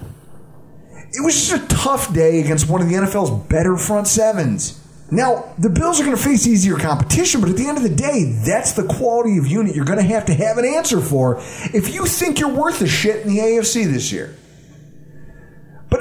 It 1.12 1.24
was 1.24 1.36
just 1.36 1.62
a 1.62 1.68
tough 1.68 2.14
day 2.14 2.40
against 2.40 2.70
one 2.70 2.82
of 2.82 2.88
the 2.88 2.96
NFL's 2.96 3.46
better 3.50 3.76
front 3.76 4.08
sevens. 4.08 4.80
Now, 5.12 5.54
the 5.60 5.70
Bills 5.70 6.00
are 6.00 6.06
going 6.06 6.16
to 6.16 6.24
face 6.24 6.48
easier 6.48 6.78
competition, 6.78 7.42
but 7.42 7.50
at 7.50 7.58
the 7.58 7.68
end 7.68 7.78
of 7.78 7.84
the 7.84 7.94
day, 7.94 8.40
that's 8.46 8.72
the 8.72 8.86
quality 8.86 9.38
of 9.38 9.46
unit 9.46 9.76
you're 9.76 9.86
going 9.86 10.00
to 10.00 10.06
have 10.06 10.26
to 10.28 10.34
have 10.34 10.58
an 10.58 10.66
answer 10.66 11.02
for 11.02 11.38
if 11.74 11.94
you 11.94 12.06
think 12.06 12.40
you're 12.40 12.50
worth 12.56 12.82
a 12.82 12.88
shit 12.88 13.24
in 13.24 13.28
the 13.28 13.40
AFC 13.40 13.86
this 13.92 14.12
year. 14.12 14.38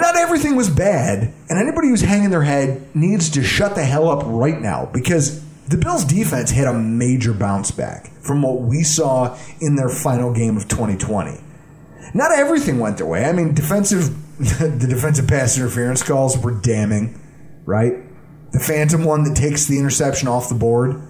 Not 0.03 0.17
everything 0.17 0.57
was 0.57 0.69
bad, 0.69 1.33
and 1.49 1.61
anybody 1.61 1.87
who's 1.87 2.01
hanging 2.01 2.31
their 2.31 2.43
head 2.43 2.93
needs 2.93 3.31
to 3.31 3.45
shut 3.45 3.77
the 3.77 3.85
hell 3.85 4.11
up 4.11 4.25
right 4.27 4.61
now 4.61 4.91
because 4.93 5.41
the 5.69 5.77
Bills' 5.77 6.05
defense 6.05 6.51
had 6.51 6.67
a 6.67 6.75
major 6.75 7.33
bounce 7.33 7.71
back 7.71 8.11
from 8.21 8.43
what 8.43 8.63
we 8.63 8.83
saw 8.83 9.39
in 9.61 9.77
their 9.77 9.89
final 9.89 10.33
game 10.33 10.57
of 10.57 10.67
2020. 10.67 11.39
Not 12.15 12.33
everything 12.33 12.81
went 12.81 12.97
their 12.97 13.07
way. 13.07 13.27
I 13.27 13.33
mean, 13.33 13.55
defensive 13.55 14.19
the 14.39 14.89
defensive 14.91 15.29
pass 15.29 15.57
interference 15.57 16.03
calls 16.03 16.37
were 16.37 16.51
damning, 16.51 17.21
right? 17.65 17.95
The 18.51 18.59
phantom 18.59 19.05
one 19.05 19.23
that 19.23 19.37
takes 19.37 19.67
the 19.67 19.79
interception 19.79 20.27
off 20.27 20.49
the 20.49 20.57
board. 20.57 21.01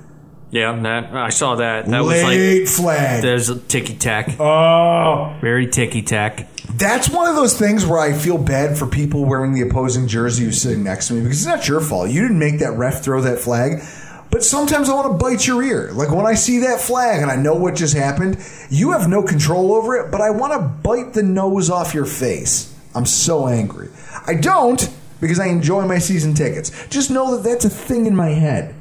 Yeah, 0.53 0.79
that 0.83 1.15
I 1.15 1.31
saw 1.31 1.57
that. 1.57 1.87
That 1.87 2.05
Late 2.05 2.61
was 2.61 2.77
flag. 2.77 3.15
like 3.15 3.23
there's 3.23 3.49
a 3.49 3.59
ticky 3.59 3.97
tack. 3.97 4.39
Oh, 4.39 5.35
Very 5.41 5.67
ticky 5.67 6.03
tack. 6.03 6.47
That's 6.75 7.09
one 7.09 7.27
of 7.27 7.37
those 7.37 7.59
things 7.59 7.87
where 7.87 7.99
I 7.99 8.13
feel 8.13 8.37
bad 8.37 8.77
for 8.77 8.87
people 8.87 9.25
wearing 9.25 9.55
the 9.55 9.63
opposing 9.63 10.07
jersey 10.07 10.45
who's 10.45 10.61
sitting 10.61 10.85
next 10.85 11.09
to 11.09 11.15
me 11.15 11.23
because 11.23 11.39
it's 11.39 11.47
not 11.47 11.67
your 11.67 11.81
fault. 11.81 12.11
You 12.11 12.21
didn't 12.21 12.39
make 12.39 12.59
that 12.59 12.73
ref 12.73 13.03
throw 13.03 13.23
that 13.23 13.39
flag. 13.39 13.83
But 14.31 14.45
sometimes 14.45 14.91
I 14.91 14.95
want 14.95 15.19
to 15.19 15.25
bite 15.25 15.47
your 15.47 15.63
ear. 15.63 15.91
Like 15.93 16.11
when 16.11 16.27
I 16.27 16.35
see 16.35 16.59
that 16.61 16.81
flag 16.81 17.23
and 17.23 17.31
I 17.31 17.37
know 17.37 17.55
what 17.55 17.75
just 17.75 17.95
happened, 17.97 18.39
you 18.69 18.93
have 18.93 19.09
no 19.09 19.23
control 19.23 19.73
over 19.75 19.97
it, 19.97 20.11
but 20.11 20.21
I 20.21 20.31
want 20.31 20.53
to 20.53 20.59
bite 20.59 21.15
the 21.15 21.23
nose 21.23 21.71
off 21.71 21.95
your 21.95 22.07
face. 22.07 22.75
I'm 22.95 23.07
so 23.07 23.47
angry. 23.49 23.89
I 24.27 24.35
don't 24.35 24.87
because 25.21 25.41
I 25.41 25.47
enjoy 25.47 25.87
my 25.87 25.99
season 25.99 26.35
tickets. 26.35 26.87
Just 26.89 27.11
know 27.11 27.37
that 27.37 27.43
that's 27.43 27.65
a 27.65 27.71
thing 27.71 28.05
in 28.05 28.15
my 28.15 28.31
head. 28.31 28.75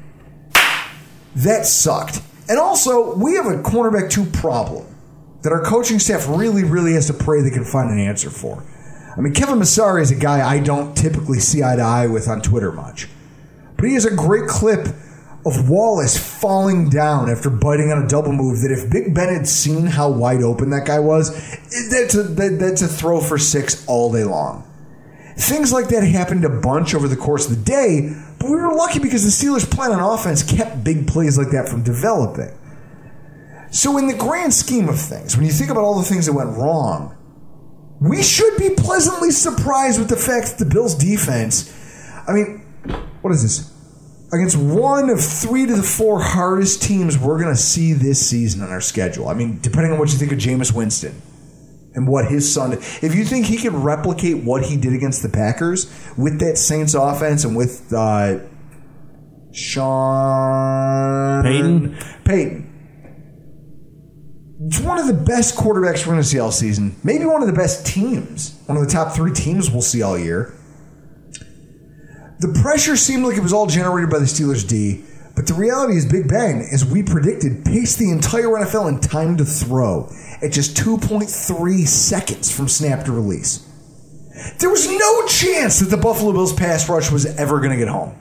That 1.36 1.66
sucked. 1.66 2.20
And 2.48 2.58
also, 2.58 3.16
we 3.16 3.34
have 3.34 3.46
a 3.46 3.62
cornerback 3.62 4.10
two 4.10 4.26
problem 4.26 4.86
that 5.42 5.52
our 5.52 5.62
coaching 5.62 5.98
staff 5.98 6.26
really, 6.28 6.64
really 6.64 6.94
has 6.94 7.06
to 7.08 7.14
pray 7.14 7.40
they 7.40 7.50
can 7.50 7.64
find 7.64 7.90
an 7.90 7.98
answer 7.98 8.30
for. 8.30 8.64
I 9.16 9.20
mean, 9.20 9.34
Kevin 9.34 9.58
Massari 9.58 10.02
is 10.02 10.10
a 10.10 10.16
guy 10.16 10.46
I 10.46 10.60
don't 10.60 10.96
typically 10.96 11.38
see 11.38 11.62
eye 11.62 11.76
to 11.76 11.82
eye 11.82 12.06
with 12.06 12.28
on 12.28 12.40
Twitter 12.40 12.72
much. 12.72 13.08
But 13.76 13.86
he 13.86 13.94
has 13.94 14.04
a 14.04 14.14
great 14.14 14.46
clip 14.46 14.88
of 15.44 15.68
Wallace 15.68 16.16
falling 16.16 16.88
down 16.88 17.28
after 17.28 17.50
biting 17.50 17.90
on 17.90 18.04
a 18.04 18.08
double 18.08 18.32
move 18.32 18.60
that 18.60 18.70
if 18.70 18.90
Big 18.90 19.12
Ben 19.14 19.28
had 19.28 19.46
seen 19.46 19.86
how 19.86 20.08
wide 20.08 20.42
open 20.42 20.70
that 20.70 20.86
guy 20.86 21.00
was, 21.00 21.30
that's 21.90 22.14
a, 22.14 22.22
that, 22.22 22.58
that's 22.60 22.82
a 22.82 22.88
throw 22.88 23.20
for 23.20 23.38
six 23.38 23.84
all 23.88 24.12
day 24.12 24.24
long. 24.24 24.68
Things 25.36 25.72
like 25.72 25.88
that 25.88 26.04
happened 26.04 26.44
a 26.44 26.48
bunch 26.48 26.94
over 26.94 27.08
the 27.08 27.16
course 27.16 27.50
of 27.50 27.56
the 27.56 27.64
day, 27.64 28.14
but 28.42 28.50
we 28.50 28.56
were 28.56 28.74
lucky 28.74 28.98
because 28.98 29.22
the 29.22 29.30
Steelers' 29.30 29.70
plan 29.70 29.92
on 29.92 30.00
offense 30.00 30.42
kept 30.42 30.82
big 30.82 31.06
plays 31.06 31.38
like 31.38 31.52
that 31.52 31.68
from 31.68 31.84
developing. 31.84 32.50
So, 33.70 33.98
in 33.98 34.08
the 34.08 34.16
grand 34.16 34.52
scheme 34.52 34.88
of 34.88 35.00
things, 35.00 35.36
when 35.36 35.46
you 35.46 35.52
think 35.52 35.70
about 35.70 35.84
all 35.84 35.96
the 35.96 36.04
things 36.04 36.26
that 36.26 36.32
went 36.32 36.50
wrong, 36.56 37.16
we 38.00 38.20
should 38.20 38.56
be 38.58 38.70
pleasantly 38.70 39.30
surprised 39.30 40.00
with 40.00 40.08
the 40.08 40.16
fact 40.16 40.48
that 40.48 40.58
the 40.58 40.68
Bills' 40.68 40.96
defense, 40.96 41.72
I 42.26 42.32
mean, 42.32 42.58
what 43.20 43.32
is 43.32 43.42
this? 43.42 43.70
Against 44.32 44.56
one 44.56 45.08
of 45.08 45.20
three 45.20 45.64
to 45.66 45.76
the 45.76 45.82
four 45.82 46.20
hardest 46.20 46.82
teams 46.82 47.16
we're 47.16 47.38
going 47.38 47.54
to 47.54 47.60
see 47.60 47.92
this 47.92 48.28
season 48.28 48.62
on 48.62 48.70
our 48.70 48.80
schedule. 48.80 49.28
I 49.28 49.34
mean, 49.34 49.60
depending 49.60 49.92
on 49.92 50.00
what 50.00 50.12
you 50.12 50.18
think 50.18 50.32
of 50.32 50.38
Jameis 50.38 50.74
Winston 50.74 51.22
and 51.94 52.06
what 52.08 52.26
his 52.26 52.52
son. 52.52 52.72
If 52.72 53.14
you 53.14 53.24
think 53.24 53.46
he 53.46 53.56
can 53.56 53.82
replicate 53.82 54.44
what 54.44 54.64
he 54.64 54.76
did 54.76 54.92
against 54.92 55.22
the 55.22 55.28
Packers 55.28 55.86
with 56.16 56.40
that 56.40 56.58
Saints 56.58 56.94
offense 56.94 57.44
and 57.44 57.56
with 57.56 57.92
uh, 57.92 58.38
Sean 59.52 61.42
Payton? 61.42 61.98
Payton. 62.24 62.68
It's 64.66 64.80
one 64.80 64.98
of 64.98 65.08
the 65.08 65.14
best 65.14 65.56
quarterbacks 65.56 66.06
we're 66.06 66.12
going 66.12 66.22
to 66.22 66.28
see 66.28 66.38
all 66.38 66.52
season. 66.52 66.94
Maybe 67.02 67.24
one 67.24 67.42
of 67.42 67.48
the 67.48 67.54
best 67.54 67.84
teams. 67.84 68.58
One 68.66 68.78
of 68.78 68.84
the 68.86 68.90
top 68.90 69.12
three 69.12 69.32
teams 69.32 69.70
we'll 69.70 69.82
see 69.82 70.02
all 70.02 70.16
year. 70.16 70.54
The 72.38 72.58
pressure 72.62 72.96
seemed 72.96 73.24
like 73.24 73.36
it 73.36 73.42
was 73.42 73.52
all 73.52 73.66
generated 73.66 74.10
by 74.10 74.18
the 74.18 74.24
Steelers 74.24 74.66
D, 74.66 75.04
but 75.34 75.46
the 75.46 75.54
reality 75.54 75.96
is 75.96 76.04
Big 76.04 76.28
Ben, 76.28 76.66
as 76.72 76.84
we 76.84 77.02
predicted, 77.02 77.64
paced 77.64 77.98
the 77.98 78.10
entire 78.10 78.48
NFL 78.48 78.88
in 78.88 79.00
time 79.00 79.36
to 79.38 79.44
throw 79.44 80.10
at 80.42 80.52
just 80.52 80.76
2.3 80.76 81.86
seconds 81.86 82.54
from 82.54 82.68
snap 82.68 83.04
to 83.06 83.12
release. 83.12 83.68
There 84.58 84.70
was 84.70 84.88
no 84.88 85.26
chance 85.26 85.80
that 85.80 85.94
the 85.94 85.96
Buffalo 85.96 86.32
Bills 86.32 86.52
pass 86.52 86.88
rush 86.88 87.10
was 87.10 87.26
ever 87.38 87.58
going 87.58 87.70
to 87.70 87.76
get 87.76 87.88
home. 87.88 88.18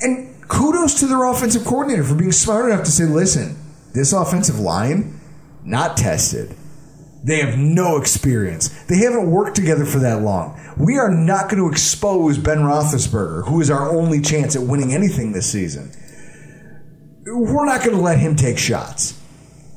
And 0.00 0.48
kudos 0.48 1.00
to 1.00 1.06
their 1.06 1.24
offensive 1.24 1.64
coordinator 1.64 2.04
for 2.04 2.14
being 2.14 2.32
smart 2.32 2.70
enough 2.70 2.84
to 2.84 2.90
say, 2.90 3.04
listen, 3.04 3.56
this 3.92 4.12
offensive 4.12 4.58
line, 4.58 5.20
not 5.64 5.96
tested. 5.96 6.54
They 7.24 7.40
have 7.40 7.58
no 7.58 7.96
experience. 7.96 8.68
They 8.84 8.98
haven't 8.98 9.30
worked 9.30 9.56
together 9.56 9.84
for 9.84 9.98
that 9.98 10.22
long. 10.22 10.60
We 10.78 10.98
are 10.98 11.10
not 11.10 11.48
going 11.50 11.62
to 11.62 11.68
expose 11.68 12.38
Ben 12.38 12.58
Roethlisberger, 12.58 13.48
who 13.48 13.60
is 13.60 13.70
our 13.70 13.90
only 13.90 14.20
chance 14.20 14.54
at 14.54 14.62
winning 14.62 14.92
anything 14.92 15.32
this 15.32 15.50
season. 15.50 15.90
We're 17.26 17.66
not 17.66 17.80
going 17.82 17.96
to 17.96 18.02
let 18.02 18.20
him 18.20 18.36
take 18.36 18.56
shots. 18.56 19.20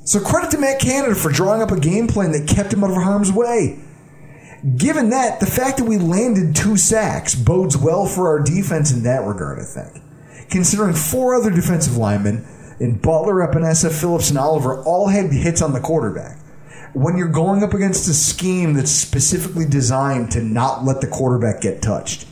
So 0.03 0.19
credit 0.19 0.51
to 0.51 0.59
Matt 0.59 0.79
Canada 0.79 1.15
for 1.15 1.31
drawing 1.31 1.63
up 1.63 1.71
a 1.71 1.79
game 1.79 2.07
plan 2.07 2.31
that 2.31 2.47
kept 2.47 2.71
him 2.71 2.83
out 2.83 2.91
of 2.91 2.97
harm's 2.97 3.31
way. 3.31 3.79
Given 4.77 5.09
that, 5.09 5.39
the 5.39 5.47
fact 5.47 5.77
that 5.77 5.85
we 5.85 5.97
landed 5.97 6.55
two 6.55 6.77
sacks 6.77 7.33
bodes 7.33 7.75
well 7.75 8.05
for 8.05 8.27
our 8.27 8.39
defense 8.39 8.91
in 8.91 9.01
that 9.03 9.25
regard, 9.25 9.59
I 9.59 9.63
think. 9.63 10.03
Considering 10.51 10.93
four 10.93 11.33
other 11.33 11.49
defensive 11.49 11.97
linemen 11.97 12.45
in 12.79 12.99
Butler, 12.99 13.35
Epenesa, 13.35 13.91
Phillips, 13.91 14.29
and 14.29 14.37
Oliver 14.37 14.83
all 14.83 15.07
had 15.07 15.31
hits 15.31 15.61
on 15.61 15.73
the 15.73 15.79
quarterback. 15.79 16.37
When 16.93 17.17
you're 17.17 17.29
going 17.29 17.63
up 17.63 17.73
against 17.73 18.07
a 18.09 18.13
scheme 18.13 18.73
that's 18.73 18.91
specifically 18.91 19.65
designed 19.65 20.31
to 20.31 20.43
not 20.43 20.85
let 20.85 21.01
the 21.01 21.07
quarterback 21.07 21.61
get 21.61 21.81
touched. 21.81 22.27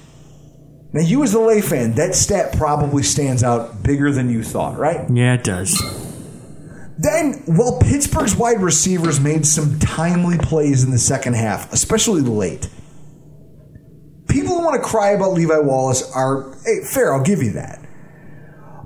Now, 0.93 1.01
you 1.01 1.23
as 1.23 1.33
a 1.33 1.39
lay 1.39 1.61
fan, 1.61 1.93
that 1.95 2.15
stat 2.15 2.55
probably 2.57 3.03
stands 3.03 3.43
out 3.43 3.83
bigger 3.83 4.11
than 4.11 4.29
you 4.29 4.43
thought, 4.43 4.77
right? 4.77 5.09
Yeah, 5.11 5.33
it 5.33 5.43
does. 5.43 5.77
Then, 6.97 7.43
while 7.45 7.77
Pittsburgh's 7.79 8.35
wide 8.35 8.61
receivers 8.61 9.19
made 9.19 9.45
some 9.45 9.77
timely 9.79 10.37
plays 10.37 10.83
in 10.83 10.91
the 10.91 10.97
second 10.97 11.35
half, 11.35 11.71
especially 11.71 12.21
late, 12.21 12.69
people 14.27 14.55
who 14.55 14.63
want 14.63 14.81
to 14.81 14.87
cry 14.87 15.11
about 15.11 15.33
Levi 15.33 15.59
Wallace 15.59 16.09
are 16.13 16.55
hey, 16.65 16.83
fair, 16.83 17.13
I'll 17.13 17.23
give 17.23 17.43
you 17.43 17.51
that. 17.53 17.79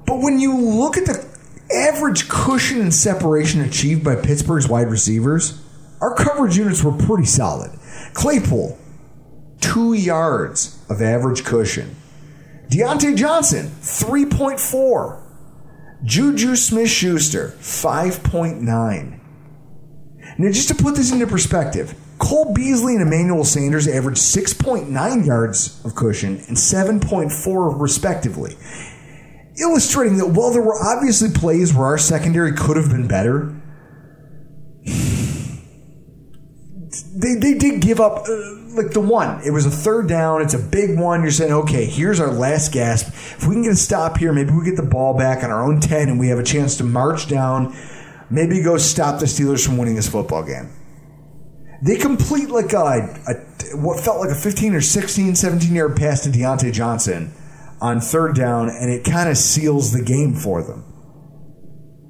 But 0.06 0.20
when 0.20 0.40
you 0.40 0.58
look 0.58 0.98
at 0.98 1.06
the 1.06 1.26
average 1.74 2.28
cushion 2.28 2.82
and 2.82 2.94
separation 2.94 3.62
achieved 3.62 4.04
by 4.04 4.16
Pittsburgh's 4.16 4.68
wide 4.68 4.90
receivers, 4.90 5.62
our 6.02 6.16
coverage 6.16 6.58
units 6.58 6.84
were 6.84 6.92
pretty 6.92 7.26
solid. 7.26 7.72
Claypool, 8.14 8.78
two 9.62 9.94
yards 9.94 10.84
of 10.90 11.02
average 11.02 11.46
cushion. 11.46 11.96
Diontae 12.72 13.18
Johnson, 13.18 13.68
3.4. 13.82 15.22
Juju 16.06 16.56
Smith 16.56 16.90
Schuster, 16.90 17.54
5.9. 17.60 19.20
Now, 20.38 20.52
just 20.52 20.70
to 20.70 20.76
put 20.76 20.96
this 20.96 21.12
into 21.12 21.28
perspective, 21.28 21.94
Cole 22.18 22.54
Beasley 22.54 22.96
and 22.96 23.02
Emmanuel 23.02 23.44
Sanders 23.44 23.90
averaged 23.90 24.22
6.9 24.22 25.26
yards 25.26 25.84
of 25.84 25.96
cushion 25.96 26.38
and 26.48 26.56
7.4 26.56 27.80
respectively. 27.80 28.56
Illustrating 29.60 30.18
that 30.18 30.30
while 30.30 30.52
there 30.52 30.62
were 30.62 30.82
obviously 30.82 31.30
plays 31.30 31.74
where 31.74 31.88
our 31.88 31.98
secondary 31.98 32.54
could 32.54 32.78
have 32.78 32.90
been 32.90 33.08
better, 33.08 33.62
they, 37.16 37.36
they 37.36 37.54
did 37.58 37.82
give 37.82 38.00
up 38.00 38.20
uh, 38.30 38.61
like 38.72 38.92
the 38.92 39.02
one. 39.02 39.42
It 39.46 39.52
was 39.52 39.66
a 39.66 39.72
third 39.72 40.08
down. 40.08 40.42
It's 40.42 40.54
a 40.54 40.60
big 40.60 41.00
one. 41.00 41.22
You're 41.22 41.32
saying, 41.32 41.52
okay, 41.52 41.86
here's 41.86 42.20
our 42.20 42.32
last 42.32 42.72
gasp. 42.72 43.08
If 43.10 43.48
we 43.48 43.56
can 43.56 43.64
get 43.64 43.74
a 43.74 43.76
stop 43.76 44.18
here, 44.18 44.34
maybe 44.34 44.52
we 44.52 44.66
get 44.66 44.76
the 44.76 44.84
ball 44.84 45.18
back 45.18 45.44
on 45.44 45.52
our 45.52 45.64
own 45.64 45.80
10 45.80 46.10
and 46.10 46.20
we 46.20 46.28
have 46.28 46.40
a 46.40 46.44
chance 46.44 46.78
to 46.78 46.84
march 46.84 47.28
down, 47.28 47.76
maybe 48.30 48.62
go 48.62 48.78
stop 48.78 49.20
the 49.20 49.26
Steelers 49.26 49.66
from 49.66 49.78
winning 49.78 49.96
this 49.96 50.10
football 50.10 50.44
game. 50.44 50.70
They 51.84 51.98
complete 51.98 52.50
like 52.50 52.74
a, 52.74 52.78
a 53.28 53.78
what 53.78 54.00
felt 54.00 54.20
like 54.20 54.30
a 54.30 54.36
15 54.36 54.76
or 54.76 54.82
16, 54.82 55.36
17 55.36 55.74
yard 55.74 55.96
pass 55.96 56.24
to 56.24 56.30
Diontae 56.30 56.72
Johnson 56.72 57.34
on 57.80 58.00
third 58.00 58.36
down, 58.36 58.70
and 58.70 58.92
it 58.92 59.04
kind 59.04 59.28
of 59.30 59.38
seals 59.38 59.92
the 59.92 60.04
game 60.04 60.36
for 60.36 60.62
them. 60.62 60.86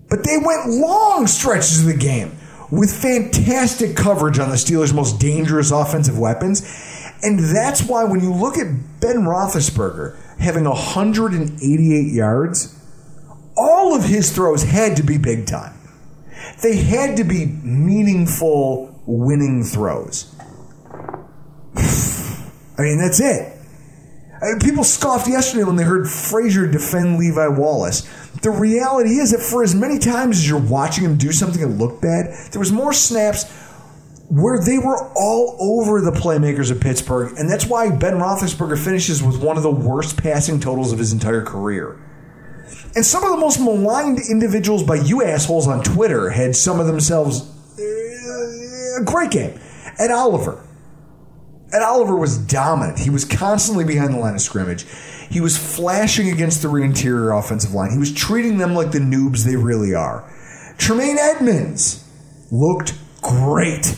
But 0.10 0.26
they 0.26 0.38
went 0.38 0.70
long 0.70 1.26
stretches 1.28 1.82
of 1.82 1.86
the 1.86 1.98
game 1.98 2.38
with 2.72 2.92
fantastic 2.94 3.96
coverage 3.96 4.40
on 4.40 4.50
the 4.50 4.56
Steelers' 4.56 4.94
most 4.94 5.20
dangerous 5.20 5.72
offensive 5.72 6.18
weapons. 6.18 6.62
And 7.22 7.40
that's 7.40 7.84
why 7.84 8.06
when 8.06 8.22
you 8.22 8.34
look 8.34 8.58
at 8.58 9.00
Ben 9.00 9.18
Roethlisberger 9.18 10.18
having 10.40 10.64
188 10.64 12.14
yards, 12.14 12.78
all 13.58 13.96
of 13.96 14.06
his 14.06 14.34
throws 14.34 14.64
had 14.64 14.98
to 14.98 15.04
be 15.04 15.18
big 15.18 15.46
time. 15.46 15.78
They 16.64 16.78
had 16.78 17.18
to 17.18 17.24
be 17.24 17.46
meaningful, 17.46 19.00
winning 19.06 19.64
throws. 19.64 20.34
I 21.76 22.82
mean, 22.82 22.98
that's 22.98 23.20
it. 23.20 23.51
People 24.60 24.84
scoffed 24.84 25.28
yesterday 25.28 25.64
when 25.64 25.76
they 25.76 25.84
heard 25.84 26.10
Frazier 26.10 26.66
defend 26.66 27.20
Levi 27.20 27.48
Wallace. 27.48 28.02
The 28.42 28.50
reality 28.50 29.20
is 29.20 29.32
that 29.32 29.42
for 29.42 29.64
as 29.64 29.76
many 29.76 30.00
times 30.00 30.38
as 30.38 30.50
you're 30.50 30.60
watching 30.60 31.04
him 31.04 31.16
do 31.16 31.32
something 31.32 31.62
that 31.62 31.78
looked 31.78 32.02
bad, 32.02 32.34
there 32.52 32.60
was 32.60 32.72
more 32.72 32.92
snaps 32.92 33.52
where 34.30 34.60
they 34.64 34.80
were 34.80 35.12
all 35.14 35.58
over 35.60 36.02
the 36.02 36.12
playmakers 36.12 36.72
of 36.72 36.80
Pittsburgh, 36.80 37.38
and 37.38 37.50
that's 37.50 37.66
why 37.68 37.96
Ben 37.96 38.16
Roethlisberger 38.16 38.84
finishes 38.84 39.22
with 39.22 39.44
one 39.44 39.58
of 39.58 39.64
the 39.64 39.72
worst 39.72 40.18
passing 40.18 40.60
totals 40.60 40.92
of 40.92 40.98
his 40.98 41.14
entire 41.14 41.44
career. 41.44 42.00
And 42.96 43.06
some 43.06 43.24
of 43.24 43.32
the 43.32 43.38
most 43.38 43.60
maligned 43.60 44.20
individuals 44.30 44.84
by 44.84 44.96
you 44.96 45.22
assholes 45.24 45.68
on 45.68 45.84
Twitter 45.84 46.30
had 46.30 46.56
some 46.56 46.80
of 46.80 46.88
themselves 46.88 47.42
uh, 47.78 49.02
a 49.02 49.04
great 49.06 49.32
game. 49.32 49.60
Ed 50.00 50.12
Oliver. 50.12 50.64
Ed 51.74 51.82
Oliver 51.84 52.16
was 52.16 52.38
dominant. 52.38 53.00
He 53.00 53.10
was 53.10 53.24
constantly 53.26 53.86
behind 53.86 54.14
the 54.14 54.18
line 54.20 54.36
of 54.36 54.42
scrimmage. 54.42 54.86
He 55.30 55.40
was 55.40 55.58
flashing 55.58 56.30
against 56.30 56.62
the 56.62 56.68
re 56.68 56.84
interior 56.84 57.32
offensive 57.32 57.74
line. 57.74 57.92
He 57.92 57.98
was 57.98 58.14
treating 58.14 58.58
them 58.58 58.74
like 58.76 58.92
the 58.92 59.00
noobs 59.00 59.46
they 59.46 59.56
really 59.56 59.94
are. 59.96 60.30
Tremaine 60.78 61.18
Edmunds 61.18 62.04
looked 62.52 62.94
great. 63.22 63.98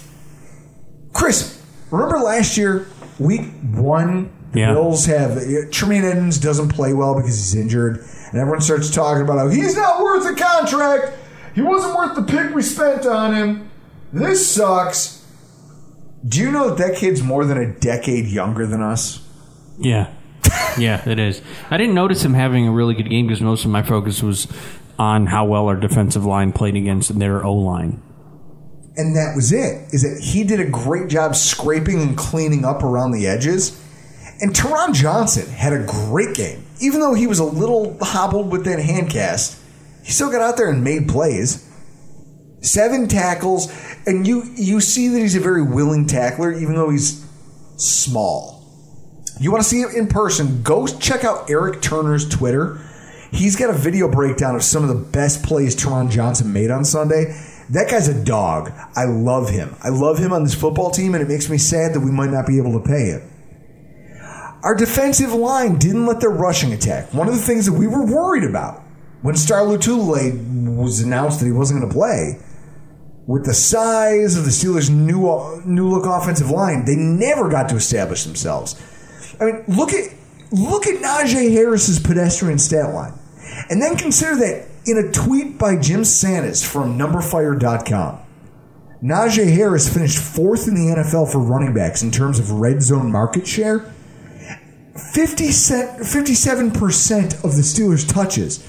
Chris, 1.14 1.62
remember 1.90 2.20
last 2.20 2.58
year, 2.58 2.88
week 3.20 3.52
one, 3.74 4.32
the 4.52 4.60
Yeah. 4.60 4.74
Bills 4.74 5.06
have 5.06 5.38
uh, 5.38 5.42
Tremaine 5.72 6.04
Edmunds 6.04 6.40
doesn't 6.40 6.70
play 6.70 6.94
well 6.94 7.16
because 7.16 7.36
he's 7.36 7.56
injured, 7.56 8.06
and 8.32 8.40
everyone 8.40 8.62
starts 8.62 8.92
talking 8.92 9.24
about 9.24 9.38
how 9.40 9.48
he's 9.50 9.76
not 9.76 10.04
worth 10.04 10.26
a 10.26 10.36
contract. 10.40 11.18
He 11.56 11.62
wasn't 11.62 11.96
worth 11.96 12.16
the 12.16 12.24
pick 12.24 12.54
we 12.54 12.62
spent 12.62 13.06
on 13.06 13.34
him. 13.34 13.70
This 14.12 14.48
sucks. 14.48 15.23
Do 16.28 16.40
you 16.40 16.52
know 16.52 16.70
that 16.70 16.78
that 16.78 16.98
kid's 16.98 17.22
more 17.22 17.46
than 17.46 17.58
a 17.58 17.74
decade 17.80 18.28
younger 18.28 18.66
than 18.66 18.82
us? 18.82 19.20
Yeah. 19.78 20.14
Yeah, 20.78 21.08
it 21.08 21.20
is. 21.20 21.42
I 21.70 21.78
didn't 21.78 21.96
notice 21.96 22.24
him 22.24 22.34
having 22.34 22.68
a 22.68 22.72
really 22.72 22.96
good 22.96 23.10
game 23.10 23.28
because 23.28 23.42
most 23.42 23.66
of 23.66 23.72
my 23.72 23.84
focus 23.84 24.24
was 24.24 24.48
on 24.98 25.28
how 25.28 25.46
well 25.46 25.68
our 25.68 25.76
defensive 25.76 26.26
line 26.26 26.52
played 26.52 26.76
against 26.76 27.18
their 27.20 27.44
O 27.44 27.54
line. 27.54 28.02
And 28.96 29.16
that 29.16 29.34
was 29.36 29.52
it. 29.52 29.94
Is 29.94 30.04
that 30.04 30.22
he 30.24 30.44
did 30.44 30.60
a 30.60 30.70
great 30.70 31.10
job 31.10 31.36
scraping 31.36 32.02
and 32.02 32.18
cleaning 32.18 32.64
up 32.64 32.84
around 32.84 33.12
the 33.12 33.28
edges. 33.28 33.80
And 34.40 34.54
Taron 34.54 34.94
Johnson 34.94 35.48
had 35.52 35.74
a 35.74 35.86
great 35.86 36.36
game. 36.36 36.66
Even 36.80 37.00
though 37.00 37.14
he 37.14 37.28
was 37.28 37.40
a 37.40 37.44
little 37.44 37.98
hobbled 38.02 38.52
with 38.52 38.66
that 38.66 38.80
hand 38.80 39.10
cast, 39.10 39.60
he 40.04 40.12
still 40.12 40.32
got 40.32 40.42
out 40.42 40.58
there 40.58 40.70
and 40.70 40.84
made 40.84 41.08
plays. 41.08 41.70
Seven 42.64 43.08
tackles, 43.10 43.72
and 44.08 44.26
you 44.26 44.44
you 44.56 44.80
see 44.80 45.10
that 45.10 45.20
he's 45.20 45.36
a 45.36 45.40
very 45.40 45.62
willing 45.62 46.08
tackler, 46.08 46.52
even 46.52 46.76
though 46.76 46.90
he's 46.90 47.26
small. 47.76 48.64
You 49.40 49.52
want 49.52 49.64
to 49.64 49.70
see 49.70 49.82
it 49.82 49.96
in 49.96 50.08
person? 50.08 50.64
Go 50.64 50.88
check 50.88 51.26
out 51.26 51.50
Eric 51.50 51.82
Turner's 51.82 52.28
Twitter. 52.28 52.80
He's 53.32 53.58
got 53.58 53.70
a 53.70 53.74
video 53.74 54.08
breakdown 54.08 54.56
of 54.56 54.64
some 54.64 54.84
of 54.84 54.90
the 54.90 55.12
best 55.12 55.44
plays 55.44 55.76
Taron 55.76 56.10
Johnson 56.10 56.54
made 56.54 56.72
on 56.72 56.86
Sunday. 56.86 57.36
That 57.72 57.90
guy's 57.90 58.08
a 58.08 58.24
dog. 58.24 58.72
I 58.96 59.06
love 59.06 59.50
him. 59.50 59.76
I 59.82 59.90
love 59.90 60.18
him 60.18 60.32
on 60.32 60.44
this 60.44 60.56
football 60.56 60.92
team, 60.92 61.16
and 61.16 61.24
it 61.24 61.28
makes 61.28 61.50
me 61.50 61.58
sad 61.58 61.94
that 61.94 62.00
we 62.00 62.12
might 62.12 62.30
not 62.30 62.48
be 62.48 62.58
able 62.58 62.80
to 62.80 62.88
pay 62.88 63.08
him. 63.08 63.30
Our 64.64 64.76
defensive 64.76 65.34
line 65.34 65.78
didn't 65.78 66.06
let 66.06 66.22
their 66.22 66.30
rushing 66.30 66.72
attack. 66.72 67.14
One 67.14 67.28
of 67.28 67.34
the 67.34 67.42
things 67.42 67.66
that 67.66 67.74
we 67.74 67.88
were 67.88 68.06
worried 68.06 68.46
about 68.46 68.82
when 69.22 69.36
Star 69.36 69.62
Lutule 69.62 70.78
was 70.78 71.02
announced 71.02 71.40
that 71.40 71.46
he 71.46 71.52
wasn't 71.52 71.82
going 71.82 71.92
to 71.92 71.94
play, 71.94 72.40
with 73.26 73.46
the 73.46 73.54
size 73.54 74.36
of 74.36 74.44
the 74.44 74.52
Steelers' 74.52 74.90
new 74.90 75.62
new 75.66 75.90
look 75.90 76.06
offensive 76.06 76.50
line, 76.50 76.86
they 76.86 76.96
never 76.96 77.50
got 77.50 77.70
to 77.70 77.76
establish 77.76 78.24
themselves. 78.24 78.82
I 79.40 79.46
mean, 79.46 79.64
look 79.68 79.94
at 79.94 80.14
look 80.52 80.88
at 80.88 81.02
Najee 81.02 81.52
Harris's 81.52 82.00
pedestrian 82.00 82.60
stat 82.60 82.94
line, 82.94 83.14
and 83.70 83.82
then 83.82 83.96
consider 83.96 84.36
that 84.38 84.68
in 84.86 84.98
a 84.98 85.12
tweet 85.12 85.58
by 85.58 85.78
Jim 85.78 86.02
Sannes 86.02 86.66
from 86.66 86.98
NumberFire.com, 86.98 88.20
Najee 89.02 89.54
Harris 89.54 89.92
finished 89.92 90.20
fourth 90.20 90.68
in 90.68 90.76
the 90.76 90.96
NFL 90.96 91.32
for 91.32 91.40
running 91.40 91.74
backs 91.74 92.04
in 92.04 92.12
terms 92.12 92.40
of 92.40 92.52
red 92.52 92.84
zone 92.84 93.12
market 93.12 93.48
share. 93.48 93.92
57% 94.96 97.44
of 97.44 97.56
the 97.56 97.64
Steelers' 97.64 98.08
touches 98.08 98.64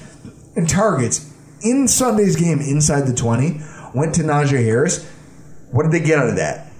and 0.55 0.67
targets 0.67 1.31
in 1.61 1.87
Sunday's 1.87 2.35
game 2.35 2.59
inside 2.59 3.01
the 3.01 3.13
20 3.13 3.61
went 3.95 4.15
to 4.15 4.21
Najee 4.21 4.63
Harris. 4.63 5.09
What 5.71 5.83
did 5.83 5.91
they 5.91 6.05
get 6.05 6.19
out 6.19 6.29
of 6.29 6.35
that? 6.35 6.71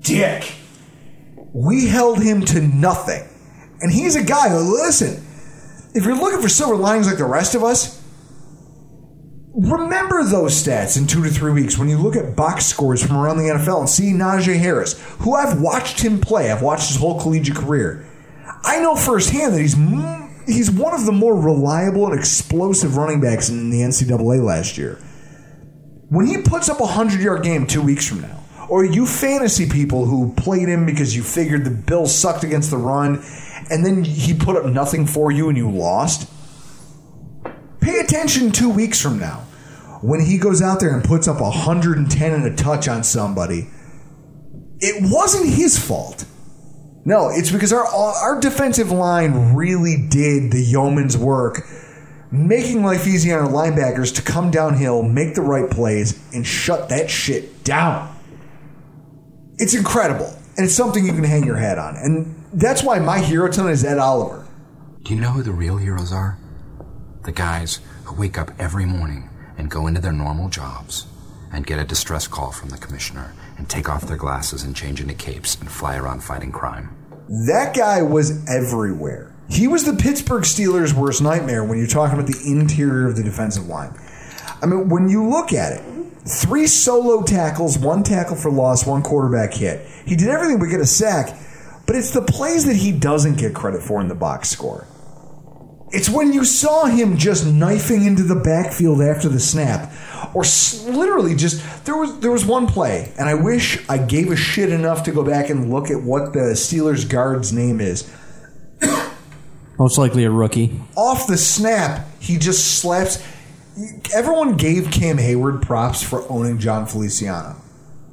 Dick. 0.00 0.52
We 1.52 1.86
held 1.86 2.22
him 2.22 2.44
to 2.46 2.60
nothing. 2.60 3.28
And 3.80 3.92
he's 3.92 4.16
a 4.16 4.22
guy 4.22 4.48
who, 4.48 4.58
listen, 4.58 5.24
if 5.94 6.04
you're 6.04 6.16
looking 6.16 6.40
for 6.40 6.48
silver 6.48 6.76
linings 6.76 7.06
like 7.06 7.18
the 7.18 7.24
rest 7.24 7.54
of 7.54 7.62
us, 7.62 8.02
remember 9.54 10.24
those 10.24 10.54
stats 10.54 10.96
in 10.96 11.06
two 11.06 11.22
to 11.24 11.30
three 11.30 11.52
weeks 11.52 11.76
when 11.76 11.88
you 11.88 11.98
look 11.98 12.16
at 12.16 12.34
box 12.34 12.66
scores 12.66 13.04
from 13.04 13.16
around 13.16 13.36
the 13.36 13.44
NFL 13.44 13.80
and 13.80 13.88
see 13.88 14.12
Najee 14.12 14.58
Harris, 14.58 15.00
who 15.18 15.34
I've 15.34 15.60
watched 15.60 16.00
him 16.00 16.20
play. 16.20 16.50
I've 16.50 16.62
watched 16.62 16.88
his 16.88 16.96
whole 16.96 17.20
collegiate 17.20 17.56
career. 17.56 18.08
I 18.64 18.80
know 18.80 18.96
firsthand 18.96 19.54
that 19.54 19.60
he's 19.60 19.76
he's 20.46 20.70
one 20.70 20.94
of 20.94 21.06
the 21.06 21.12
more 21.12 21.38
reliable 21.38 22.06
and 22.06 22.18
explosive 22.18 22.96
running 22.96 23.20
backs 23.20 23.48
in 23.48 23.70
the 23.70 23.80
NCAA 23.80 24.42
last 24.42 24.78
year. 24.78 24.98
When 26.12 26.26
he 26.26 26.42
puts 26.42 26.68
up 26.68 26.78
a 26.78 26.84
hundred 26.84 27.22
yard 27.22 27.42
game 27.42 27.66
two 27.66 27.80
weeks 27.80 28.06
from 28.06 28.20
now, 28.20 28.44
or 28.68 28.84
you 28.84 29.06
fantasy 29.06 29.66
people 29.66 30.04
who 30.04 30.34
played 30.34 30.68
him 30.68 30.84
because 30.84 31.16
you 31.16 31.22
figured 31.22 31.64
the 31.64 31.70
Bills 31.70 32.14
sucked 32.14 32.44
against 32.44 32.70
the 32.70 32.76
run, 32.76 33.24
and 33.70 33.82
then 33.82 34.04
he 34.04 34.34
put 34.34 34.58
up 34.58 34.66
nothing 34.66 35.06
for 35.06 35.32
you 35.32 35.48
and 35.48 35.56
you 35.56 35.70
lost, 35.70 36.28
pay 37.80 37.98
attention 37.98 38.52
two 38.52 38.68
weeks 38.68 39.00
from 39.00 39.18
now 39.18 39.38
when 40.02 40.20
he 40.20 40.36
goes 40.36 40.60
out 40.60 40.80
there 40.80 40.94
and 40.94 41.02
puts 41.02 41.26
up 41.26 41.40
110 41.40 42.32
and 42.34 42.44
a 42.44 42.54
touch 42.54 42.88
on 42.88 43.02
somebody. 43.02 43.70
It 44.80 45.10
wasn't 45.10 45.48
his 45.48 45.78
fault. 45.78 46.26
No, 47.06 47.30
it's 47.30 47.50
because 47.50 47.72
our 47.72 47.86
our 47.86 48.38
defensive 48.38 48.92
line 48.92 49.54
really 49.54 49.96
did 50.10 50.52
the 50.52 50.62
yeoman's 50.62 51.16
work, 51.16 51.66
making 52.32 52.82
life 52.82 53.06
easy 53.06 53.30
on 53.30 53.44
our 53.44 53.48
linebackers 53.48 54.14
to 54.14 54.22
come 54.22 54.50
downhill, 54.50 55.02
make 55.02 55.34
the 55.34 55.42
right 55.42 55.70
plays, 55.70 56.18
and 56.34 56.46
shut 56.46 56.88
that 56.88 57.10
shit 57.10 57.62
down. 57.62 58.16
It's 59.58 59.74
incredible, 59.74 60.34
and 60.56 60.64
it's 60.64 60.74
something 60.74 61.04
you 61.04 61.12
can 61.12 61.24
hang 61.24 61.44
your 61.44 61.56
hat 61.56 61.78
on, 61.78 61.96
and 61.96 62.34
that's 62.54 62.82
why 62.82 62.98
my 62.98 63.18
hero 63.18 63.50
tonight 63.50 63.72
is 63.72 63.84
Ed 63.84 63.98
Oliver. 63.98 64.46
Do 65.02 65.14
you 65.14 65.20
know 65.20 65.30
who 65.30 65.42
the 65.42 65.52
real 65.52 65.76
heroes 65.76 66.12
are? 66.12 66.38
The 67.24 67.32
guys 67.32 67.80
who 68.04 68.16
wake 68.16 68.38
up 68.38 68.50
every 68.58 68.86
morning 68.86 69.28
and 69.58 69.70
go 69.70 69.86
into 69.86 70.00
their 70.00 70.12
normal 70.12 70.48
jobs 70.48 71.06
and 71.52 71.66
get 71.66 71.78
a 71.78 71.84
distress 71.84 72.26
call 72.26 72.50
from 72.50 72.70
the 72.70 72.78
commissioner 72.78 73.34
and 73.58 73.68
take 73.68 73.88
off 73.88 74.06
their 74.06 74.16
glasses 74.16 74.62
and 74.62 74.74
change 74.74 75.00
into 75.00 75.14
capes 75.14 75.54
and 75.56 75.70
fly 75.70 75.96
around 75.96 76.24
fighting 76.24 76.50
crime. 76.50 76.96
That 77.46 77.76
guy 77.76 78.02
was 78.02 78.46
everywhere. 78.48 79.31
He 79.52 79.68
was 79.68 79.84
the 79.84 79.92
Pittsburgh 79.92 80.44
Steelers' 80.44 80.94
worst 80.94 81.20
nightmare 81.20 81.62
when 81.62 81.76
you're 81.76 81.86
talking 81.86 82.18
about 82.18 82.26
the 82.26 82.42
interior 82.46 83.06
of 83.06 83.16
the 83.16 83.22
defensive 83.22 83.66
line. 83.66 83.94
I 84.62 84.64
mean, 84.64 84.88
when 84.88 85.10
you 85.10 85.28
look 85.28 85.52
at 85.52 85.72
it, 85.74 85.84
three 86.26 86.66
solo 86.66 87.22
tackles, 87.22 87.76
one 87.76 88.02
tackle 88.02 88.34
for 88.34 88.50
loss, 88.50 88.86
one 88.86 89.02
quarterback 89.02 89.52
hit. 89.52 89.86
He 90.06 90.16
did 90.16 90.28
everything 90.28 90.58
but 90.58 90.70
get 90.70 90.80
a 90.80 90.86
sack, 90.86 91.36
but 91.86 91.94
it's 91.94 92.12
the 92.12 92.22
plays 92.22 92.64
that 92.64 92.76
he 92.76 92.92
doesn't 92.92 93.36
get 93.36 93.54
credit 93.54 93.82
for 93.82 94.00
in 94.00 94.08
the 94.08 94.14
box 94.14 94.48
score. 94.48 94.86
It's 95.90 96.08
when 96.08 96.32
you 96.32 96.46
saw 96.46 96.86
him 96.86 97.18
just 97.18 97.46
knifing 97.46 98.06
into 98.06 98.22
the 98.22 98.36
backfield 98.36 99.02
after 99.02 99.28
the 99.28 99.38
snap, 99.38 99.92
or 100.32 100.44
literally 100.90 101.34
just 101.34 101.84
there 101.84 101.98
was 101.98 102.18
there 102.20 102.30
was 102.30 102.46
one 102.46 102.66
play, 102.66 103.12
and 103.18 103.28
I 103.28 103.34
wish 103.34 103.86
I 103.90 103.98
gave 103.98 104.30
a 104.30 104.36
shit 104.36 104.70
enough 104.70 105.02
to 105.02 105.12
go 105.12 105.22
back 105.22 105.50
and 105.50 105.70
look 105.70 105.90
at 105.90 106.00
what 106.00 106.32
the 106.32 106.54
Steelers 106.54 107.06
guard's 107.06 107.52
name 107.52 107.82
is. 107.82 108.10
Most 109.82 109.98
likely 109.98 110.22
a 110.22 110.30
rookie. 110.30 110.80
Off 110.96 111.26
the 111.26 111.36
snap, 111.36 112.06
he 112.20 112.38
just 112.38 112.78
slaps. 112.78 113.20
Everyone 114.14 114.56
gave 114.56 114.92
Cam 114.92 115.16
Heyward 115.16 115.60
props 115.60 116.00
for 116.00 116.24
owning 116.30 116.58
Jon 116.58 116.86
Feliciano, 116.86 117.56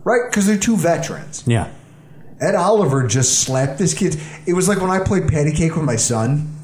right? 0.04 0.22
Because 0.28 0.48
they're 0.48 0.58
two 0.58 0.76
veterans. 0.76 1.44
Yeah. 1.46 1.72
Ed 2.42 2.56
Oliver 2.56 3.06
just 3.06 3.42
slapped 3.42 3.78
this 3.78 3.94
kid. 3.94 4.20
It 4.48 4.54
was 4.54 4.68
like 4.68 4.82
when 4.82 4.90
I 4.90 4.98
played 4.98 5.28
patty 5.28 5.52
cake 5.52 5.76
with 5.76 5.86
my 5.86 5.96
son. 5.96 6.56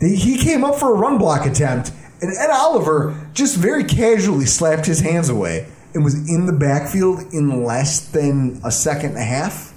They, 0.00 0.14
he 0.16 0.38
came 0.38 0.64
up 0.64 0.76
for 0.76 0.94
a 0.94 0.98
run 0.98 1.18
block 1.18 1.44
attempt, 1.44 1.92
and 2.22 2.34
Ed 2.38 2.48
Oliver 2.48 3.28
just 3.34 3.56
very 3.56 3.84
casually 3.84 4.46
slapped 4.46 4.86
his 4.86 5.00
hands 5.00 5.28
away 5.28 5.70
and 5.92 6.02
was 6.02 6.14
in 6.26 6.46
the 6.46 6.54
backfield 6.54 7.20
in 7.34 7.64
less 7.64 8.08
than 8.08 8.62
a 8.64 8.70
second 8.70 9.10
and 9.10 9.18
a 9.18 9.24
half. 9.24 9.74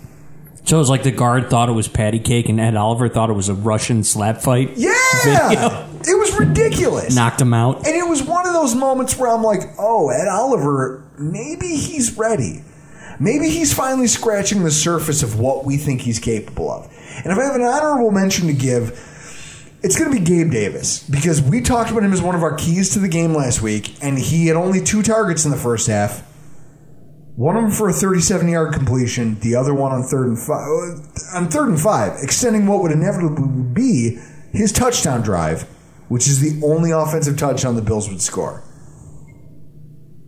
So 0.70 0.76
it 0.76 0.82
was 0.82 0.90
like 0.92 1.02
the 1.02 1.10
guard 1.10 1.50
thought 1.50 1.68
it 1.68 1.72
was 1.72 1.88
patty 1.88 2.20
cake 2.20 2.48
and 2.48 2.60
Ed 2.60 2.76
Oliver 2.76 3.10
thought 3.10 3.32
it 3.32 3.34
was 3.34 3.50
a 3.50 3.56
Russian 3.56 4.04
slap 4.04 4.40
fight. 4.40 4.78
Yeah, 4.78 4.94
Video. 5.24 5.90
it 6.02 6.16
was 6.16 6.38
ridiculous. 6.38 7.16
Knocked 7.16 7.42
him 7.42 7.56
out. 7.56 7.88
And 7.88 7.96
it 7.96 8.08
was 8.08 8.22
one 8.22 8.46
of 8.46 8.54
those 8.54 8.76
moments 8.76 9.18
where 9.18 9.32
I'm 9.32 9.42
like, 9.42 9.62
oh, 9.80 10.12
Ed 10.12 10.28
Oliver, 10.28 11.04
maybe 11.18 11.70
he's 11.76 12.16
ready. 12.20 12.64
Maybe 13.20 13.50
he's 13.50 13.74
finally 13.74 14.06
scratching 14.06 14.64
the 14.64 14.70
surface 14.70 15.24
of 15.24 15.40
what 15.40 15.66
we 15.66 15.78
think 15.78 16.02
he's 16.02 16.20
capable 16.20 16.72
of. 16.72 16.86
And 17.24 17.34
if 17.34 17.40
I 17.40 17.46
have 17.46 17.56
an 17.56 17.64
honorable 17.64 18.12
mention 18.12 18.46
to 18.46 18.54
give, 18.54 18.92
it's 19.82 19.98
going 19.98 20.12
to 20.12 20.20
be 20.20 20.24
Gabe 20.24 20.52
Davis 20.52 21.02
because 21.10 21.42
we 21.42 21.62
talked 21.62 21.90
about 21.90 22.04
him 22.04 22.14
as 22.14 22.22
one 22.22 22.36
of 22.36 22.44
our 22.44 22.54
keys 22.54 22.92
to 22.92 23.00
the 23.00 23.08
game 23.08 23.34
last 23.34 23.64
week, 23.64 24.04
and 24.04 24.20
he 24.20 24.46
had 24.46 24.56
only 24.56 24.84
two 24.84 25.02
targets 25.02 25.46
in 25.46 25.50
the 25.50 25.58
first 25.58 25.88
half. 25.88 26.29
One 27.40 27.56
of 27.56 27.62
them 27.64 27.72
for 27.72 27.88
a 27.88 27.94
37-yard 27.94 28.74
completion, 28.74 29.40
the 29.40 29.56
other 29.56 29.74
one 29.74 29.94
on 29.94 30.04
third 30.04 30.28
and 30.28 30.38
five. 30.38 30.68
On 31.34 31.48
third 31.48 31.70
and 31.70 31.80
five, 31.80 32.22
extending 32.22 32.68
what 32.68 32.82
would 32.82 32.92
inevitably 32.92 33.48
be 33.72 34.18
his 34.52 34.74
touchdown 34.74 35.22
drive, 35.22 35.62
which 36.10 36.28
is 36.28 36.42
the 36.42 36.62
only 36.68 36.92
offensive 36.92 37.38
touchdown 37.38 37.78
the 37.78 37.82
Bills 37.82 38.10
would 38.10 38.22
score. 38.22 38.62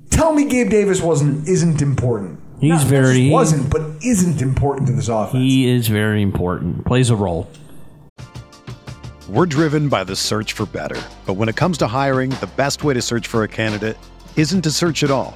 Tell 0.10 0.32
me, 0.34 0.46
Gabe 0.46 0.70
Davis 0.70 1.02
wasn't 1.02 1.50
isn't 1.50 1.82
important. 1.82 2.40
He's 2.62 2.70
Not 2.70 2.78
just 2.78 2.88
very- 2.90 3.30
wasn't, 3.30 3.70
but 3.70 3.82
isn't 4.02 4.42
important 4.42 4.88
to 4.88 4.94
this 4.94 5.10
offense. 5.10 5.34
He 5.44 5.68
is 5.70 5.90
very 5.90 6.22
important. 6.22 6.86
Plays 6.86 7.10
a 7.10 7.16
role. 7.18 7.50
We're 9.28 9.48
driven 9.48 9.90
by 9.90 10.06
the 10.06 10.16
search 10.16 10.54
for 10.54 10.66
better. 10.66 11.02
But 11.26 11.34
when 11.34 11.50
it 11.50 11.58
comes 11.58 11.78
to 11.80 11.88
hiring, 11.88 12.30
the 12.40 12.50
best 12.56 12.86
way 12.86 12.94
to 12.94 13.02
search 13.02 13.28
for 13.28 13.44
a 13.44 13.50
candidate 13.50 13.98
isn't 14.38 14.62
to 14.62 14.72
search 14.72 15.04
at 15.04 15.12
all. 15.12 15.36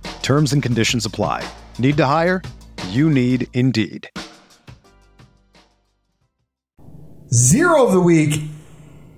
Terms 0.21 0.53
and 0.53 0.63
conditions 0.63 1.05
apply. 1.05 1.47
Need 1.79 1.97
to 1.97 2.05
hire? 2.05 2.41
You 2.89 3.09
need 3.09 3.47
Indeed. 3.53 4.09
Zero 7.33 7.85
of 7.85 7.93
the 7.93 8.01
week, 8.01 8.41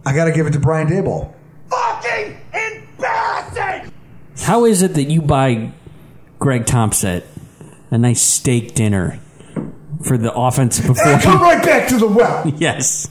I 0.06 0.14
got 0.14 0.26
to 0.26 0.32
give 0.32 0.46
it 0.46 0.52
to 0.54 0.60
Brian 0.60 0.88
Daboll. 0.88 1.34
Fucking 1.70 2.38
embarrassing! 2.54 3.92
How 4.42 4.66
is 4.66 4.82
it 4.84 4.94
that 4.94 5.06
you 5.06 5.22
buy 5.22 5.72
Greg 6.40 6.66
Thompson 6.66 7.24
a 7.90 7.98
nice 7.98 8.22
steak 8.22 8.76
dinner 8.76 9.20
for 10.04 10.18
the 10.18 10.32
offense 10.34 10.78
And 10.80 10.90
before? 10.90 11.18
come 11.20 11.42
right 11.42 11.64
back 11.64 11.88
to 11.90 11.98
the 11.98 12.08
well. 12.08 12.48
yes. 12.58 13.10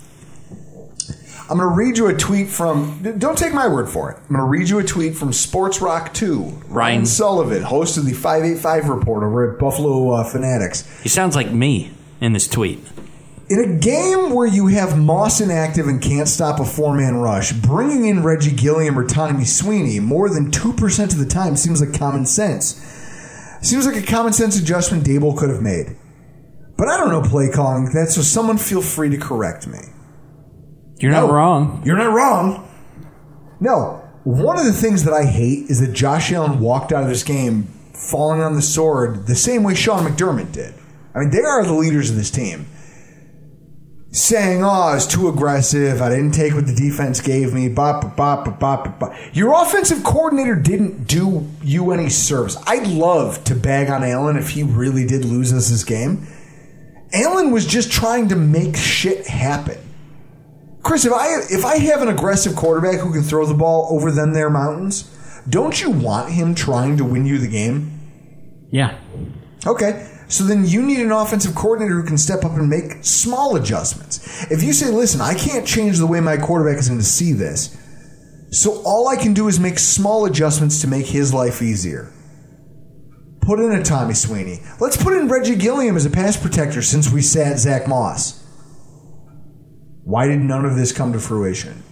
I'm 1.50 1.58
going 1.58 1.68
to 1.68 1.74
read 1.74 1.98
you 1.98 2.06
a 2.06 2.14
tweet 2.14 2.48
from. 2.48 3.16
Don't 3.18 3.36
take 3.36 3.52
my 3.52 3.68
word 3.68 3.88
for 3.88 4.10
it. 4.10 4.16
I'm 4.16 4.36
going 4.36 4.40
to 4.40 4.44
read 4.44 4.68
you 4.68 4.78
a 4.78 4.84
tweet 4.84 5.16
from 5.16 5.32
Sports 5.32 5.80
Rock 5.80 6.14
2. 6.14 6.62
Ryan. 6.68 7.04
Sullivan, 7.04 7.62
host 7.62 7.98
of 7.98 8.06
the 8.06 8.12
585 8.12 8.88
report 8.88 9.24
over 9.24 9.52
at 9.52 9.58
Buffalo 9.58 10.12
uh, 10.12 10.24
Fanatics. 10.24 10.88
He 11.02 11.08
sounds 11.08 11.34
like 11.34 11.50
me 11.50 11.90
in 12.20 12.32
this 12.32 12.46
tweet. 12.48 12.78
In 13.50 13.58
a 13.58 13.78
game 13.78 14.30
where 14.30 14.46
you 14.46 14.68
have 14.68 14.96
Moss 14.96 15.40
inactive 15.40 15.88
and 15.88 16.00
can't 16.00 16.28
stop 16.28 16.60
a 16.60 16.64
four 16.64 16.94
man 16.94 17.16
rush, 17.16 17.52
bringing 17.52 18.06
in 18.06 18.22
Reggie 18.22 18.54
Gilliam 18.54 18.98
or 18.98 19.06
Tommy 19.06 19.44
Sweeney 19.44 20.00
more 20.00 20.30
than 20.30 20.50
2% 20.50 21.12
of 21.12 21.18
the 21.18 21.26
time 21.26 21.56
seems 21.56 21.80
like 21.80 21.98
common 21.98 22.24
sense. 22.24 22.80
Seems 23.60 23.86
like 23.86 23.96
a 23.96 24.06
common 24.06 24.32
sense 24.32 24.58
adjustment 24.58 25.04
Daboll 25.04 25.36
could 25.36 25.50
have 25.50 25.60
made. 25.60 25.96
But 26.78 26.88
I 26.88 26.96
don't 26.96 27.10
know 27.10 27.28
play 27.28 27.50
calling 27.50 27.84
like 27.84 27.94
that, 27.94 28.08
so 28.08 28.22
someone 28.22 28.58
feel 28.58 28.80
free 28.80 29.10
to 29.10 29.18
correct 29.18 29.66
me. 29.66 29.80
You're 31.02 31.10
No. 31.10 31.26
not 31.26 31.34
wrong. 31.34 31.82
You're 31.84 31.98
not 31.98 32.12
wrong. 32.14 32.64
No. 33.58 34.00
One 34.22 34.56
of 34.56 34.64
the 34.64 34.72
things 34.72 35.02
that 35.02 35.12
I 35.12 35.24
hate 35.24 35.68
is 35.68 35.80
that 35.80 35.92
Josh 35.92 36.32
Allen 36.32 36.60
walked 36.60 36.92
out 36.92 37.02
of 37.02 37.08
this 37.08 37.24
game 37.24 37.66
falling 37.92 38.40
on 38.40 38.54
the 38.54 38.62
sword 38.62 39.26
the 39.26 39.34
same 39.34 39.64
way 39.64 39.74
Sean 39.74 40.04
McDermott 40.06 40.52
did. 40.52 40.74
I 41.12 41.18
mean, 41.20 41.30
they 41.30 41.40
are 41.42 41.64
the 41.64 41.72
leaders 41.74 42.08
of 42.10 42.16
this 42.16 42.30
team. 42.30 42.66
Saying, 44.12 44.62
oh, 44.62 44.68
I 44.68 44.94
was 44.94 45.06
too 45.06 45.28
aggressive. 45.28 46.00
I 46.02 46.10
didn't 46.10 46.32
take 46.32 46.54
what 46.54 46.66
the 46.66 46.74
defense 46.74 47.20
gave 47.20 47.52
me. 47.52 47.68
Bop, 47.68 48.14
bop, 48.16 48.44
bop, 48.44 48.60
bop, 48.60 48.98
bop. 49.00 49.14
Your 49.32 49.60
offensive 49.60 50.04
coordinator 50.04 50.54
didn't 50.54 51.08
do 51.08 51.48
you 51.62 51.90
any 51.92 52.10
service. 52.10 52.56
I'd 52.66 52.86
love 52.86 53.42
to 53.44 53.54
bag 53.56 53.88
on 53.90 54.04
Allen 54.04 54.36
if 54.36 54.50
he 54.50 54.62
really 54.62 55.06
did 55.06 55.24
lose 55.24 55.52
us 55.52 55.70
this 55.70 55.82
game. 55.82 56.28
Allen 57.12 57.50
was 57.50 57.66
just 57.66 57.90
trying 57.90 58.28
to 58.28 58.36
make 58.36 58.76
shit 58.76 59.26
happen. 59.26 59.78
Chris, 60.82 61.04
if 61.04 61.12
I 61.12 61.28
if 61.50 61.64
I 61.64 61.78
have 61.78 62.02
an 62.02 62.08
aggressive 62.08 62.56
quarterback 62.56 63.00
who 63.00 63.12
can 63.12 63.22
throw 63.22 63.46
the 63.46 63.54
ball 63.54 63.88
over 63.90 64.10
them 64.10 64.32
their 64.32 64.50
mountains, 64.50 65.04
don't 65.48 65.80
you 65.80 65.90
want 65.90 66.30
him 66.30 66.54
trying 66.54 66.96
to 66.96 67.04
win 67.04 67.24
you 67.24 67.38
the 67.38 67.48
game? 67.48 68.66
Yeah. 68.70 68.98
Okay. 69.66 70.08
So 70.28 70.44
then 70.44 70.64
you 70.64 70.82
need 70.82 71.00
an 71.00 71.12
offensive 71.12 71.54
coordinator 71.54 72.00
who 72.00 72.06
can 72.06 72.16
step 72.16 72.42
up 72.44 72.52
and 72.52 72.68
make 72.68 73.04
small 73.04 73.54
adjustments. 73.54 74.50
If 74.50 74.62
you 74.62 74.72
say, 74.72 74.90
listen, 74.90 75.20
I 75.20 75.34
can't 75.34 75.66
change 75.66 75.98
the 75.98 76.06
way 76.06 76.20
my 76.20 76.38
quarterback 76.38 76.78
is 76.78 76.88
going 76.88 77.00
to 77.00 77.06
see 77.06 77.32
this, 77.32 77.76
so 78.50 78.82
all 78.84 79.08
I 79.08 79.16
can 79.16 79.34
do 79.34 79.48
is 79.48 79.60
make 79.60 79.78
small 79.78 80.24
adjustments 80.24 80.80
to 80.80 80.88
make 80.88 81.06
his 81.06 81.34
life 81.34 81.60
easier. 81.60 82.10
Put 83.42 83.60
in 83.60 83.72
a 83.72 83.82
Tommy 83.82 84.14
Sweeney. 84.14 84.60
Let's 84.80 84.96
put 84.96 85.14
in 85.14 85.28
Reggie 85.28 85.56
Gilliam 85.56 85.96
as 85.96 86.06
a 86.06 86.10
pass 86.10 86.36
protector 86.36 86.80
since 86.80 87.12
we 87.12 87.20
sat 87.22 87.58
Zack 87.58 87.86
Moss. 87.86 88.41
Why 90.04 90.26
did 90.26 90.40
none 90.40 90.64
of 90.64 90.76
this 90.76 90.92
come 90.92 91.12
to 91.12 91.20
fruition? 91.20 91.82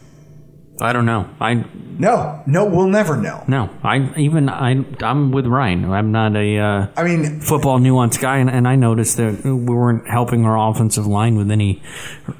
I 0.82 0.94
don't 0.94 1.04
know. 1.04 1.28
I 1.38 1.66
No, 1.98 2.42
no, 2.46 2.64
we'll 2.64 2.86
never 2.88 3.14
know. 3.14 3.44
no. 3.46 3.68
I 3.84 4.14
even 4.16 4.48
I 4.48 4.82
I'm 5.02 5.30
with 5.30 5.46
Ryan. 5.46 5.84
I'm 5.92 6.10
not 6.10 6.34
a 6.34 6.58
uh, 6.58 6.86
I 6.96 7.04
mean, 7.04 7.40
football 7.40 7.78
nuance 7.78 8.16
guy, 8.16 8.38
and, 8.38 8.48
and 8.48 8.66
I 8.66 8.76
noticed 8.76 9.18
that 9.18 9.44
we 9.44 9.52
weren't 9.52 10.08
helping 10.08 10.46
our 10.46 10.70
offensive 10.70 11.06
line 11.06 11.36
with 11.36 11.50
any 11.50 11.82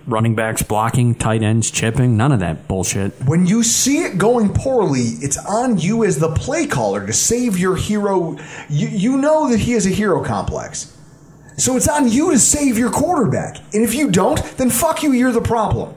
running 0.07 0.35
backs 0.35 0.62
blocking, 0.62 1.14
tight 1.14 1.43
ends 1.43 1.71
chipping, 1.71 2.16
none 2.16 2.33
of 2.33 2.41
that 2.41 2.66
bullshit. 2.66 3.12
when 3.27 3.47
you 3.47 3.62
see 3.62 3.99
it 4.05 4.16
going 4.16 4.55
poorly, 4.55 5.18
it's 5.21 5.37
on 5.45 5.77
you 5.77 6.05
as 6.05 6.18
the 6.18 6.33
play 6.35 6.66
caller 6.66 7.07
to 7.07 7.12
save 7.12 7.59
your 7.59 7.77
hero. 7.77 8.39
You, 8.71 8.89
you 8.89 9.18
know 9.18 9.51
that 9.51 9.61
he 9.61 9.73
has 9.73 9.85
a 9.85 9.91
hero 9.91 10.25
complex. 10.25 10.97
So 11.57 11.77
it's 11.77 11.89
on 11.89 12.09
you 12.09 12.31
to 12.31 12.39
save 12.39 12.79
your 12.79 12.91
quarterback. 12.91 13.57
And 13.75 13.83
if 13.83 13.95
you 13.95 14.11
don't, 14.11 14.43
then 14.57 14.71
fuck 14.71 15.03
you, 15.03 15.13
you're 15.13 15.33
the 15.33 15.41
problem. 15.41 15.95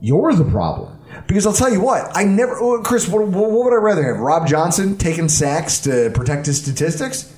You're 0.00 0.34
the 0.34 0.44
problem. 0.44 0.98
Because 1.26 1.46
I'll 1.46 1.52
tell 1.52 1.72
you 1.72 1.80
what, 1.80 2.10
I 2.16 2.24
never, 2.24 2.56
oh, 2.58 2.82
Chris, 2.82 3.08
what, 3.08 3.26
what 3.26 3.50
would 3.50 3.72
I 3.72 3.82
rather 3.82 4.02
have? 4.02 4.18
Rob 4.18 4.46
Johnson 4.46 4.96
taking 4.96 5.28
sacks 5.28 5.80
to 5.80 6.10
protect 6.14 6.46
his 6.46 6.60
statistics? 6.60 7.34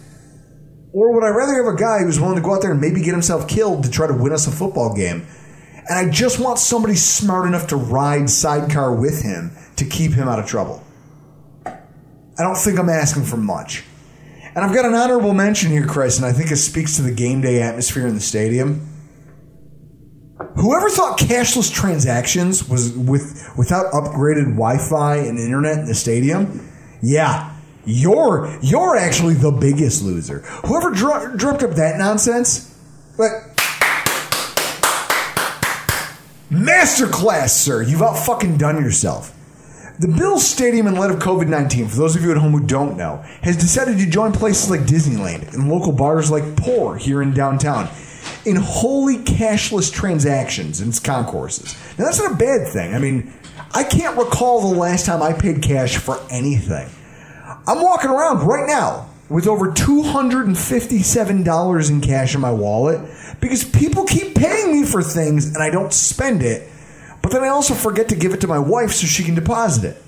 Or 0.93 1.12
would 1.12 1.25
I 1.25 1.29
rather 1.29 1.55
have 1.55 1.75
a 1.75 1.77
guy 1.77 2.01
who's 2.01 2.21
willing 2.21 2.37
to 2.37 2.43
go 2.43 2.55
out 2.55 2.62
there 2.62 2.71
and 2.71 2.81
maybe 2.81 3.03
get 3.03 3.12
himself 3.12 3.49
killed 3.49 3.85
to 3.85 3.91
try 3.91 4.07
to 4.07 4.15
win 4.15 4.33
us 4.33 4.47
a 4.47 4.53
football 4.53 4.95
game? 4.95 5.27
And 5.89 6.09
I 6.09 6.11
just 6.11 6.39
want 6.39 6.59
somebody 6.59 6.95
smart 6.95 7.47
enough 7.47 7.67
to 7.69 7.77
ride 7.77 8.31
sidecar 8.31 8.95
with 8.95 9.23
him 9.23 9.51
to 9.77 9.85
keep 9.85 10.12
him 10.12 10.29
out 10.29 10.39
of 10.39 10.47
trouble. 10.47 10.83
I 11.67 12.43
don't 12.43 12.57
think 12.57 12.79
I'm 12.79 12.89
asking 12.89 13.25
for 13.25 13.37
much. 13.37 13.85
And 14.55 14.64
I've 14.64 14.74
got 14.74 14.84
an 14.84 14.94
honorable 14.94 15.34
mention 15.34 15.72
here, 15.72 15.86
Chris, 15.86 16.16
and 16.16 16.24
I 16.24 16.32
think 16.32 16.52
it 16.52 16.57
speaks 16.57 16.96
to 16.96 17.02
the 17.02 17.11
game 17.11 17.40
day 17.40 17.61
atmosphere 17.61 18.07
in 18.07 18.14
the 18.14 18.20
stadium. 18.20 18.88
Whoever 20.57 20.88
thought 20.88 21.18
cashless 21.18 21.72
transactions 21.72 22.68
was 22.68 22.92
with 22.92 23.50
without 23.57 23.92
upgraded 23.92 24.44
Wi-Fi 24.52 25.16
and 25.16 25.38
internet 25.38 25.78
in 25.78 25.86
the 25.86 25.94
stadium, 25.94 26.70
yeah, 27.02 27.57
you're 27.84 28.57
you're 28.62 28.96
actually 28.96 29.34
the 29.34 29.50
biggest 29.50 30.05
loser. 30.05 30.40
Whoever 30.66 30.90
dr- 30.92 31.64
up 31.64 31.76
that 31.76 31.98
nonsense, 31.98 32.78
but 33.16 33.32
masterclass, 36.50 37.50
sir, 37.50 37.82
you've 37.82 38.02
out 38.02 38.16
fucking 38.18 38.57
done 38.57 38.82
yourself. 38.82 39.34
The 39.97 40.09
Bills 40.09 40.45
Stadium, 40.45 40.88
in 40.88 40.97
light 40.97 41.12
of 41.12 41.20
COVID 41.20 41.47
19, 41.47 41.86
for 41.86 41.97
those 41.97 42.16
of 42.16 42.22
you 42.22 42.32
at 42.32 42.36
home 42.36 42.51
who 42.51 42.66
don't 42.66 42.97
know, 42.97 43.18
has 43.42 43.57
decided 43.57 43.97
to 43.99 44.07
join 44.07 44.32
places 44.32 44.68
like 44.68 44.80
Disneyland 44.80 45.55
and 45.55 45.68
local 45.68 45.92
bars 45.92 46.32
like 46.32 46.57
Pour 46.57 46.97
here 46.97 47.22
in 47.22 47.32
downtown 47.32 47.88
in 48.45 48.57
wholly 48.57 49.18
cashless 49.18 49.92
transactions 49.92 50.80
its 50.80 50.99
concourses. 50.99 51.76
Now, 51.97 52.07
that's 52.07 52.18
not 52.18 52.32
a 52.32 52.36
bad 52.36 52.66
thing. 52.66 52.92
I 52.92 52.99
mean, 52.99 53.32
I 53.72 53.84
can't 53.84 54.18
recall 54.18 54.72
the 54.72 54.78
last 54.78 55.07
time 55.07 55.22
I 55.22 55.32
paid 55.32 55.62
cash 55.62 55.97
for 55.97 56.20
anything. 56.28 56.88
I'm 57.68 57.80
walking 57.80 58.11
around 58.11 58.45
right 58.45 58.66
now 58.66 59.11
with 59.28 59.47
over 59.47 59.70
$257 59.70 61.90
in 61.90 62.01
cash 62.01 62.34
in 62.34 62.40
my 62.40 62.53
wallet 62.53 63.01
because 63.40 63.62
people 63.62 64.07
keep 64.07 64.34
paying 64.34 64.72
me 64.72 64.84
for 64.84 65.05
things 65.05 65.55
and 65.55 65.62
I 65.62 65.70
don't 65.70 65.92
spend 65.92 66.42
it, 66.42 66.68
but 67.25 67.33
then 67.33 67.43
I 67.43 67.49
also 67.49 67.72
forget 67.72 68.11
to 68.11 68.14
give 68.14 68.35
it 68.35 68.43
to 68.43 68.47
my 68.47 68.59
wife 68.59 68.93
so 68.93 69.07
she 69.07 69.25
can 69.25 69.35
deposit 69.35 69.97
it. 69.97 70.03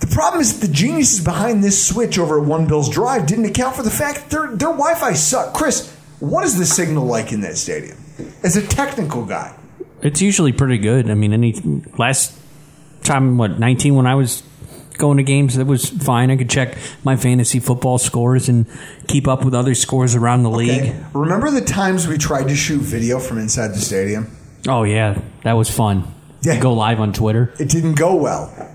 The 0.00 0.06
problem 0.06 0.40
is 0.40 0.58
that 0.58 0.66
the 0.66 0.72
geniuses 0.72 1.22
behind 1.22 1.62
this 1.62 1.86
switch 1.86 2.18
over 2.18 2.40
at 2.40 2.46
One 2.46 2.66
Bills 2.66 2.88
Drive 2.88 3.26
didn't 3.26 3.44
account 3.44 3.76
for 3.76 3.82
the 3.82 3.90
fact 3.90 4.16
that 4.16 4.30
their, 4.30 4.46
their 4.46 4.70
Wi 4.70 4.94
Fi 4.94 5.12
sucked. 5.12 5.54
Chris, 5.54 5.94
what 6.20 6.42
is 6.42 6.56
the 6.56 6.64
signal 6.64 7.04
like 7.04 7.32
in 7.32 7.42
that 7.42 7.58
stadium? 7.58 7.98
As 8.42 8.56
a 8.56 8.66
technical 8.66 9.26
guy, 9.26 9.54
It's 10.00 10.22
usually 10.22 10.52
pretty 10.52 10.78
good. 10.78 11.10
I 11.10 11.14
mean, 11.14 11.34
any 11.34 11.52
last 11.98 12.34
time, 13.02 13.36
what 13.36 13.58
nineteen 13.58 13.94
when 13.94 14.06
I 14.06 14.14
was 14.14 14.42
going 14.96 15.18
to 15.18 15.22
games, 15.22 15.58
it 15.58 15.66
was 15.66 15.90
fine. 15.90 16.30
I 16.30 16.36
could 16.38 16.48
check 16.48 16.78
my 17.04 17.16
fantasy 17.16 17.60
football 17.60 17.98
scores 17.98 18.48
and 18.48 18.66
keep 19.06 19.28
up 19.28 19.44
with 19.44 19.54
other 19.54 19.74
scores 19.74 20.14
around 20.14 20.44
the 20.44 20.50
league. 20.50 20.82
Okay. 20.82 21.04
Remember 21.12 21.50
the 21.50 21.60
times 21.60 22.06
we 22.08 22.16
tried 22.16 22.48
to 22.48 22.56
shoot 22.56 22.80
video 22.80 23.18
from 23.18 23.36
inside 23.38 23.68
the 23.68 23.80
stadium? 23.80 24.34
Oh 24.66 24.84
yeah, 24.84 25.20
that 25.42 25.52
was 25.52 25.70
fun. 25.70 26.04
Yeah. 26.42 26.60
Go 26.60 26.72
live 26.72 27.00
on 27.00 27.12
Twitter. 27.12 27.54
It 27.58 27.68
didn't 27.68 27.94
go 27.94 28.14
well. 28.16 28.70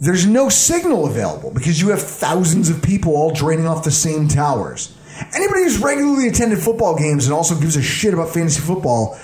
There's 0.00 0.26
no 0.26 0.48
signal 0.48 1.06
available 1.06 1.52
because 1.52 1.80
you 1.80 1.90
have 1.90 2.00
thousands 2.00 2.70
of 2.70 2.82
people 2.82 3.16
all 3.16 3.32
draining 3.32 3.66
off 3.66 3.84
the 3.84 3.90
same 3.90 4.28
towers. 4.28 4.96
Anybody 5.34 5.64
who's 5.64 5.78
regularly 5.78 6.28
attended 6.28 6.58
football 6.58 6.96
games 6.96 7.26
and 7.26 7.34
also 7.34 7.58
gives 7.58 7.76
a 7.76 7.82
shit 7.82 8.14
about 8.14 8.30
fantasy 8.30 8.62
football 8.62 9.18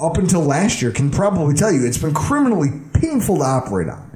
up 0.00 0.16
until 0.18 0.42
last 0.42 0.80
year 0.80 0.92
can 0.92 1.10
probably 1.10 1.54
tell 1.54 1.72
you 1.72 1.84
it's 1.84 1.98
been 1.98 2.14
criminally 2.14 2.68
painful 2.94 3.38
to 3.38 3.42
operate 3.42 3.88
on. 3.88 4.08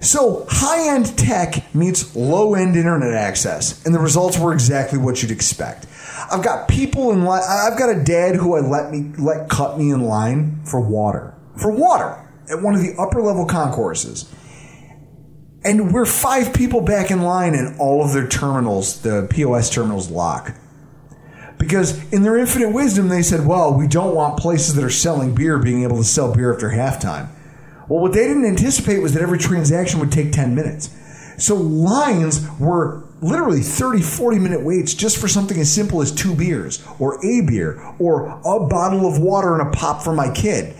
So, 0.00 0.44
high 0.50 0.94
end 0.94 1.16
tech 1.16 1.74
meets 1.74 2.14
low 2.14 2.54
end 2.54 2.76
internet 2.76 3.14
access, 3.14 3.84
and 3.86 3.94
the 3.94 3.98
results 3.98 4.38
were 4.38 4.52
exactly 4.52 4.98
what 4.98 5.22
you'd 5.22 5.30
expect. 5.30 5.86
I've 6.30 6.42
got 6.42 6.68
people 6.68 7.12
in 7.12 7.24
line. 7.24 7.42
I've 7.48 7.78
got 7.78 7.90
a 7.90 8.02
dad 8.02 8.36
who 8.36 8.54
I 8.54 8.60
let 8.60 8.90
me 8.90 9.12
let 9.18 9.48
cut 9.48 9.78
me 9.78 9.90
in 9.90 10.02
line 10.02 10.60
for 10.64 10.80
water, 10.80 11.34
for 11.56 11.70
water 11.70 12.20
at 12.50 12.62
one 12.62 12.74
of 12.74 12.80
the 12.80 12.94
upper 12.98 13.22
level 13.22 13.46
concourses, 13.46 14.30
and 15.64 15.92
we're 15.92 16.06
five 16.06 16.52
people 16.52 16.80
back 16.80 17.10
in 17.10 17.22
line, 17.22 17.54
and 17.54 17.78
all 17.80 18.04
of 18.04 18.12
their 18.12 18.28
terminals, 18.28 19.00
the 19.02 19.26
POS 19.30 19.70
terminals, 19.70 20.10
lock. 20.10 20.54
Because 21.58 22.02
in 22.12 22.22
their 22.22 22.36
infinite 22.36 22.72
wisdom, 22.72 23.08
they 23.08 23.22
said, 23.22 23.46
"Well, 23.46 23.72
we 23.72 23.86
don't 23.86 24.14
want 24.14 24.36
places 24.36 24.74
that 24.74 24.84
are 24.84 24.90
selling 24.90 25.34
beer 25.34 25.58
being 25.58 25.82
able 25.82 25.96
to 25.98 26.04
sell 26.04 26.34
beer 26.34 26.52
after 26.52 26.70
halftime." 26.70 27.28
Well, 27.88 28.00
what 28.00 28.12
they 28.12 28.26
didn't 28.26 28.46
anticipate 28.46 29.02
was 29.02 29.12
that 29.14 29.22
every 29.22 29.38
transaction 29.38 30.00
would 30.00 30.12
take 30.12 30.32
10 30.32 30.54
minutes. 30.54 30.90
So 31.36 31.54
lines 31.54 32.46
were 32.58 33.03
literally 33.24 33.60
30, 33.60 34.02
40 34.02 34.38
minute 34.38 34.62
waits 34.62 34.94
just 34.94 35.18
for 35.18 35.28
something 35.28 35.58
as 35.58 35.72
simple 35.72 36.02
as 36.02 36.12
two 36.12 36.34
beers, 36.34 36.84
or 36.98 37.24
a 37.24 37.40
beer, 37.40 37.80
or 37.98 38.28
a 38.44 38.66
bottle 38.66 39.06
of 39.06 39.18
water 39.18 39.58
and 39.58 39.66
a 39.66 39.70
pop 39.70 40.02
for 40.02 40.12
my 40.12 40.30
kid. 40.32 40.76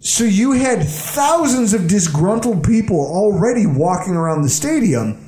So 0.00 0.24
you 0.24 0.52
had 0.52 0.82
thousands 0.82 1.72
of 1.74 1.88
disgruntled 1.88 2.64
people 2.64 2.98
already 3.00 3.66
walking 3.66 4.14
around 4.14 4.42
the 4.42 4.48
stadium. 4.48 5.24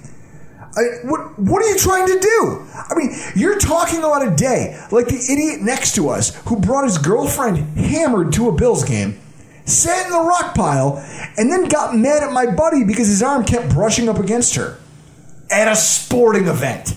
I, 0.77 0.83
what, 1.05 1.39
what 1.39 1.63
are 1.63 1.69
you 1.69 1.79
trying 1.79 2.09
to 2.09 2.19
do? 2.19 2.67
I 2.75 2.95
mean, 2.97 3.17
you're 3.37 3.61
talking 3.61 4.01
about 4.01 4.27
a 4.27 4.35
day 4.35 4.79
like 4.91 5.07
the 5.07 5.25
idiot 5.31 5.61
next 5.61 5.95
to 5.95 6.09
us 6.09 6.35
who 6.47 6.59
brought 6.59 6.85
his 6.85 6.99
girlfriend 6.99 7.79
hammered 7.79 8.33
to 8.35 8.49
a 8.49 8.53
Bills 8.53 8.85
game 8.85 9.21
sat 9.67 10.05
in 10.05 10.13
the 10.13 10.21
rock 10.21 10.55
pile, 10.55 11.03
and 11.39 11.51
then 11.51 11.67
got 11.69 11.97
mad 11.97 12.23
at 12.23 12.31
my 12.33 12.45
buddy 12.45 12.85
because 12.85 13.09
his 13.09 13.23
arm 13.23 13.43
kept 13.45 13.73
brushing 13.73 14.11
up 14.11 14.19
against 14.19 14.57
her 14.57 14.79
at 15.51 15.69
a 15.69 15.77
sporting 15.77 16.47
event. 16.47 16.97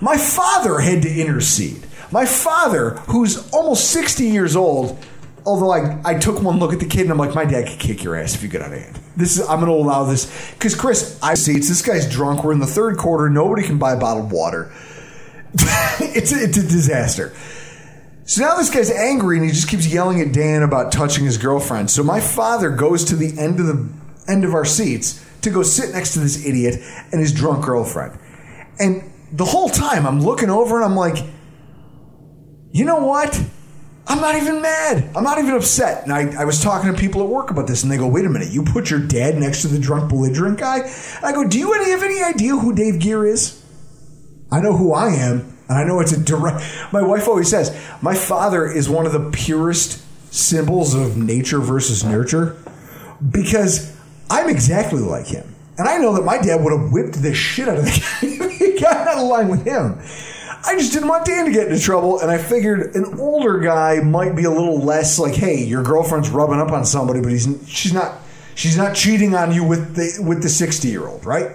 My 0.00 0.16
father 0.16 0.78
had 0.78 1.02
to 1.02 1.08
intercede. 1.08 1.86
My 2.12 2.26
father, 2.26 2.90
who's 3.08 3.50
almost 3.52 3.90
60 3.90 4.24
years 4.24 4.56
old, 4.56 4.98
although 5.44 5.70
I, 5.70 6.00
I 6.04 6.18
took 6.18 6.42
one 6.42 6.58
look 6.58 6.72
at 6.72 6.80
the 6.80 6.86
kid 6.86 7.02
and 7.02 7.10
I'm 7.10 7.18
like, 7.18 7.34
my 7.34 7.44
dad 7.44 7.68
could 7.68 7.78
kick 7.78 8.02
your 8.02 8.16
ass 8.16 8.34
if 8.34 8.42
you 8.42 8.48
get 8.48 8.62
out 8.62 8.72
of 8.72 8.80
hand. 8.80 8.98
This 9.16 9.38
is 9.38 9.48
I'm 9.48 9.60
gonna 9.60 9.72
allow 9.72 10.04
this 10.04 10.52
because 10.52 10.74
Chris, 10.74 11.18
I 11.22 11.34
see 11.34 11.54
it's 11.54 11.68
this 11.68 11.82
guy's 11.82 12.10
drunk. 12.10 12.44
We're 12.44 12.52
in 12.52 12.58
the 12.58 12.66
third 12.66 12.98
quarter. 12.98 13.30
Nobody 13.30 13.62
can 13.62 13.78
buy 13.78 13.96
bottled 13.96 14.30
water. 14.30 14.72
it's 15.54 16.32
a, 16.32 16.42
it's 16.42 16.58
a 16.58 16.62
disaster. 16.62 17.34
So 18.24 18.42
now 18.42 18.56
this 18.56 18.70
guy's 18.70 18.90
angry 18.90 19.36
and 19.36 19.46
he 19.46 19.52
just 19.52 19.68
keeps 19.68 19.86
yelling 19.86 20.20
at 20.20 20.32
Dan 20.32 20.62
about 20.62 20.92
touching 20.92 21.24
his 21.24 21.38
girlfriend. 21.38 21.90
So 21.90 22.02
my 22.02 22.20
father 22.20 22.70
goes 22.70 23.04
to 23.04 23.16
the 23.16 23.38
end 23.38 23.60
of 23.60 23.66
the 23.66 23.88
end 24.28 24.44
of 24.44 24.52
our 24.52 24.64
seats 24.64 25.24
to 25.42 25.50
go 25.50 25.62
sit 25.62 25.92
next 25.92 26.14
to 26.14 26.20
this 26.20 26.44
idiot 26.44 26.80
and 27.12 27.20
his 27.20 27.32
drunk 27.32 27.64
girlfriend. 27.64 28.18
And 28.78 29.10
the 29.32 29.44
whole 29.44 29.68
time 29.68 30.06
I'm 30.06 30.20
looking 30.20 30.50
over 30.50 30.76
and 30.76 30.84
I'm 30.84 30.96
like, 30.96 31.24
you 32.72 32.84
know 32.84 33.04
what? 33.04 33.40
I'm 34.08 34.20
not 34.20 34.36
even 34.36 34.62
mad. 34.62 35.10
I'm 35.16 35.24
not 35.24 35.38
even 35.38 35.54
upset. 35.54 36.04
And 36.04 36.12
I, 36.12 36.42
I 36.42 36.44
was 36.44 36.62
talking 36.62 36.92
to 36.92 36.98
people 36.98 37.22
at 37.22 37.28
work 37.28 37.50
about 37.50 37.66
this, 37.66 37.82
and 37.82 37.90
they 37.90 37.96
go, 37.96 38.06
wait 38.06 38.24
a 38.24 38.28
minute, 38.28 38.52
you 38.52 38.62
put 38.62 38.88
your 38.88 39.00
dad 39.00 39.36
next 39.36 39.62
to 39.62 39.68
the 39.68 39.80
drunk 39.80 40.10
belligerent 40.10 40.58
guy? 40.58 40.78
And 40.78 41.24
I 41.24 41.32
go, 41.32 41.48
do 41.48 41.58
you 41.58 41.72
have 41.72 42.02
any 42.02 42.22
idea 42.22 42.54
who 42.56 42.72
Dave 42.72 43.00
Gear 43.00 43.26
is? 43.26 43.64
I 44.52 44.60
know 44.60 44.76
who 44.76 44.92
I 44.92 45.08
am. 45.08 45.56
And 45.68 45.76
I 45.78 45.84
know 45.84 45.98
it's 45.98 46.12
a 46.12 46.22
direct. 46.22 46.62
My 46.92 47.02
wife 47.02 47.26
always 47.26 47.48
says, 47.48 47.76
my 48.00 48.14
father 48.14 48.66
is 48.66 48.88
one 48.88 49.06
of 49.06 49.12
the 49.12 49.30
purest 49.30 50.02
symbols 50.32 50.94
of 50.94 51.16
nature 51.16 51.58
versus 51.58 52.04
nurture 52.04 52.56
because 53.28 53.95
I'm 54.30 54.48
exactly 54.48 55.00
like 55.00 55.26
him. 55.26 55.54
And 55.78 55.88
I 55.88 55.98
know 55.98 56.14
that 56.14 56.24
my 56.24 56.38
dad 56.38 56.62
would 56.64 56.72
have 56.72 56.90
whipped 56.90 57.22
the 57.22 57.34
shit 57.34 57.68
out 57.68 57.78
of 57.78 57.84
the 57.84 57.90
guy 58.20 58.28
if 58.28 58.58
he 58.58 58.80
got 58.80 59.08
out 59.08 59.18
of 59.18 59.28
line 59.28 59.48
with 59.48 59.64
him. 59.64 60.00
I 60.64 60.76
just 60.76 60.92
didn't 60.92 61.08
want 61.08 61.26
Dan 61.26 61.44
to 61.44 61.52
get 61.52 61.68
into 61.68 61.80
trouble, 61.80 62.18
and 62.20 62.30
I 62.30 62.38
figured 62.38 62.96
an 62.96 63.20
older 63.20 63.60
guy 63.60 64.00
might 64.00 64.34
be 64.34 64.44
a 64.44 64.50
little 64.50 64.80
less 64.80 65.18
like, 65.18 65.34
"Hey, 65.34 65.62
your 65.62 65.82
girlfriend's 65.82 66.28
rubbing 66.30 66.58
up 66.58 66.72
on 66.72 66.84
somebody, 66.84 67.20
but 67.20 67.30
he's 67.30 67.46
she's 67.68 67.92
not 67.92 68.18
she's 68.56 68.76
not 68.76 68.96
cheating 68.96 69.34
on 69.34 69.52
you 69.52 69.62
with 69.62 69.94
the 69.94 70.20
with 70.26 70.42
the 70.42 70.48
sixty 70.48 70.88
year 70.88 71.06
old, 71.06 71.24
right?" 71.24 71.54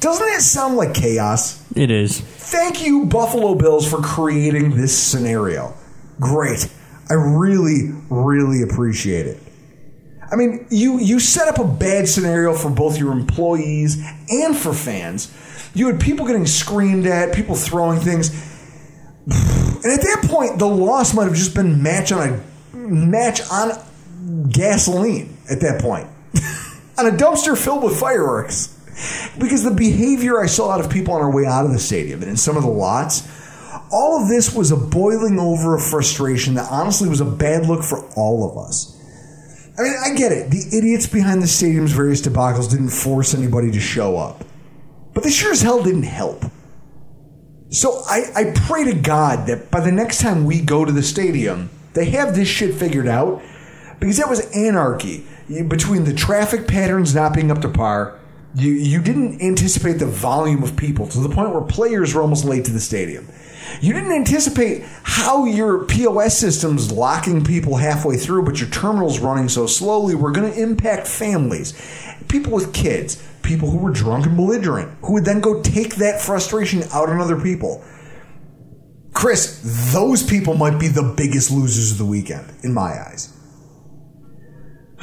Doesn't 0.00 0.26
that 0.26 0.40
sound 0.40 0.76
like 0.76 0.94
chaos? 0.94 1.62
It 1.76 1.92
is. 1.92 2.18
Thank 2.20 2.84
you, 2.84 3.06
Buffalo 3.06 3.54
Bills, 3.54 3.88
for 3.88 3.98
creating 3.98 4.74
this 4.74 4.98
scenario. 4.98 5.74
Great. 6.18 6.68
I 7.08 7.14
really, 7.14 7.92
really 8.10 8.62
appreciate 8.62 9.26
it. 9.26 9.38
I 10.32 10.36
mean, 10.36 10.66
you 10.70 10.98
you 10.98 11.20
set 11.20 11.48
up 11.48 11.58
a 11.58 11.64
bad 11.64 12.08
scenario 12.08 12.54
for 12.54 12.70
both 12.70 12.98
your 12.98 13.12
employees 13.12 14.02
and 14.30 14.56
for 14.56 14.72
fans. 14.72 15.30
You 15.74 15.88
had 15.88 16.00
people 16.00 16.26
getting 16.26 16.46
screamed 16.46 17.06
at, 17.06 17.34
people 17.34 17.54
throwing 17.54 18.00
things. 18.00 18.30
And 19.26 19.92
at 19.92 20.00
that 20.00 20.26
point, 20.28 20.58
the 20.58 20.66
loss 20.66 21.14
might 21.14 21.24
have 21.24 21.34
just 21.34 21.54
been 21.54 21.82
match 21.82 22.12
on 22.12 22.28
a 22.28 22.76
match 22.76 23.40
on 23.50 23.72
gasoline 24.50 25.36
at 25.50 25.60
that 25.60 25.80
point. 25.80 26.08
on 26.98 27.06
a 27.06 27.10
dumpster 27.10 27.56
filled 27.56 27.84
with 27.84 27.98
fireworks. 27.98 28.78
Because 29.38 29.64
the 29.64 29.70
behavior 29.70 30.40
I 30.40 30.46
saw 30.46 30.70
out 30.70 30.80
of 30.80 30.90
people 30.90 31.14
on 31.14 31.22
our 31.22 31.30
way 31.30 31.46
out 31.46 31.64
of 31.64 31.72
the 31.72 31.78
stadium 31.78 32.20
and 32.20 32.30
in 32.30 32.36
some 32.36 32.56
of 32.56 32.62
the 32.62 32.68
lots 32.68 33.26
all 33.92 34.22
of 34.22 34.28
this 34.28 34.54
was 34.54 34.70
a 34.70 34.76
boiling 34.76 35.38
over 35.38 35.74
of 35.74 35.84
frustration 35.84 36.54
that 36.54 36.70
honestly 36.70 37.08
was 37.08 37.20
a 37.20 37.26
bad 37.26 37.66
look 37.66 37.82
for 37.82 38.04
all 38.16 38.50
of 38.50 38.56
us. 38.56 38.98
I 39.78 39.82
mean, 39.82 39.94
I 40.04 40.14
get 40.14 40.32
it. 40.32 40.50
The 40.50 40.76
idiots 40.76 41.06
behind 41.06 41.42
the 41.42 41.46
stadium's 41.46 41.92
various 41.92 42.20
debacles 42.20 42.70
didn't 42.70 42.90
force 42.90 43.34
anybody 43.34 43.70
to 43.70 43.80
show 43.80 44.18
up. 44.18 44.44
But 45.14 45.24
they 45.24 45.30
sure 45.30 45.52
as 45.52 45.62
hell 45.62 45.82
didn't 45.82 46.02
help. 46.02 46.44
So 47.70 48.02
I, 48.06 48.24
I 48.34 48.52
pray 48.54 48.84
to 48.84 48.94
God 48.94 49.46
that 49.46 49.70
by 49.70 49.80
the 49.80 49.92
next 49.92 50.20
time 50.20 50.44
we 50.44 50.60
go 50.60 50.84
to 50.84 50.92
the 50.92 51.02
stadium, 51.02 51.70
they 51.94 52.06
have 52.10 52.34
this 52.34 52.48
shit 52.48 52.74
figured 52.74 53.08
out 53.08 53.42
because 53.98 54.18
that 54.18 54.28
was 54.28 54.40
anarchy 54.54 55.24
between 55.68 56.04
the 56.04 56.12
traffic 56.12 56.66
patterns 56.68 57.14
not 57.14 57.34
being 57.34 57.50
up 57.50 57.62
to 57.62 57.68
par. 57.68 58.18
You 58.54 58.72
you 58.72 59.00
didn't 59.00 59.40
anticipate 59.40 59.94
the 59.94 60.06
volume 60.06 60.62
of 60.62 60.76
people 60.76 61.06
to 61.08 61.20
the 61.20 61.30
point 61.30 61.52
where 61.52 61.62
players 61.62 62.14
were 62.14 62.20
almost 62.20 62.44
late 62.44 62.66
to 62.66 62.72
the 62.72 62.80
stadium. 62.80 63.26
You 63.80 63.92
didn't 63.92 64.12
anticipate 64.12 64.84
how 65.02 65.44
your 65.44 65.84
POS 65.84 66.38
systems 66.38 66.92
locking 66.92 67.44
people 67.44 67.76
halfway 67.76 68.16
through, 68.16 68.44
but 68.44 68.60
your 68.60 68.68
terminals 68.70 69.20
running 69.20 69.48
so 69.48 69.66
slowly 69.66 70.14
were 70.14 70.30
going 70.30 70.52
to 70.52 70.60
impact 70.60 71.06
families, 71.06 71.74
people 72.28 72.52
with 72.52 72.72
kids, 72.72 73.22
people 73.42 73.70
who 73.70 73.78
were 73.78 73.90
drunk 73.90 74.26
and 74.26 74.36
belligerent, 74.36 74.96
who 75.02 75.14
would 75.14 75.24
then 75.24 75.40
go 75.40 75.62
take 75.62 75.96
that 75.96 76.20
frustration 76.20 76.82
out 76.92 77.08
on 77.08 77.20
other 77.20 77.40
people. 77.40 77.84
Chris, 79.12 79.60
those 79.92 80.22
people 80.22 80.54
might 80.54 80.78
be 80.78 80.88
the 80.88 81.14
biggest 81.16 81.50
losers 81.50 81.92
of 81.92 81.98
the 81.98 82.06
weekend, 82.06 82.52
in 82.62 82.72
my 82.72 82.98
eyes. 83.00 83.36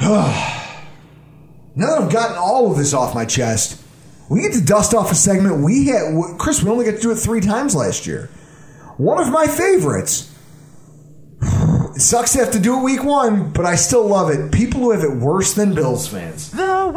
now 0.00 0.26
that 1.76 2.02
I've 2.02 2.12
gotten 2.12 2.36
all 2.36 2.70
of 2.70 2.78
this 2.78 2.92
off 2.92 3.14
my 3.14 3.24
chest, 3.24 3.80
we 4.28 4.42
get 4.42 4.52
to 4.52 4.60
dust 4.60 4.94
off 4.94 5.12
a 5.12 5.14
segment 5.14 5.62
we 5.62 5.86
had. 5.86 6.14
Chris, 6.38 6.62
we 6.62 6.70
only 6.70 6.84
got 6.84 6.92
to 6.92 7.00
do 7.00 7.10
it 7.10 7.16
three 7.16 7.40
times 7.40 7.74
last 7.74 8.06
year. 8.06 8.30
One 9.00 9.18
of 9.18 9.32
my 9.32 9.46
favorites. 9.46 10.30
It 11.40 12.02
sucks 12.02 12.34
to 12.34 12.40
have 12.40 12.50
to 12.50 12.58
do 12.58 12.78
it 12.78 12.82
week 12.82 13.02
one, 13.02 13.50
but 13.50 13.64
I 13.64 13.74
still 13.74 14.06
love 14.06 14.28
it. 14.28 14.52
People 14.52 14.80
who 14.82 14.90
have 14.90 15.02
it 15.02 15.16
worse 15.16 15.54
than 15.54 15.74
Bills 15.74 16.06
fans. 16.06 16.50
The 16.50 16.92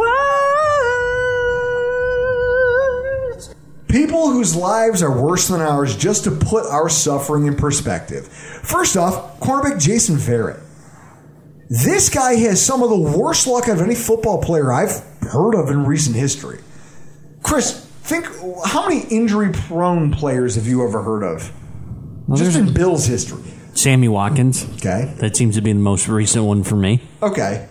words. 3.32 3.56
People 3.88 4.32
whose 4.32 4.54
lives 4.54 5.02
are 5.02 5.18
worse 5.18 5.48
than 5.48 5.62
ours 5.62 5.96
just 5.96 6.26
to 6.26 6.32
put 6.32 6.66
our 6.66 6.90
suffering 6.90 7.48
in 7.48 7.56
perspective. 7.56 8.28
First 8.28 8.98
off, 8.98 9.40
cornerback 9.40 9.80
Jason 9.80 10.18
Verrett. 10.18 10.60
This 11.70 12.10
guy 12.10 12.36
has 12.36 12.62
some 12.62 12.84
of 12.84 12.90
the 12.90 13.00
worst 13.18 13.48
luck 13.48 13.70
of 13.70 13.80
any 13.80 13.96
football 13.96 14.42
player 14.42 14.74
I've 14.74 15.06
heard 15.22 15.56
of 15.56 15.70
in 15.70 15.86
recent 15.86 16.18
history. 16.18 16.60
Chris, 17.44 17.86
think 18.02 18.26
how 18.66 18.90
many 18.90 19.06
injury 19.08 19.54
prone 19.54 20.12
players 20.12 20.56
have 20.56 20.68
you 20.68 20.86
ever 20.86 21.02
heard 21.02 21.24
of? 21.24 21.50
Just 22.36 22.58
in 22.58 22.74
Bills 22.74 23.06
history. 23.06 23.44
Sammy 23.74 24.08
Watkins. 24.08 24.66
Okay. 24.76 25.14
That 25.18 25.36
seems 25.36 25.56
to 25.56 25.62
be 25.62 25.74
the 25.74 25.80
most 25.80 26.08
recent 26.08 26.46
one 26.46 26.64
for 26.64 26.76
me. 26.76 27.02
Okay. 27.22 27.68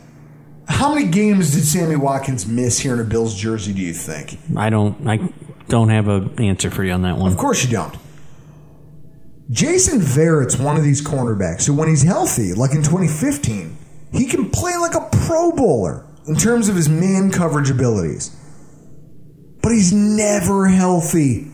How 0.68 0.94
many 0.94 1.08
games 1.08 1.52
did 1.54 1.64
Sammy 1.64 1.96
Watkins 1.96 2.46
miss 2.46 2.78
here 2.78 2.94
in 2.94 3.00
a 3.00 3.04
Bills 3.04 3.34
jersey, 3.34 3.72
do 3.72 3.80
you 3.80 3.92
think? 3.92 4.38
I 4.56 4.70
don't. 4.70 5.06
I 5.06 5.32
don't 5.68 5.88
have 5.88 6.08
an 6.08 6.40
answer 6.40 6.70
for 6.70 6.84
you 6.84 6.92
on 6.92 7.02
that 7.02 7.16
one. 7.16 7.30
Of 7.30 7.38
course 7.38 7.64
you 7.64 7.70
don't. 7.70 7.96
Jason 9.50 10.00
Verrett's 10.00 10.56
one 10.56 10.76
of 10.76 10.82
these 10.82 11.02
cornerbacks 11.02 11.66
who, 11.66 11.74
when 11.74 11.88
he's 11.88 12.02
healthy, 12.02 12.54
like 12.54 12.72
in 12.72 12.82
2015, 12.82 13.76
he 14.12 14.26
can 14.26 14.50
play 14.50 14.76
like 14.76 14.94
a 14.94 15.08
Pro 15.26 15.52
Bowler 15.52 16.06
in 16.26 16.36
terms 16.36 16.68
of 16.68 16.76
his 16.76 16.88
man 16.88 17.30
coverage 17.30 17.70
abilities. 17.70 18.36
But 19.62 19.72
he's 19.72 19.92
never 19.92 20.66
healthy. 20.68 21.51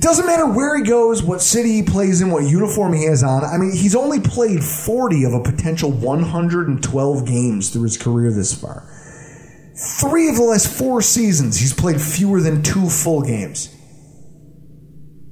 Doesn't 0.00 0.24
matter 0.24 0.46
where 0.46 0.78
he 0.78 0.82
goes, 0.82 1.22
what 1.22 1.42
city 1.42 1.72
he 1.72 1.82
plays 1.82 2.22
in, 2.22 2.30
what 2.30 2.44
uniform 2.44 2.94
he 2.94 3.04
has 3.04 3.22
on. 3.22 3.44
I 3.44 3.58
mean, 3.58 3.72
he's 3.72 3.94
only 3.94 4.18
played 4.18 4.64
40 4.64 5.24
of 5.24 5.34
a 5.34 5.42
potential 5.42 5.90
112 5.92 7.26
games 7.26 7.68
through 7.68 7.82
his 7.82 7.98
career 7.98 8.32
this 8.32 8.58
far. 8.58 8.88
Three 9.76 10.28
of 10.30 10.36
the 10.36 10.42
last 10.42 10.68
four 10.68 11.02
seasons, 11.02 11.58
he's 11.58 11.74
played 11.74 12.00
fewer 12.00 12.40
than 12.40 12.62
two 12.62 12.88
full 12.88 13.20
games. 13.20 13.76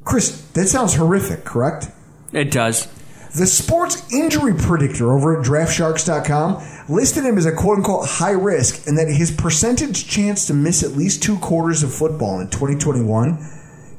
Chris, 0.05 0.43
that 0.53 0.69
sounds 0.69 0.95
horrific, 0.95 1.45
correct? 1.45 1.89
It 2.33 2.51
does. 2.51 2.89
The 3.35 3.47
sports 3.47 4.12
injury 4.12 4.55
predictor 4.55 5.12
over 5.12 5.39
at 5.39 5.47
draftsharks.com 5.47 6.95
listed 6.95 7.25
him 7.25 7.39
as 7.39 7.47
a 7.47 7.53
quote 7.53 7.79
unquote 7.79 8.07
high 8.07 8.33
risk 8.33 8.87
and 8.87 8.99
that 8.99 9.09
his 9.09 9.31
percentage 9.31 10.07
chance 10.09 10.47
to 10.47 10.55
miss 10.55 10.83
at 10.83 10.93
least 10.93 11.23
two 11.23 11.39
quarters 11.39 11.83
of 11.83 11.95
football 11.95 12.41
in 12.41 12.49
2021 12.49 13.39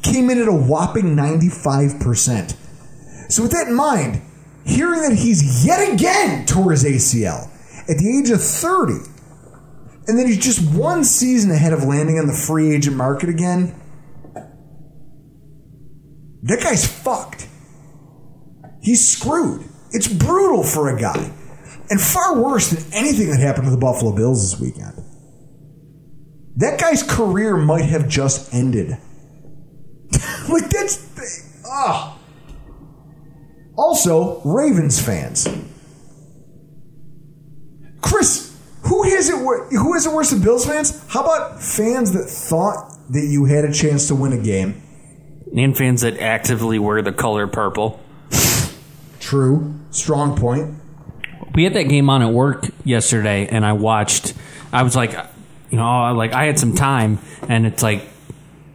came 0.01 0.29
in 0.29 0.41
at 0.41 0.47
a 0.47 0.53
whopping 0.53 1.15
95%. 1.15 2.55
So, 3.31 3.43
with 3.43 3.51
that 3.51 3.67
in 3.67 3.75
mind, 3.75 4.21
hearing 4.65 5.01
that 5.01 5.13
he's 5.17 5.65
yet 5.65 5.93
again 5.93 6.45
tore 6.45 6.71
his 6.71 6.83
ACL 6.83 7.49
at 7.89 7.97
the 7.97 8.19
age 8.19 8.29
of 8.29 8.43
30, 8.43 8.93
and 10.07 10.17
then 10.17 10.27
he's 10.27 10.39
just 10.39 10.73
one 10.73 11.03
season 11.03 11.51
ahead 11.51 11.73
of 11.73 11.83
landing 11.83 12.17
on 12.17 12.27
the 12.27 12.33
free 12.33 12.73
agent 12.73 12.95
market 12.95 13.29
again, 13.29 13.75
that 16.43 16.61
guy's 16.63 16.87
fucked. 16.87 17.47
He's 18.81 19.05
screwed. 19.07 19.65
It's 19.91 20.07
brutal 20.07 20.63
for 20.63 20.95
a 20.95 20.99
guy. 20.99 21.31
And 21.89 21.99
far 21.99 22.39
worse 22.39 22.69
than 22.69 22.93
anything 22.93 23.29
that 23.29 23.39
happened 23.39 23.65
to 23.65 23.71
the 23.71 23.77
Buffalo 23.77 24.15
Bills 24.15 24.51
this 24.51 24.59
weekend. 24.59 24.93
That 26.55 26.79
guy's 26.79 27.03
career 27.03 27.57
might 27.57 27.85
have 27.85 28.07
just 28.07 28.53
ended. 28.53 28.97
like, 30.49 30.69
that's. 30.69 31.61
Ah. 31.65 32.17
Also, 33.75 34.41
Ravens 34.41 35.01
fans. 35.01 35.47
Chris, 38.01 38.55
who 38.83 39.03
has 39.03 39.29
it? 39.29 39.37
wor- 39.39 39.65
Who 39.69 39.93
has 39.93 40.05
it 40.05 40.11
worse 40.13 40.31
than 40.31 40.41
Bills 40.41 40.65
fans? 40.65 41.03
How 41.09 41.21
about 41.23 41.61
fans 41.61 42.11
that 42.13 42.25
thought 42.25 42.93
that 43.11 43.25
you 43.25 43.45
had 43.45 43.65
a 43.65 43.71
chance 43.73 44.07
to 44.07 44.15
win 44.15 44.33
a 44.33 44.37
game? 44.37 44.81
And 45.55 45.75
fans 45.77 46.01
that 46.01 46.19
actively 46.19 46.79
wear 46.79 47.01
the 47.01 47.11
color 47.11 47.47
purple. 47.47 47.99
True, 49.19 49.79
strong 49.91 50.37
point. 50.37 50.75
We 51.55 51.63
had 51.63 51.73
that 51.73 51.83
game 51.89 52.09
on 52.09 52.21
at 52.21 52.31
work 52.31 52.65
yesterday, 52.83 53.47
and 53.47 53.65
I 53.65 53.73
watched. 53.73 54.33
I 54.71 54.83
was 54.83 54.95
like, 54.95 55.11
you 55.71 55.77
know, 55.77 56.13
like 56.13 56.33
I 56.33 56.45
had 56.45 56.59
some 56.59 56.75
time, 56.75 57.19
and 57.47 57.65
it's 57.65 57.83
like 57.83 58.07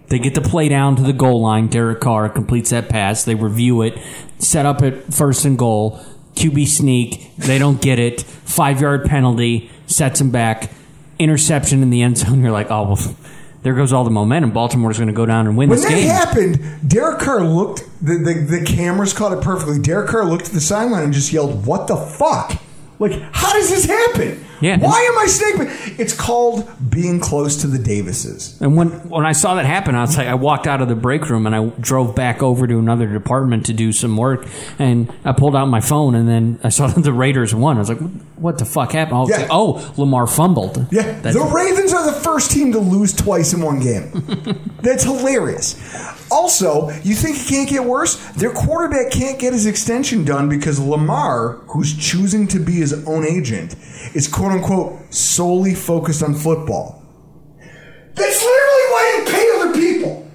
they 0.09 0.18
get 0.18 0.34
the 0.34 0.40
play 0.40 0.68
down 0.68 0.96
to 0.96 1.02
the 1.02 1.12
goal 1.12 1.40
line. 1.40 1.68
Derek 1.68 2.00
Carr 2.00 2.28
completes 2.28 2.70
that 2.70 2.88
pass. 2.88 3.24
They 3.24 3.34
review 3.34 3.82
it, 3.82 3.98
set 4.38 4.66
up 4.66 4.82
at 4.82 5.12
first 5.12 5.44
and 5.44 5.59
goal. 5.59 6.00
QB 6.34 6.66
sneak. 6.66 7.34
They 7.36 7.59
don't 7.59 7.80
get 7.80 7.98
it. 7.98 8.22
Five 8.22 8.80
yard 8.80 9.05
penalty 9.05 9.70
sets 9.86 10.18
them 10.18 10.30
back. 10.30 10.70
Interception 11.18 11.82
in 11.82 11.90
the 11.90 12.02
end 12.02 12.18
zone. 12.18 12.40
You're 12.42 12.50
like, 12.50 12.70
oh 12.70 12.82
well, 12.94 13.16
there 13.62 13.74
goes 13.74 13.92
all 13.92 14.02
the 14.05 14.11
momentum. 14.11 14.50
Baltimore's 14.50 14.98
going 14.98 15.07
to 15.09 15.14
go 15.14 15.26
down 15.26 15.46
and 15.46 15.57
win 15.57 15.68
When 15.68 15.78
this 15.78 15.88
that 15.88 15.94
game. 15.94 16.09
happened, 16.09 16.88
Derek 16.90 17.20
Carr 17.20 17.44
looked, 17.44 17.84
the, 18.02 18.14
the, 18.18 18.59
the 18.59 18.64
cameras 18.66 19.12
caught 19.14 19.32
it 19.32 19.42
perfectly. 19.42 19.78
Derek 19.78 20.09
Carr 20.11 20.24
looked 20.24 20.46
at 20.48 20.52
the 20.52 20.61
sideline 20.61 21.05
and 21.05 21.12
just 21.14 21.32
yelled, 21.32 21.64
What 21.66 21.86
the 21.86 21.96
fuck? 21.96 22.61
Like, 22.98 23.12
how 23.32 23.52
does 23.55 23.70
this 23.70 23.84
happen? 23.86 24.43
Yeah. 24.61 24.78
Why 24.78 25.00
am 25.12 25.18
I 25.18 25.26
snake? 25.26 25.98
It's 25.98 26.14
called 26.14 26.68
being 26.90 27.20
close 27.20 27.57
to 27.62 27.66
the 27.66 27.78
Davises. 27.78 28.61
And 28.61 28.76
when 28.76 28.88
when 29.09 29.26
I 29.26 29.32
saw 29.32 29.55
that 29.57 29.64
happen, 29.66 29.94
I 29.94 30.02
was 30.02 30.16
like, 30.16 30.28
I 30.28 30.34
walked 30.34 30.66
out 30.66 30.80
of 30.80 30.88
the 30.88 30.94
break 30.94 31.28
room 31.28 31.46
and 31.46 31.55
I 31.55 31.66
drove 31.80 32.14
back 32.14 32.42
over 32.42 32.66
to 32.66 32.78
another 32.78 33.07
department 33.12 33.66
to 33.66 33.72
do 33.72 33.92
some 33.92 34.16
work. 34.16 34.46
And 34.78 35.12
I 35.24 35.32
pulled 35.32 35.57
out 35.57 35.66
my 35.66 35.80
phone 35.80 36.14
and 36.14 36.28
then 36.28 36.61
I 36.64 36.68
saw 36.68 36.86
that 36.86 37.00
the 37.02 37.12
Raiders 37.12 37.55
won. 37.55 37.76
I 37.76 37.80
was 37.80 37.88
like, 37.88 38.00
what 38.36 38.59
the 38.59 38.64
fuck 38.64 38.92
happened? 38.92 39.16
I 39.16 39.20
was 39.20 39.30
Yeah. 39.30 39.38
like, 39.38 39.48
oh, 39.50 39.94
Lamar 39.96 40.26
fumbled. 40.26 40.86
Yeah, 40.90 41.02
That's- 41.02 41.34
the 41.34 41.42
Ravens 41.44 41.92
are 41.92 42.05
the 42.07 42.18
first 42.20 42.50
team 42.50 42.72
to 42.72 42.78
lose 42.78 43.12
twice 43.12 43.52
in 43.52 43.61
one 43.62 43.80
game. 43.80 44.11
That's 44.82 45.05
hilarious. 45.05 45.74
Also, 46.30 46.90
you 47.02 47.14
think 47.14 47.36
it 47.38 47.48
can't 47.48 47.68
get 47.68 47.84
worse? 47.84 48.16
Their 48.32 48.52
quarterback 48.52 49.12
can't 49.12 49.38
get 49.38 49.52
his 49.52 49.66
extension 49.66 50.24
done 50.24 50.48
because 50.48 50.78
Lamar, 50.80 51.60
who's 51.68 51.96
choosing 51.96 52.48
to 52.48 52.58
be 52.58 52.72
his 52.72 53.06
own 53.06 53.26
agent, 53.26 53.76
is 54.14 54.26
quote 54.28 54.52
unquote 54.52 55.14
solely 55.14 55.74
focused 55.74 56.22
on 56.22 56.34
football. 56.34 57.02
That's 58.14 58.42
literally 58.42 58.84
why 58.90 59.14
you 59.16 59.32
pay 59.32 59.50
other 59.56 59.72
people. 59.74 60.30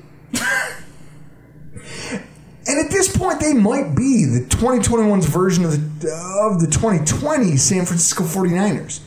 And 2.67 2.85
at 2.85 2.91
this 2.91 3.15
point, 3.17 3.39
they 3.39 3.55
might 3.55 3.95
be 3.95 4.25
the 4.25 4.41
2021's 4.41 5.25
version 5.25 5.65
of 5.65 6.01
the, 6.01 6.11
of 6.39 6.61
the 6.61 6.67
2020 6.67 7.57
San 7.57 7.83
Francisco 7.83 8.23
49ers. 8.23 8.99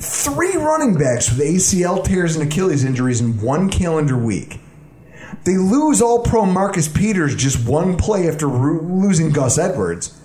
Three 0.00 0.56
running 0.56 0.94
backs 0.94 1.28
with 1.28 1.40
ACL 1.40 2.02
tears 2.02 2.34
and 2.34 2.50
Achilles 2.50 2.84
injuries 2.84 3.20
in 3.20 3.42
one 3.42 3.68
calendar 3.68 4.16
week. 4.16 4.60
They 5.44 5.56
lose 5.56 6.02
all 6.02 6.22
pro 6.22 6.44
Marcus 6.44 6.88
Peters 6.88 7.34
just 7.34 7.66
one 7.66 7.96
play 7.96 8.28
after 8.28 8.46
ru- 8.46 8.82
losing 8.82 9.30
Gus 9.30 9.58
Edwards. 9.58 10.18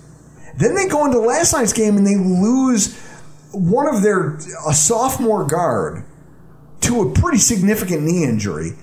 Then 0.57 0.75
they 0.75 0.87
go 0.87 1.05
into 1.05 1.19
last 1.19 1.53
night's 1.53 1.73
game 1.73 1.97
and 1.97 2.05
they 2.05 2.15
lose 2.15 2.99
one 3.51 3.87
of 3.87 4.01
their, 4.01 4.35
a 4.67 4.73
sophomore 4.73 5.45
guard 5.45 6.05
to 6.81 7.01
a 7.01 7.11
pretty 7.13 7.37
significant 7.37 8.03
knee 8.03 8.23
injury. 8.23 8.73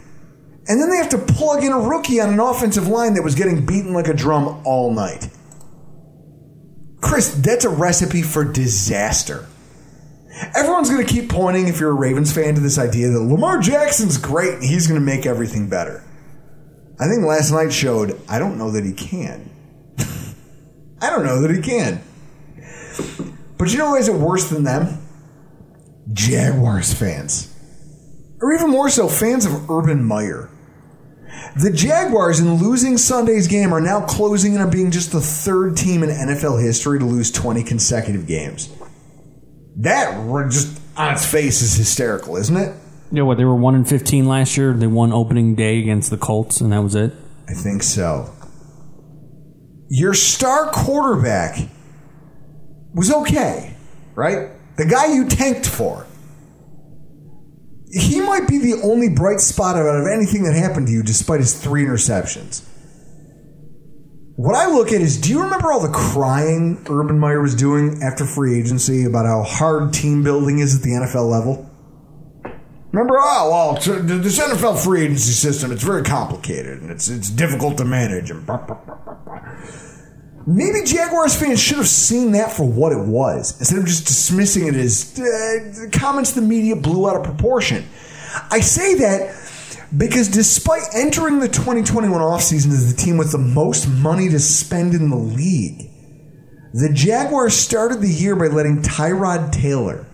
And 0.67 0.81
then 0.81 0.91
they 0.91 0.97
have 0.97 1.11
to 1.11 1.19
plug 1.19 1.65
in 1.65 1.73
a 1.73 1.79
rookie 1.79 2.21
on 2.21 2.31
an 2.31 2.41
offensive 2.41 2.87
line 2.87 3.15
that 3.15 3.23
was 3.23 3.35
getting 3.35 3.67
beaten 3.67 3.93
like 3.93 4.09
a 4.09 4.15
drum 4.15 4.63
all 4.65 4.93
night. 4.93 5.29
Chris, 7.01 7.35
that's 7.35 7.65
a 7.65 7.69
recipe 7.69 8.23
for 8.23 8.45
disaster. 8.45 9.47
Everyone's 10.55 10.91
going 10.91 11.05
to 11.05 11.13
keep 11.13 11.29
pointing, 11.29 11.67
if 11.67 11.81
you're 11.81 11.91
a 11.91 11.95
Ravens 11.95 12.33
fan, 12.33 12.55
to 12.55 12.61
this 12.61 12.79
idea 12.79 13.09
that 13.09 13.21
Lamar 13.21 13.59
Jackson's 13.59 14.17
great 14.17 14.55
and 14.55 14.63
he's 14.63 14.87
going 14.87 15.01
to 15.01 15.05
make 15.05 15.27
everything 15.27 15.69
better. 15.69 16.05
I 17.01 17.09
think 17.09 17.25
last 17.25 17.51
night 17.51 17.73
showed 17.73 18.21
I 18.29 18.39
don't 18.39 18.59
know 18.59 18.71
that 18.73 18.85
he 18.85 18.93
can. 18.93 19.51
I 21.01 21.09
don't 21.09 21.25
know 21.25 21.41
that 21.41 21.51
he 21.51 21.63
can. 21.63 22.03
But 23.57 23.73
you 23.73 23.79
know 23.79 23.95
has 23.95 24.09
it 24.09 24.15
worse 24.15 24.51
than 24.51 24.65
them? 24.65 24.99
Jaguars 26.13 26.93
fans. 26.93 27.55
Or 28.41 28.53
even 28.53 28.71
more 28.71 28.91
so, 28.91 29.09
fans 29.09 29.47
of 29.47 29.71
Urban 29.71 30.05
Meyer. 30.05 30.51
The 31.57 31.71
Jaguars, 31.71 32.41
in 32.41 32.55
losing 32.55 32.97
Sunday's 32.97 33.47
game, 33.49 33.73
are 33.73 33.81
now 33.81 34.05
closing 34.05 34.55
in 34.55 34.61
on 34.61 34.71
being 34.71 34.91
just 34.91 35.13
the 35.13 35.21
third 35.21 35.77
team 35.77 36.03
in 36.03 36.11
NFL 36.11 36.63
history 36.63 36.99
to 36.99 37.05
lose 37.05 37.31
20 37.31 37.63
consecutive 37.65 38.27
games. 38.27 38.71
That 39.77 40.27
just 40.51 40.81
on 40.97 41.15
its 41.15 41.27
face 41.27 41.63
is 41.63 41.75
hysterical, 41.75 42.37
isn't 42.37 42.57
it? 42.57 42.75
Yeah, 43.13 43.23
what 43.23 43.39
they 43.39 43.45
were 43.45 43.57
one 43.57 43.75
and 43.75 43.89
fifteen 43.89 44.27
last 44.27 44.57
year. 44.57 44.73
They 44.73 44.87
won 44.87 45.13
opening 45.13 45.55
day 45.55 45.81
against 45.81 46.11
the 46.11 46.17
Colts, 46.17 46.61
and 46.61 46.73
that 46.73 46.83
was 46.83 46.95
it. 46.95 47.13
I 47.49 47.55
think 47.55 47.83
so. 47.83 48.33
Your 49.89 50.15
star 50.15 50.71
quarterback 50.71 51.59
was 52.95 53.13
okay, 53.13 53.75
right? 54.15 54.51
The 54.77 54.87
guy 54.87 55.13
you 55.13 55.29
tanked 55.29 55.67
for. 55.67 56.07
He 57.93 58.21
might 58.21 58.47
be 58.47 58.59
the 58.59 58.81
only 58.85 59.09
bright 59.09 59.41
spot 59.41 59.75
out 59.75 59.85
of 59.85 60.07
anything 60.07 60.45
that 60.45 60.55
happened 60.55 60.87
to 60.87 60.93
you, 60.93 61.03
despite 61.03 61.41
his 61.41 61.61
three 61.61 61.85
interceptions. 61.85 62.65
What 64.37 64.55
I 64.55 64.69
look 64.69 64.89
at 64.93 65.01
is 65.01 65.21
do 65.21 65.31
you 65.31 65.43
remember 65.43 65.73
all 65.73 65.81
the 65.81 65.93
crying 65.93 66.83
Urban 66.89 67.19
Meyer 67.19 67.43
was 67.43 67.55
doing 67.55 68.01
after 68.03 68.25
free 68.25 68.59
agency 68.59 69.05
about 69.05 69.27
how 69.27 69.43
hard 69.43 69.93
team 69.93 70.23
building 70.23 70.61
is 70.61 70.77
at 70.77 70.83
the 70.83 70.91
NFL 70.91 71.29
level? 71.29 71.70
Remember, 72.93 73.17
oh 73.19 73.51
well, 73.51 73.75
this 73.75 74.39
NFL 74.39 74.83
free 74.83 75.03
agency 75.03 75.33
system 75.33 75.71
it's 75.71 75.83
very 75.83 76.03
complicated 76.03 76.83
and 76.83 76.91
it's 76.91 77.09
it's 77.09 77.31
difficult 77.31 77.79
to 77.79 77.85
manage. 77.85 78.31
And 78.31 78.45
blah, 78.45 78.57
blah, 78.57 78.77
blah. 78.77 79.41
maybe 80.47 80.85
Jaguars 80.85 81.37
fans 81.39 81.61
should 81.61 81.77
have 81.77 81.89
seen 81.89 82.33
that 82.33 82.53
for 82.53 82.69
what 82.69 82.93
it 82.93 83.07
was 83.07 83.59
instead 83.61 83.79
of 83.79 83.87
just 83.87 84.07
dismissing 84.07 84.67
it 84.67 84.75
as 84.75 85.19
uh, 85.21 85.87
comments 85.93 86.33
the 86.33 86.41
media 86.41 86.75
blew 86.75 87.09
out 87.09 87.17
of 87.17 87.23
proportion. 87.23 87.87
I 88.51 88.61
say 88.61 88.95
that 88.97 89.37
because 89.97 90.29
despite 90.29 90.83
entering 90.95 91.41
the 91.41 91.49
2021 91.49 92.21
offseason 92.21 92.69
as 92.73 92.95
the 92.95 93.01
team 93.01 93.17
with 93.17 93.33
the 93.33 93.39
most 93.39 93.89
money 93.89 94.29
to 94.29 94.39
spend 94.39 94.95
in 94.95 95.11
the 95.11 95.17
league, 95.17 95.91
the 96.73 96.91
Jaguars 96.93 97.55
started 97.55 98.01
the 98.01 98.09
year 98.09 98.37
by 98.37 98.47
letting 98.47 98.83
Tyrod 98.83 99.51
Taylor, 99.51 100.07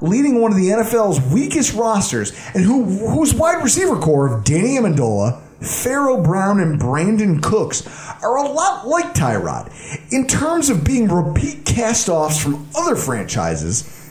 leading 0.00 0.40
one 0.40 0.52
of 0.52 0.58
the 0.58 0.68
NFL's 0.68 1.20
weakest 1.32 1.74
rosters, 1.74 2.32
and 2.54 2.64
who 2.64 2.84
whose 2.84 3.34
wide 3.34 3.62
receiver 3.62 3.98
core 3.98 4.32
of 4.32 4.44
Danny 4.44 4.76
Amendola, 4.76 5.40
Pharaoh 5.60 6.22
Brown, 6.22 6.60
and 6.60 6.80
Brandin 6.80 7.42
Cooks 7.42 7.86
are 8.22 8.36
a 8.36 8.48
lot 8.48 8.86
like 8.86 9.14
Tyrod 9.14 9.72
in 10.12 10.26
terms 10.26 10.68
of 10.68 10.84
being 10.84 11.08
repeat 11.08 11.64
cast-offs 11.64 12.42
from 12.42 12.68
other 12.76 12.96
franchises. 12.96 14.05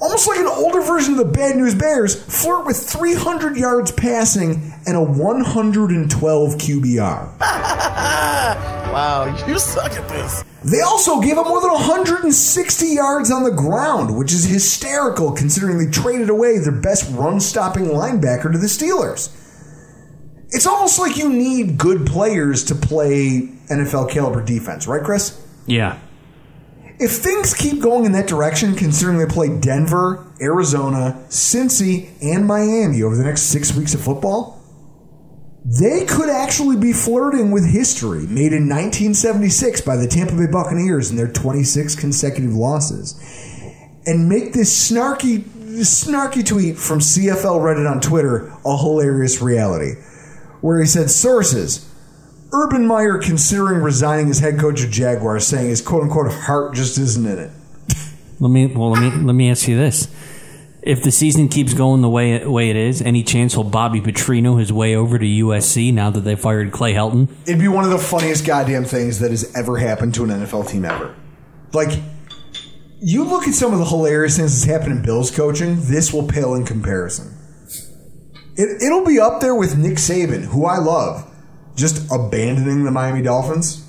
Almost 0.00 0.28
like 0.28 0.38
an 0.38 0.46
older 0.46 0.80
version 0.80 1.14
of 1.14 1.18
the 1.18 1.24
Bad 1.24 1.56
News 1.56 1.74
Bears, 1.74 2.14
flirt 2.14 2.66
with 2.66 2.76
300 2.76 3.56
yards 3.56 3.90
passing 3.90 4.72
and 4.86 4.96
a 4.96 5.02
112 5.02 6.54
QBR. 6.54 7.40
wow, 7.40 9.44
you 9.48 9.58
suck 9.58 9.90
at 9.92 10.08
this. 10.08 10.44
They 10.62 10.82
also 10.82 11.20
gave 11.20 11.36
up 11.36 11.48
more 11.48 11.60
than 11.60 11.72
160 11.72 12.86
yards 12.86 13.32
on 13.32 13.42
the 13.42 13.50
ground, 13.50 14.16
which 14.16 14.32
is 14.32 14.44
hysterical 14.44 15.32
considering 15.32 15.78
they 15.78 15.90
traded 15.90 16.30
away 16.30 16.58
their 16.58 16.70
best 16.70 17.12
run 17.16 17.40
stopping 17.40 17.86
linebacker 17.86 18.52
to 18.52 18.58
the 18.58 18.68
Steelers. 18.68 19.34
It's 20.50 20.66
almost 20.66 21.00
like 21.00 21.16
you 21.16 21.28
need 21.28 21.76
good 21.76 22.06
players 22.06 22.62
to 22.66 22.76
play 22.76 23.48
NFL 23.68 24.10
caliber 24.10 24.44
defense, 24.44 24.86
right, 24.86 25.02
Chris? 25.02 25.44
Yeah. 25.66 25.98
If 27.00 27.12
things 27.12 27.54
keep 27.54 27.80
going 27.80 28.06
in 28.06 28.12
that 28.12 28.26
direction, 28.26 28.74
considering 28.74 29.18
they 29.18 29.26
play 29.26 29.56
Denver, 29.60 30.26
Arizona, 30.40 31.24
Cincy, 31.28 32.10
and 32.20 32.44
Miami 32.44 33.04
over 33.04 33.16
the 33.16 33.22
next 33.22 33.42
six 33.42 33.72
weeks 33.74 33.94
of 33.94 34.00
football, 34.00 34.60
they 35.64 36.06
could 36.06 36.28
actually 36.28 36.76
be 36.76 36.92
flirting 36.92 37.52
with 37.52 37.70
history 37.70 38.26
made 38.26 38.52
in 38.52 38.68
1976 38.68 39.80
by 39.82 39.96
the 39.96 40.08
Tampa 40.08 40.34
Bay 40.34 40.46
Buccaneers 40.50 41.10
in 41.10 41.16
their 41.16 41.30
26 41.30 41.94
consecutive 41.94 42.54
losses. 42.54 43.14
And 44.04 44.28
make 44.28 44.52
this 44.52 44.90
snarky, 44.90 45.40
snarky 45.80 46.44
tweet 46.44 46.78
from 46.78 46.98
CFL 46.98 47.60
Reddit 47.60 47.88
on 47.88 48.00
Twitter 48.00 48.52
a 48.64 48.76
hilarious 48.76 49.40
reality, 49.40 49.92
where 50.62 50.80
he 50.80 50.86
said, 50.86 51.10
Sources. 51.10 51.87
Urban 52.52 52.86
Meyer 52.86 53.18
considering 53.18 53.82
resigning 53.82 54.30
as 54.30 54.38
head 54.38 54.58
coach 54.58 54.82
of 54.82 54.90
Jaguars, 54.90 55.46
saying 55.46 55.68
his 55.68 55.80
quote 55.82 56.02
unquote 56.02 56.32
heart 56.32 56.74
just 56.74 56.98
isn't 56.98 57.26
in 57.26 57.38
it. 57.38 57.50
Let 58.40 58.50
me 58.50 58.66
well 58.66 58.90
let 58.90 59.00
me 59.00 59.10
let 59.10 59.34
me 59.34 59.50
ask 59.50 59.68
you 59.68 59.76
this: 59.76 60.08
If 60.82 61.02
the 61.02 61.10
season 61.10 61.48
keeps 61.48 61.74
going 61.74 62.00
the 62.00 62.08
way 62.08 62.44
way 62.46 62.70
it 62.70 62.76
is, 62.76 63.02
any 63.02 63.22
chance 63.22 63.56
will 63.56 63.64
Bobby 63.64 64.00
Petrino 64.00 64.58
his 64.58 64.72
way 64.72 64.94
over 64.94 65.18
to 65.18 65.26
USC 65.26 65.92
now 65.92 66.10
that 66.10 66.20
they 66.20 66.36
fired 66.36 66.72
Clay 66.72 66.94
Helton? 66.94 67.28
It'd 67.46 67.60
be 67.60 67.68
one 67.68 67.84
of 67.84 67.90
the 67.90 67.98
funniest 67.98 68.46
goddamn 68.46 68.84
things 68.84 69.18
that 69.18 69.30
has 69.30 69.54
ever 69.54 69.76
happened 69.76 70.14
to 70.14 70.24
an 70.24 70.30
NFL 70.30 70.68
team 70.68 70.84
ever. 70.84 71.14
Like, 71.72 72.00
you 73.00 73.24
look 73.24 73.46
at 73.46 73.54
some 73.54 73.72
of 73.72 73.78
the 73.78 73.84
hilarious 73.84 74.36
things 74.36 74.58
that's 74.58 74.72
happened 74.72 74.98
in 74.98 75.04
Bills 75.04 75.30
coaching, 75.30 75.76
this 75.82 76.12
will 76.12 76.26
pale 76.26 76.54
in 76.54 76.64
comparison. 76.64 77.34
It, 78.56 78.82
it'll 78.82 79.04
be 79.04 79.20
up 79.20 79.40
there 79.40 79.54
with 79.54 79.76
Nick 79.76 79.94
Saban, 79.94 80.44
who 80.44 80.64
I 80.64 80.78
love, 80.78 81.30
just 81.78 82.10
abandoning 82.12 82.84
the 82.84 82.90
Miami 82.90 83.22
Dolphins. 83.22 83.84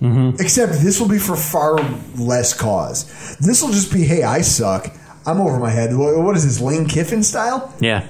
Mm-hmm. 0.00 0.40
Except 0.40 0.72
this 0.72 0.98
will 1.00 1.08
be 1.08 1.18
for 1.18 1.36
far 1.36 1.78
less 2.16 2.52
cause. 2.54 3.36
This 3.38 3.62
will 3.62 3.70
just 3.70 3.92
be, 3.92 4.02
hey, 4.02 4.24
I 4.24 4.40
suck. 4.40 4.88
I'm 5.24 5.40
over 5.40 5.60
my 5.60 5.70
head. 5.70 5.96
What 5.96 6.18
what 6.18 6.36
is 6.36 6.44
this, 6.44 6.60
Lane 6.60 6.88
Kiffin 6.88 7.22
style? 7.22 7.72
Yeah. 7.80 8.08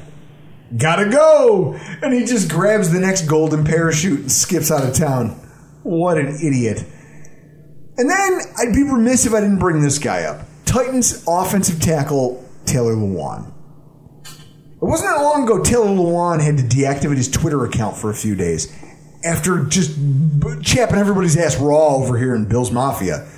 Gotta 0.74 1.10
go! 1.10 1.74
And 2.02 2.14
he 2.14 2.24
just 2.24 2.48
grabs 2.48 2.90
the 2.90 2.98
next 2.98 3.26
golden 3.26 3.62
parachute 3.62 4.20
and 4.20 4.32
skips 4.32 4.70
out 4.70 4.88
of 4.88 4.94
town. 4.94 5.30
What 5.82 6.16
an 6.16 6.28
idiot. 6.28 6.82
And 7.98 8.08
then 8.08 8.40
I'd 8.58 8.74
be 8.74 8.82
remiss 8.82 9.26
if 9.26 9.34
I 9.34 9.40
didn't 9.40 9.58
bring 9.58 9.82
this 9.82 9.98
guy 9.98 10.22
up. 10.22 10.46
Titans 10.64 11.22
offensive 11.28 11.78
tackle 11.78 12.48
Taylor 12.64 12.94
Lewan. 12.94 13.52
It 14.82 14.86
wasn't 14.86 15.14
that 15.14 15.22
long 15.22 15.44
ago 15.44 15.62
Taylor 15.62 15.86
Lewan 15.86 16.42
had 16.42 16.56
to 16.58 16.64
deactivate 16.64 17.16
his 17.16 17.30
Twitter 17.30 17.64
account 17.64 17.96
for 17.96 18.10
a 18.10 18.14
few 18.14 18.34
days 18.34 18.74
after 19.24 19.64
just 19.64 19.96
b- 19.96 20.60
chapping 20.60 20.96
everybody's 20.96 21.36
ass 21.36 21.56
raw 21.56 21.94
over 21.94 22.18
here 22.18 22.34
in 22.34 22.46
Bill's 22.48 22.72
Mafia 22.72 23.28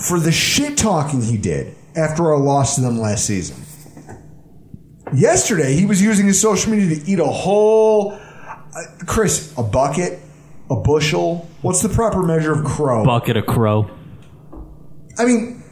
for 0.00 0.18
the 0.18 0.32
shit 0.32 0.78
talking 0.78 1.20
he 1.20 1.36
did 1.36 1.74
after 1.94 2.32
our 2.32 2.38
loss 2.38 2.76
to 2.76 2.80
them 2.80 2.98
last 2.98 3.26
season. 3.26 3.62
Yesterday, 5.14 5.74
he 5.74 5.84
was 5.84 6.00
using 6.00 6.26
his 6.26 6.40
social 6.40 6.72
media 6.72 6.96
to 6.96 7.10
eat 7.10 7.18
a 7.18 7.26
whole, 7.26 8.12
uh, 8.12 8.82
Chris, 9.06 9.52
a 9.58 9.62
bucket, 9.62 10.18
a 10.70 10.76
bushel. 10.76 11.48
What's 11.60 11.82
the 11.82 11.90
proper 11.90 12.22
measure 12.22 12.52
of 12.52 12.64
crow? 12.64 13.04
Bucket 13.04 13.36
of 13.36 13.44
crow. 13.44 13.90
I 15.18 15.26
mean, 15.26 15.62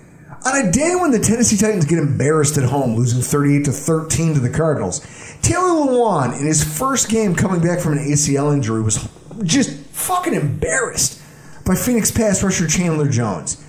on 0.45 0.67
a 0.67 0.71
day 0.71 0.95
when 0.95 1.11
the 1.11 1.19
Tennessee 1.19 1.57
Titans 1.57 1.85
get 1.87 1.99
embarrassed 1.99 2.59
at 2.59 2.65
home, 2.65 2.97
losing 2.97 3.23
38 3.23 3.65
to 3.65 3.73
13 3.73 4.35
to 4.35 4.41
the 4.41 4.51
Cardinals, 4.51 5.01
Taylor 5.43 5.87
Lewan, 5.87 6.39
in 6.39 6.47
his 6.47 6.63
first 6.63 7.09
game 7.09 7.35
coming 7.35 7.61
back 7.61 7.81
from 7.81 7.93
an 7.93 7.99
ACL 7.99 8.53
injury, 8.53 8.83
was 8.83 9.09
just 9.43 9.71
fucking 9.87 10.35
embarrassed 10.35 11.21
by 11.65 11.75
Phoenix 11.75 12.11
pass 12.11 12.43
rusher 12.43 12.67
Chandler 12.67 13.09
Jones. 13.09 13.63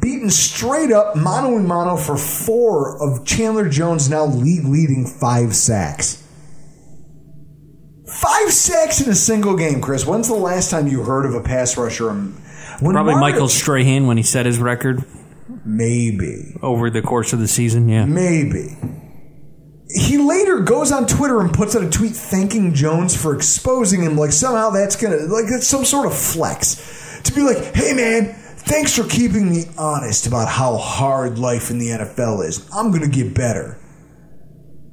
Beaten 0.00 0.30
straight 0.30 0.92
up 0.92 1.16
mano 1.16 1.56
and 1.56 1.66
mano 1.66 1.96
for 1.96 2.16
four 2.16 3.02
of 3.02 3.24
Chandler 3.24 3.68
Jones' 3.68 4.10
now 4.10 4.26
league 4.26 4.64
leading 4.64 5.06
five 5.06 5.54
sacks. 5.54 6.22
Five 8.06 8.50
sacks 8.50 9.00
in 9.00 9.10
a 9.10 9.14
single 9.14 9.56
game, 9.56 9.80
Chris. 9.80 10.06
When's 10.06 10.28
the 10.28 10.34
last 10.34 10.70
time 10.70 10.88
you 10.88 11.02
heard 11.02 11.26
of 11.26 11.34
a 11.34 11.40
pass 11.40 11.76
rusher? 11.76 12.10
When 12.10 12.92
Probably 12.92 13.14
Marcus- 13.14 13.20
Michael 13.20 13.48
Strahan 13.48 14.06
when 14.06 14.16
he 14.16 14.22
set 14.22 14.46
his 14.46 14.58
record 14.58 15.04
Maybe. 15.64 16.56
over 16.62 16.90
the 16.90 17.02
course 17.02 17.32
of 17.32 17.38
the 17.38 17.48
season. 17.48 17.88
Yeah. 17.88 18.04
Maybe. 18.04 18.76
He 19.90 20.18
later 20.18 20.60
goes 20.60 20.92
on 20.92 21.06
Twitter 21.06 21.40
and 21.40 21.52
puts 21.52 21.74
out 21.74 21.82
a 21.82 21.88
tweet 21.88 22.14
thanking 22.14 22.74
Jones 22.74 23.20
for 23.20 23.34
exposing 23.34 24.02
him. 24.02 24.16
Like 24.16 24.32
somehow 24.32 24.70
that's 24.70 24.96
gonna 24.96 25.16
like 25.16 25.46
that's 25.48 25.66
some 25.66 25.84
sort 25.84 26.06
of 26.06 26.16
flex 26.16 27.22
to 27.24 27.32
be 27.32 27.40
like, 27.40 27.74
hey 27.74 27.94
man, 27.94 28.34
thanks 28.34 28.94
for 28.94 29.04
keeping 29.04 29.48
me 29.50 29.64
honest 29.78 30.26
about 30.26 30.48
how 30.48 30.76
hard 30.76 31.38
life 31.38 31.70
in 31.70 31.78
the 31.78 31.88
NFL 31.88 32.46
is. 32.46 32.68
I'm 32.72 32.90
gonna 32.92 33.08
get 33.08 33.34
better. 33.34 33.78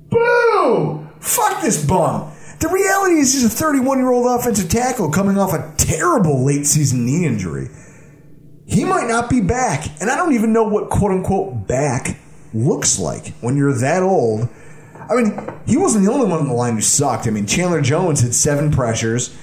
Boo! 0.09 1.07
Fuck 1.19 1.61
this 1.61 1.85
bum. 1.85 2.31
The 2.59 2.69
reality 2.69 3.15
is 3.15 3.33
he's 3.33 3.43
a 3.43 3.49
31 3.49 3.97
year 3.97 4.11
old 4.11 4.39
offensive 4.39 4.69
tackle 4.69 5.11
coming 5.11 5.37
off 5.37 5.53
a 5.53 5.73
terrible 5.77 6.45
late 6.45 6.65
season 6.65 7.05
knee 7.05 7.25
injury. 7.25 7.67
He 8.67 8.83
might 8.83 9.07
not 9.07 9.29
be 9.29 9.41
back, 9.41 9.87
and 10.01 10.09
I 10.09 10.15
don't 10.15 10.33
even 10.33 10.51
know 10.51 10.63
what 10.63 10.89
quote 10.89 11.11
unquote 11.11 11.67
back 11.67 12.17
looks 12.53 12.97
like 12.97 13.33
when 13.41 13.57
you're 13.57 13.73
that 13.73 14.01
old. 14.01 14.49
I 15.09 15.15
mean, 15.15 15.53
he 15.67 15.77
wasn't 15.77 16.05
the 16.05 16.11
only 16.11 16.27
one 16.27 16.39
on 16.39 16.47
the 16.47 16.53
line 16.53 16.75
who 16.75 16.81
sucked. 16.81 17.27
I 17.27 17.29
mean, 17.29 17.45
Chandler 17.45 17.81
Jones 17.81 18.21
had 18.21 18.33
seven 18.33 18.71
pressures. 18.71 19.35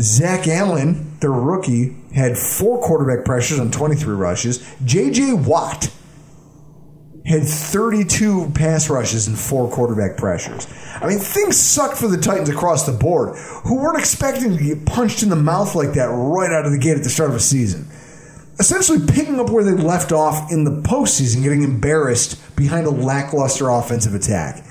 Zach 0.00 0.46
Allen, 0.46 1.18
the 1.20 1.28
rookie, 1.28 1.96
had 2.14 2.38
four 2.38 2.80
quarterback 2.80 3.24
pressures 3.24 3.58
on 3.58 3.70
23 3.70 4.14
rushes. 4.14 4.66
J.J. 4.84 5.34
Watt 5.34 5.90
had 7.26 7.42
32 7.42 8.52
pass 8.54 8.88
rushes 8.88 9.26
and 9.26 9.38
four 9.38 9.70
quarterback 9.70 10.16
pressures. 10.16 10.66
I 11.00 11.08
mean, 11.08 11.18
things 11.18 11.58
sucked 11.58 11.96
for 11.96 12.08
the 12.08 12.16
Titans 12.16 12.48
across 12.48 12.86
the 12.86 12.92
board, 12.92 13.36
who 13.64 13.76
weren't 13.76 13.98
expecting 13.98 14.56
to 14.56 14.62
get 14.62 14.86
punched 14.86 15.22
in 15.22 15.28
the 15.28 15.36
mouth 15.36 15.74
like 15.74 15.92
that 15.94 16.06
right 16.06 16.52
out 16.52 16.64
of 16.64 16.72
the 16.72 16.78
gate 16.78 16.96
at 16.96 17.02
the 17.02 17.10
start 17.10 17.30
of 17.30 17.36
a 17.36 17.40
season. 17.40 17.86
Essentially 18.58 18.98
picking 19.06 19.40
up 19.40 19.50
where 19.50 19.64
they 19.64 19.72
left 19.72 20.12
off 20.12 20.52
in 20.52 20.64
the 20.64 20.82
postseason, 20.82 21.42
getting 21.42 21.62
embarrassed 21.62 22.38
behind 22.56 22.86
a 22.86 22.90
lackluster 22.90 23.68
offensive 23.70 24.14
attack. 24.14 24.64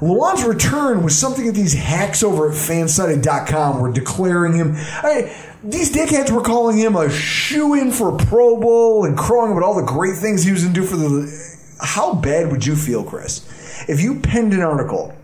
Lewan's 0.00 0.44
return 0.44 1.02
was 1.02 1.18
something 1.18 1.46
that 1.46 1.54
these 1.54 1.72
hacks 1.72 2.22
over 2.22 2.50
at 2.50 2.54
fansided.com 2.54 3.80
were 3.80 3.90
declaring 3.90 4.52
him. 4.52 4.74
I, 4.76 5.34
these 5.64 5.92
dickheads 5.92 6.30
were 6.30 6.42
calling 6.42 6.76
him 6.76 6.96
a 6.96 7.10
shoe 7.10 7.74
in 7.74 7.90
for 7.90 8.14
a 8.14 8.16
Pro 8.16 8.60
Bowl 8.60 9.04
and 9.04 9.16
crowing 9.16 9.52
about 9.52 9.64
all 9.64 9.74
the 9.74 9.82
great 9.82 10.16
things 10.16 10.44
he 10.44 10.52
was 10.52 10.62
going 10.62 10.74
to 10.74 10.80
do 10.80 10.86
for 10.86 10.96
the. 10.96 11.56
How 11.80 12.14
bad 12.14 12.50
would 12.50 12.64
you 12.64 12.76
feel, 12.76 13.04
Chris, 13.04 13.46
if 13.88 14.00
you 14.00 14.20
penned 14.20 14.52
an 14.52 14.60
article 14.60 15.14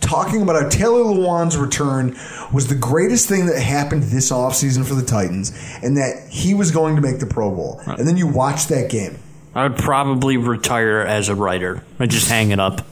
talking 0.00 0.42
about 0.42 0.60
how 0.62 0.68
Taylor 0.68 1.04
Lewan's 1.04 1.56
return 1.56 2.16
was 2.52 2.68
the 2.68 2.74
greatest 2.74 3.28
thing 3.28 3.46
that 3.46 3.60
happened 3.60 4.04
this 4.04 4.30
offseason 4.30 4.86
for 4.86 4.94
the 4.94 5.04
Titans 5.04 5.52
and 5.82 5.96
that 5.96 6.28
he 6.30 6.54
was 6.54 6.70
going 6.70 6.96
to 6.96 7.02
make 7.02 7.20
the 7.20 7.26
Pro 7.26 7.50
Bowl? 7.50 7.80
And 7.86 8.06
then 8.08 8.16
you 8.16 8.26
watch 8.26 8.66
that 8.66 8.90
game. 8.90 9.18
I 9.54 9.66
would 9.68 9.78
probably 9.78 10.36
retire 10.36 11.00
as 11.00 11.28
a 11.28 11.34
writer. 11.34 11.82
I'd 11.98 12.10
just 12.10 12.28
hang 12.28 12.50
it 12.50 12.60
up. 12.60 12.86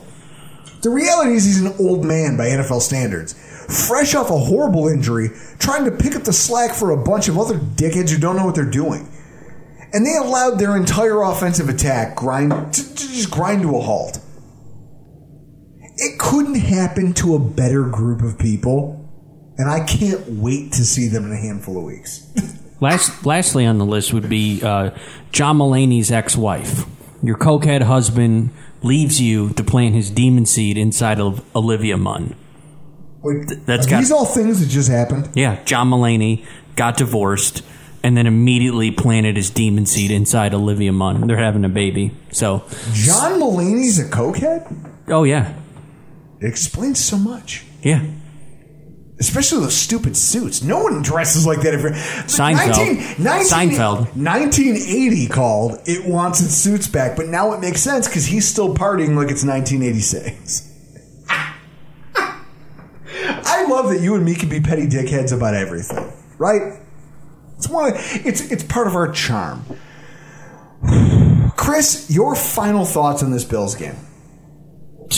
The 0.82 0.90
reality 0.90 1.32
is 1.32 1.44
he's 1.44 1.61
an 1.61 1.74
old 1.78 2.04
man 2.04 2.36
by 2.36 2.46
NFL 2.46 2.80
standards. 2.80 3.34
Fresh 3.88 4.14
off 4.14 4.30
a 4.30 4.38
horrible 4.38 4.88
injury, 4.88 5.30
trying 5.59 5.84
to 5.84 5.90
pick 5.90 6.14
up 6.14 6.22
the 6.22 6.32
slack 6.32 6.74
for 6.74 6.92
a 6.92 6.96
bunch 6.96 7.28
of 7.28 7.36
other 7.38 7.59
dickheads 7.59 8.11
who 8.11 8.18
don't 8.18 8.36
know 8.36 8.46
what 8.46 8.54
they're 8.54 8.64
doing. 8.64 9.09
And 9.92 10.06
they 10.06 10.16
allowed 10.16 10.59
their 10.59 10.76
entire 10.76 11.22
offensive 11.22 11.68
attack 11.68 12.16
grind 12.16 12.52
to, 12.74 12.94
to 12.94 13.09
just 13.09 13.30
grind 13.30 13.62
to 13.62 13.76
a 13.76 13.80
halt. 13.80 14.20
It 15.99 16.18
couldn't 16.18 16.55
happen 16.55 17.12
to 17.14 17.34
a 17.34 17.38
better 17.38 17.82
group 17.84 18.22
of 18.22 18.38
people, 18.38 19.05
and 19.59 19.68
I 19.68 19.84
can't 19.84 20.24
wait 20.28 20.72
to 20.72 20.84
see 20.84 21.09
them 21.09 21.24
in 21.26 21.32
a 21.32 21.36
handful 21.36 21.76
of 21.78 21.84
weeks. 21.84 22.24
Last, 22.80 23.26
lastly 23.26 23.66
on 23.66 23.78
the 23.78 23.84
list 23.84 24.12
would 24.12 24.28
be 24.28 24.62
uh, 24.62 24.90
John 25.32 25.59
Mulaney's 25.59 26.12
ex-wife. 26.12 26.84
Your 27.22 27.36
cokehead 27.36 27.82
husband 27.82 28.51
leaves 28.82 29.20
you 29.20 29.51
to 29.55 29.64
plant 29.64 29.96
his 29.96 30.11
demon 30.11 30.46
seed 30.46 30.78
inside 30.78 31.18
of 31.20 31.44
Olivia 31.57 31.96
Munn. 31.96 32.36
Wait, 33.22 33.66
That's 33.66 33.86
got- 33.86 33.99
these 33.99 34.12
all 34.12 34.24
things 34.24 34.61
that 34.61 34.68
just 34.68 34.88
happened? 34.88 35.30
Yeah, 35.34 35.61
John 35.64 35.90
Mulaney 35.90 36.46
got 36.76 36.96
divorced 36.96 37.64
and 38.05 38.16
then 38.16 38.28
immediately 38.28 38.92
planted 38.92 39.36
his 39.36 39.51
demon 39.51 39.84
seed 39.84 40.12
inside 40.12 40.55
Olivia 40.55 40.92
Munn. 40.92 41.26
They're 41.26 41.36
having 41.36 41.64
a 41.64 41.68
baby. 41.68 42.12
So, 42.30 42.62
John 42.92 43.40
Mulaney's 43.40 43.99
a 43.99 44.05
cokehead? 44.09 44.92
oh 45.09 45.24
yeah, 45.24 45.53
It 46.41 46.47
explains 46.47 46.99
so 47.05 47.16
much. 47.18 47.64
yeah. 47.82 48.03
Especially 49.20 49.59
those 49.59 49.76
stupid 49.76 50.16
suits. 50.16 50.62
No 50.62 50.80
one 50.84 51.03
dresses 51.03 51.45
like 51.45 51.62
that. 51.62 51.74
If 51.74 51.80
you're, 51.80 51.91
Seinfeld. 51.91 53.16
Seinfeld. 53.18 54.14
1980 54.16 55.26
called 55.26 55.80
It 55.86 56.05
Wants 56.09 56.41
Its 56.41 56.55
Suits 56.55 56.86
Back, 56.86 57.16
but 57.16 57.26
now 57.26 57.53
it 57.53 57.59
makes 57.61 57.80
sense 57.80 58.07
because 58.07 58.26
he's 58.26 58.47
still 58.47 58.76
partying 58.76 59.16
like 59.16 59.28
it's 59.32 59.45
1986. 59.45 60.72
I 62.14 63.66
love 63.68 63.91
that 63.91 64.01
you 64.01 64.14
and 64.14 64.24
me 64.24 64.36
can 64.36 64.49
be 64.49 64.61
petty 64.61 64.86
dickheads 64.86 65.32
about 65.36 65.55
everything, 65.55 66.12
right? 66.39 66.80
It's 67.57 67.68
one. 67.68 67.93
Of, 67.95 67.97
it's 68.24 68.41
it's 68.53 68.62
part 68.62 68.86
of 68.86 68.95
our 68.95 69.11
charm. 69.11 69.64
Chris, 71.57 72.09
your 72.09 72.36
final 72.36 72.84
thoughts 72.84 73.24
on 73.24 73.32
this 73.32 73.45
Bills 73.45 73.74
game? 73.74 73.97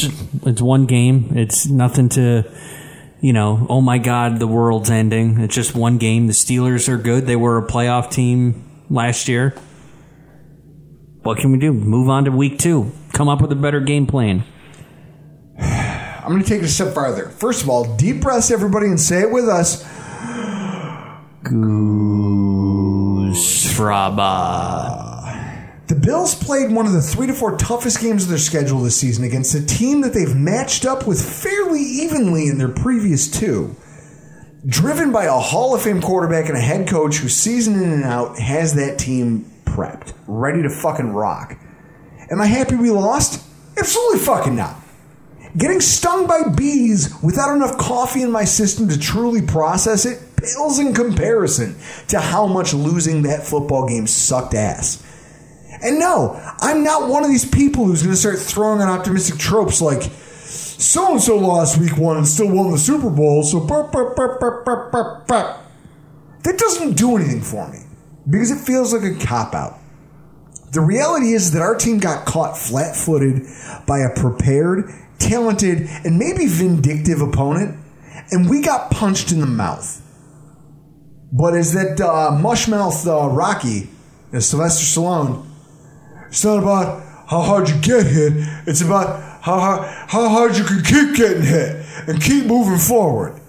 It's, 0.04 0.46
it's 0.46 0.62
one 0.62 0.86
game. 0.86 1.36
It's 1.36 1.66
nothing 1.66 2.08
to, 2.10 2.44
you 3.20 3.32
know, 3.32 3.66
oh 3.68 3.80
my 3.80 3.98
God, 3.98 4.38
the 4.38 4.46
world's 4.46 4.90
ending. 4.90 5.40
It's 5.40 5.54
just 5.54 5.74
one 5.74 5.98
game. 5.98 6.26
The 6.26 6.32
Steelers 6.32 6.88
are 6.88 6.96
good. 6.98 7.26
They 7.26 7.36
were 7.36 7.58
a 7.58 7.66
playoff 7.66 8.10
team 8.10 8.84
last 8.88 9.28
year. 9.28 9.54
What 11.22 11.38
can 11.38 11.52
we 11.52 11.58
do? 11.58 11.72
Move 11.72 12.08
on 12.08 12.24
to 12.24 12.30
week 12.30 12.58
two. 12.58 12.92
Come 13.12 13.28
up 13.28 13.42
with 13.42 13.52
a 13.52 13.56
better 13.56 13.80
game 13.80 14.06
plan. 14.06 14.44
I'm 15.58 16.30
going 16.30 16.42
to 16.42 16.48
take 16.48 16.62
it 16.62 16.64
a 16.64 16.68
step 16.68 16.94
farther. 16.94 17.28
First 17.28 17.62
of 17.62 17.68
all, 17.68 17.96
deep 17.96 18.20
breaths, 18.22 18.50
everybody, 18.50 18.86
and 18.86 18.98
say 19.00 19.20
it 19.22 19.30
with 19.30 19.48
us. 19.48 19.82
Goose 21.44 22.40
Fraba. 23.74 24.99
The 25.90 25.96
Bills 25.96 26.36
played 26.36 26.70
one 26.70 26.86
of 26.86 26.92
the 26.92 27.02
three 27.02 27.26
to 27.26 27.34
four 27.34 27.56
toughest 27.56 28.00
games 28.00 28.22
of 28.22 28.28
their 28.28 28.38
schedule 28.38 28.78
this 28.78 28.96
season 28.96 29.24
against 29.24 29.56
a 29.56 29.66
team 29.66 30.02
that 30.02 30.14
they've 30.14 30.36
matched 30.36 30.84
up 30.86 31.04
with 31.04 31.20
fairly 31.20 31.80
evenly 31.80 32.46
in 32.46 32.58
their 32.58 32.68
previous 32.68 33.28
two. 33.28 33.74
Driven 34.64 35.10
by 35.10 35.24
a 35.24 35.32
Hall 35.32 35.74
of 35.74 35.82
Fame 35.82 36.00
quarterback 36.00 36.48
and 36.48 36.56
a 36.56 36.60
head 36.60 36.86
coach 36.86 37.16
who 37.16 37.28
season 37.28 37.74
in 37.74 37.90
and 37.90 38.04
out 38.04 38.38
has 38.38 38.74
that 38.74 39.00
team 39.00 39.50
prepped, 39.64 40.12
ready 40.28 40.62
to 40.62 40.70
fucking 40.70 41.12
rock. 41.12 41.58
Am 42.30 42.40
I 42.40 42.46
happy 42.46 42.76
we 42.76 42.90
lost? 42.92 43.44
Absolutely 43.76 44.20
fucking 44.20 44.54
not. 44.54 44.76
Getting 45.58 45.80
stung 45.80 46.28
by 46.28 46.50
bees 46.56 47.12
without 47.20 47.52
enough 47.52 47.76
coffee 47.78 48.22
in 48.22 48.30
my 48.30 48.44
system 48.44 48.88
to 48.90 48.96
truly 48.96 49.42
process 49.42 50.06
it 50.06 50.22
pales 50.36 50.78
in 50.78 50.94
comparison 50.94 51.74
to 52.06 52.20
how 52.20 52.46
much 52.46 52.74
losing 52.74 53.22
that 53.22 53.44
football 53.44 53.88
game 53.88 54.06
sucked 54.06 54.54
ass. 54.54 55.04
And 55.82 55.98
no, 55.98 56.38
I'm 56.60 56.84
not 56.84 57.08
one 57.08 57.24
of 57.24 57.30
these 57.30 57.48
people 57.48 57.86
who's 57.86 58.02
going 58.02 58.14
to 58.14 58.20
start 58.20 58.38
throwing 58.38 58.80
on 58.80 58.88
optimistic 58.88 59.38
tropes 59.38 59.80
like 59.80 60.02
so 60.02 61.12
and 61.12 61.20
so 61.20 61.36
lost 61.36 61.78
week 61.78 61.96
one 61.96 62.16
and 62.16 62.26
still 62.26 62.50
won 62.50 62.70
the 62.70 62.78
Super 62.78 63.10
Bowl, 63.10 63.42
so 63.42 63.60
burp, 63.60 63.92
burp, 63.92 64.16
burp, 64.16 64.40
burp, 64.40 64.64
burp, 64.64 64.92
burp, 64.92 65.26
burp. 65.26 65.58
that 66.42 66.58
doesn't 66.58 66.96
do 66.96 67.16
anything 67.16 67.42
for 67.42 67.70
me 67.70 67.80
because 68.28 68.50
it 68.50 68.58
feels 68.58 68.92
like 68.92 69.02
a 69.02 69.14
cop 69.24 69.54
out. 69.54 69.78
The 70.72 70.80
reality 70.80 71.32
is 71.32 71.52
that 71.52 71.62
our 71.62 71.74
team 71.74 71.98
got 71.98 72.26
caught 72.26 72.56
flat 72.56 72.94
footed 72.96 73.42
by 73.86 73.98
a 74.00 74.14
prepared, 74.14 74.90
talented, 75.18 75.88
and 76.04 76.18
maybe 76.18 76.46
vindictive 76.46 77.20
opponent, 77.20 77.76
and 78.30 78.48
we 78.48 78.62
got 78.62 78.90
punched 78.90 79.32
in 79.32 79.40
the 79.40 79.46
mouth. 79.46 80.00
But 81.32 81.54
as 81.54 81.72
that 81.74 82.00
uh, 82.00 82.30
mushmouth 82.32 83.06
uh, 83.06 83.28
Rocky, 83.28 83.88
as 84.32 84.48
Sylvester 84.48 84.84
Stallone, 84.84 85.49
it's 86.30 86.44
not 86.44 86.58
about 86.58 87.02
how 87.28 87.42
hard 87.42 87.68
you 87.68 87.78
get 87.80 88.06
hit, 88.06 88.32
it's 88.66 88.80
about 88.80 89.42
how 89.42 89.58
hard, 89.58 89.88
how 90.08 90.28
hard 90.28 90.56
you 90.56 90.64
can 90.64 90.82
keep 90.82 91.16
getting 91.16 91.42
hit 91.42 91.84
and 92.08 92.22
keep 92.22 92.46
moving 92.46 92.78
forward. 92.78 93.40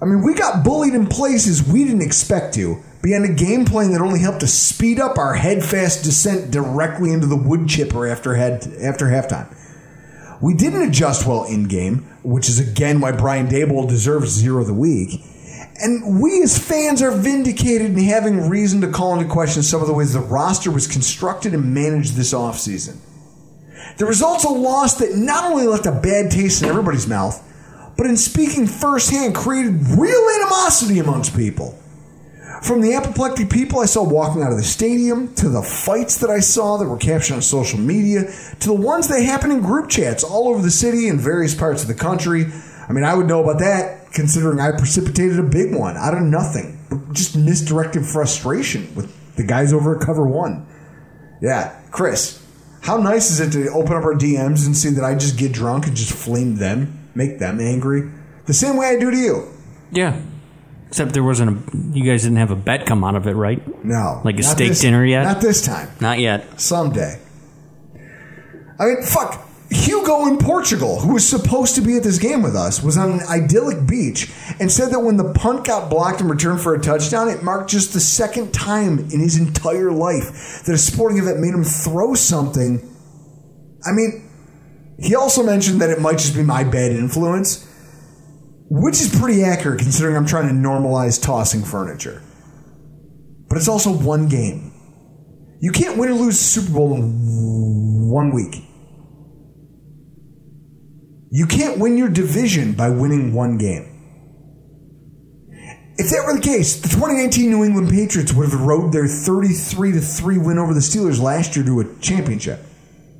I 0.00 0.04
mean, 0.06 0.22
we 0.22 0.34
got 0.34 0.64
bullied 0.64 0.94
in 0.94 1.06
places 1.06 1.62
we 1.62 1.84
didn't 1.84 2.02
expect 2.02 2.54
to, 2.54 2.82
behind 3.02 3.24
a 3.24 3.32
game 3.32 3.64
plan 3.64 3.92
that 3.92 4.00
only 4.00 4.20
helped 4.20 4.40
to 4.40 4.46
speed 4.46 4.98
up 4.98 5.18
our 5.18 5.34
headfast 5.34 6.04
descent 6.04 6.50
directly 6.50 7.12
into 7.12 7.26
the 7.26 7.36
wood 7.36 7.68
chipper 7.68 8.06
after 8.06 8.34
head 8.34 8.66
after 8.80 9.06
halftime. 9.06 9.54
We 10.40 10.54
didn't 10.54 10.88
adjust 10.88 11.26
well 11.26 11.44
in 11.44 11.64
game, 11.64 11.98
which 12.22 12.48
is 12.48 12.58
again 12.58 13.00
why 13.00 13.12
Brian 13.12 13.48
Daboll 13.48 13.88
deserves 13.88 14.30
zero 14.30 14.62
of 14.62 14.68
the 14.68 14.74
week. 14.74 15.20
And 15.82 16.20
we 16.20 16.42
as 16.42 16.58
fans 16.58 17.00
are 17.00 17.10
vindicated 17.10 17.92
in 17.92 18.04
having 18.04 18.50
reason 18.50 18.82
to 18.82 18.88
call 18.90 19.18
into 19.18 19.32
question 19.32 19.62
some 19.62 19.80
of 19.80 19.86
the 19.86 19.94
ways 19.94 20.12
the 20.12 20.20
roster 20.20 20.70
was 20.70 20.86
constructed 20.86 21.54
and 21.54 21.72
managed 21.72 22.16
this 22.16 22.34
offseason. 22.34 22.98
The 23.96 24.04
result's 24.04 24.44
a 24.44 24.50
loss 24.50 24.98
that 24.98 25.16
not 25.16 25.50
only 25.50 25.66
left 25.66 25.86
a 25.86 25.92
bad 25.92 26.30
taste 26.30 26.62
in 26.62 26.68
everybody's 26.68 27.06
mouth, 27.06 27.42
but 27.96 28.06
in 28.06 28.18
speaking 28.18 28.66
firsthand 28.66 29.34
created 29.34 29.74
real 29.98 30.28
animosity 30.36 30.98
amongst 30.98 31.34
people. 31.34 31.78
From 32.62 32.82
the 32.82 32.92
apoplectic 32.92 33.48
people 33.48 33.80
I 33.80 33.86
saw 33.86 34.04
walking 34.04 34.42
out 34.42 34.52
of 34.52 34.58
the 34.58 34.64
stadium, 34.64 35.34
to 35.36 35.48
the 35.48 35.62
fights 35.62 36.18
that 36.18 36.28
I 36.28 36.40
saw 36.40 36.76
that 36.76 36.86
were 36.86 36.98
captured 36.98 37.34
on 37.34 37.42
social 37.42 37.78
media, 37.78 38.30
to 38.60 38.68
the 38.68 38.74
ones 38.74 39.08
that 39.08 39.22
happened 39.22 39.54
in 39.54 39.60
group 39.60 39.88
chats 39.88 40.22
all 40.22 40.48
over 40.48 40.60
the 40.60 40.70
city 40.70 41.08
and 41.08 41.18
various 41.18 41.54
parts 41.54 41.80
of 41.80 41.88
the 41.88 41.94
country. 41.94 42.46
I 42.86 42.92
mean, 42.92 43.04
I 43.04 43.14
would 43.14 43.26
know 43.26 43.42
about 43.42 43.60
that 43.60 43.99
considering 44.12 44.60
I 44.60 44.72
precipitated 44.72 45.38
a 45.38 45.42
big 45.42 45.74
one 45.74 45.96
out 45.96 46.14
of 46.14 46.22
nothing. 46.22 46.78
Just 47.12 47.36
misdirected 47.36 48.04
frustration 48.04 48.94
with 48.94 49.14
the 49.36 49.44
guys 49.44 49.72
over 49.72 49.96
at 49.96 50.04
Cover 50.04 50.26
One. 50.26 50.66
Yeah, 51.40 51.80
Chris, 51.90 52.44
how 52.82 52.96
nice 52.96 53.30
is 53.30 53.40
it 53.40 53.52
to 53.52 53.70
open 53.72 53.94
up 53.96 54.04
our 54.04 54.14
DMs 54.14 54.66
and 54.66 54.76
see 54.76 54.90
that 54.90 55.04
I 55.04 55.14
just 55.14 55.38
get 55.38 55.52
drunk 55.52 55.86
and 55.86 55.96
just 55.96 56.12
flame 56.12 56.56
them, 56.56 57.08
make 57.14 57.38
them 57.38 57.60
angry? 57.60 58.10
The 58.46 58.54
same 58.54 58.76
way 58.76 58.88
I 58.88 58.98
do 58.98 59.10
to 59.10 59.16
you. 59.16 59.48
Yeah. 59.92 60.20
Except 60.88 61.12
there 61.12 61.22
wasn't 61.22 61.50
a. 61.72 61.96
You 61.96 62.04
guys 62.04 62.24
didn't 62.24 62.38
have 62.38 62.50
a 62.50 62.56
bet 62.56 62.84
come 62.84 63.04
out 63.04 63.14
of 63.14 63.28
it, 63.28 63.34
right? 63.34 63.62
No. 63.84 64.20
Like 64.24 64.40
a 64.40 64.42
steak 64.42 64.70
this- 64.70 64.80
dinner 64.80 65.04
yet? 65.04 65.22
Not 65.22 65.40
this 65.40 65.64
time. 65.64 65.88
Not 66.00 66.18
yet. 66.18 66.60
Someday. 66.60 67.20
I 68.78 68.84
mean, 68.86 69.02
fuck. 69.02 69.46
Hugo 69.70 70.26
in 70.26 70.36
Portugal, 70.36 70.98
who 70.98 71.14
was 71.14 71.28
supposed 71.28 71.76
to 71.76 71.80
be 71.80 71.96
at 71.96 72.02
this 72.02 72.18
game 72.18 72.42
with 72.42 72.56
us, 72.56 72.82
was 72.82 72.98
on 72.98 73.12
an 73.12 73.20
idyllic 73.28 73.86
beach 73.86 74.28
and 74.58 74.70
said 74.70 74.90
that 74.90 74.98
when 74.98 75.16
the 75.16 75.32
punt 75.32 75.64
got 75.64 75.88
blocked 75.88 76.20
and 76.20 76.28
returned 76.28 76.60
for 76.60 76.74
a 76.74 76.80
touchdown, 76.80 77.28
it 77.28 77.44
marked 77.44 77.70
just 77.70 77.92
the 77.92 78.00
second 78.00 78.52
time 78.52 78.98
in 78.98 79.20
his 79.20 79.38
entire 79.38 79.92
life 79.92 80.64
that 80.64 80.74
a 80.74 80.78
sporting 80.78 81.18
event 81.18 81.38
made 81.38 81.54
him 81.54 81.62
throw 81.62 82.14
something. 82.14 82.80
I 83.86 83.92
mean, 83.92 84.28
he 84.98 85.14
also 85.14 85.44
mentioned 85.44 85.80
that 85.80 85.90
it 85.90 86.00
might 86.00 86.18
just 86.18 86.34
be 86.34 86.42
my 86.42 86.64
bad 86.64 86.90
influence, 86.90 87.64
which 88.68 89.00
is 89.00 89.16
pretty 89.20 89.44
accurate 89.44 89.78
considering 89.78 90.16
I'm 90.16 90.26
trying 90.26 90.48
to 90.48 90.54
normalize 90.54 91.22
tossing 91.22 91.62
furniture. 91.62 92.22
But 93.48 93.56
it's 93.56 93.68
also 93.68 93.92
one 93.92 94.28
game. 94.28 94.72
You 95.60 95.70
can't 95.70 95.96
win 95.96 96.10
or 96.10 96.14
lose 96.14 96.40
Super 96.40 96.72
Bowl 96.72 96.94
in 96.94 98.10
one 98.10 98.34
week. 98.34 98.64
You 101.30 101.46
can't 101.46 101.78
win 101.78 101.96
your 101.96 102.08
division 102.08 102.72
by 102.72 102.90
winning 102.90 103.32
one 103.32 103.56
game. 103.56 103.86
If 105.96 106.10
that 106.10 106.24
were 106.26 106.34
the 106.34 106.40
case, 106.40 106.80
the 106.80 106.88
2019 106.88 107.50
New 107.50 107.62
England 107.62 107.90
Patriots 107.90 108.32
would 108.32 108.50
have 108.50 108.60
rode 108.60 108.92
their 108.92 109.06
33 109.06 109.92
to 109.92 110.00
3 110.00 110.38
win 110.38 110.58
over 110.58 110.74
the 110.74 110.80
Steelers 110.80 111.20
last 111.20 111.54
year 111.54 111.64
to 111.64 111.80
a 111.80 111.94
championship. 112.00 112.64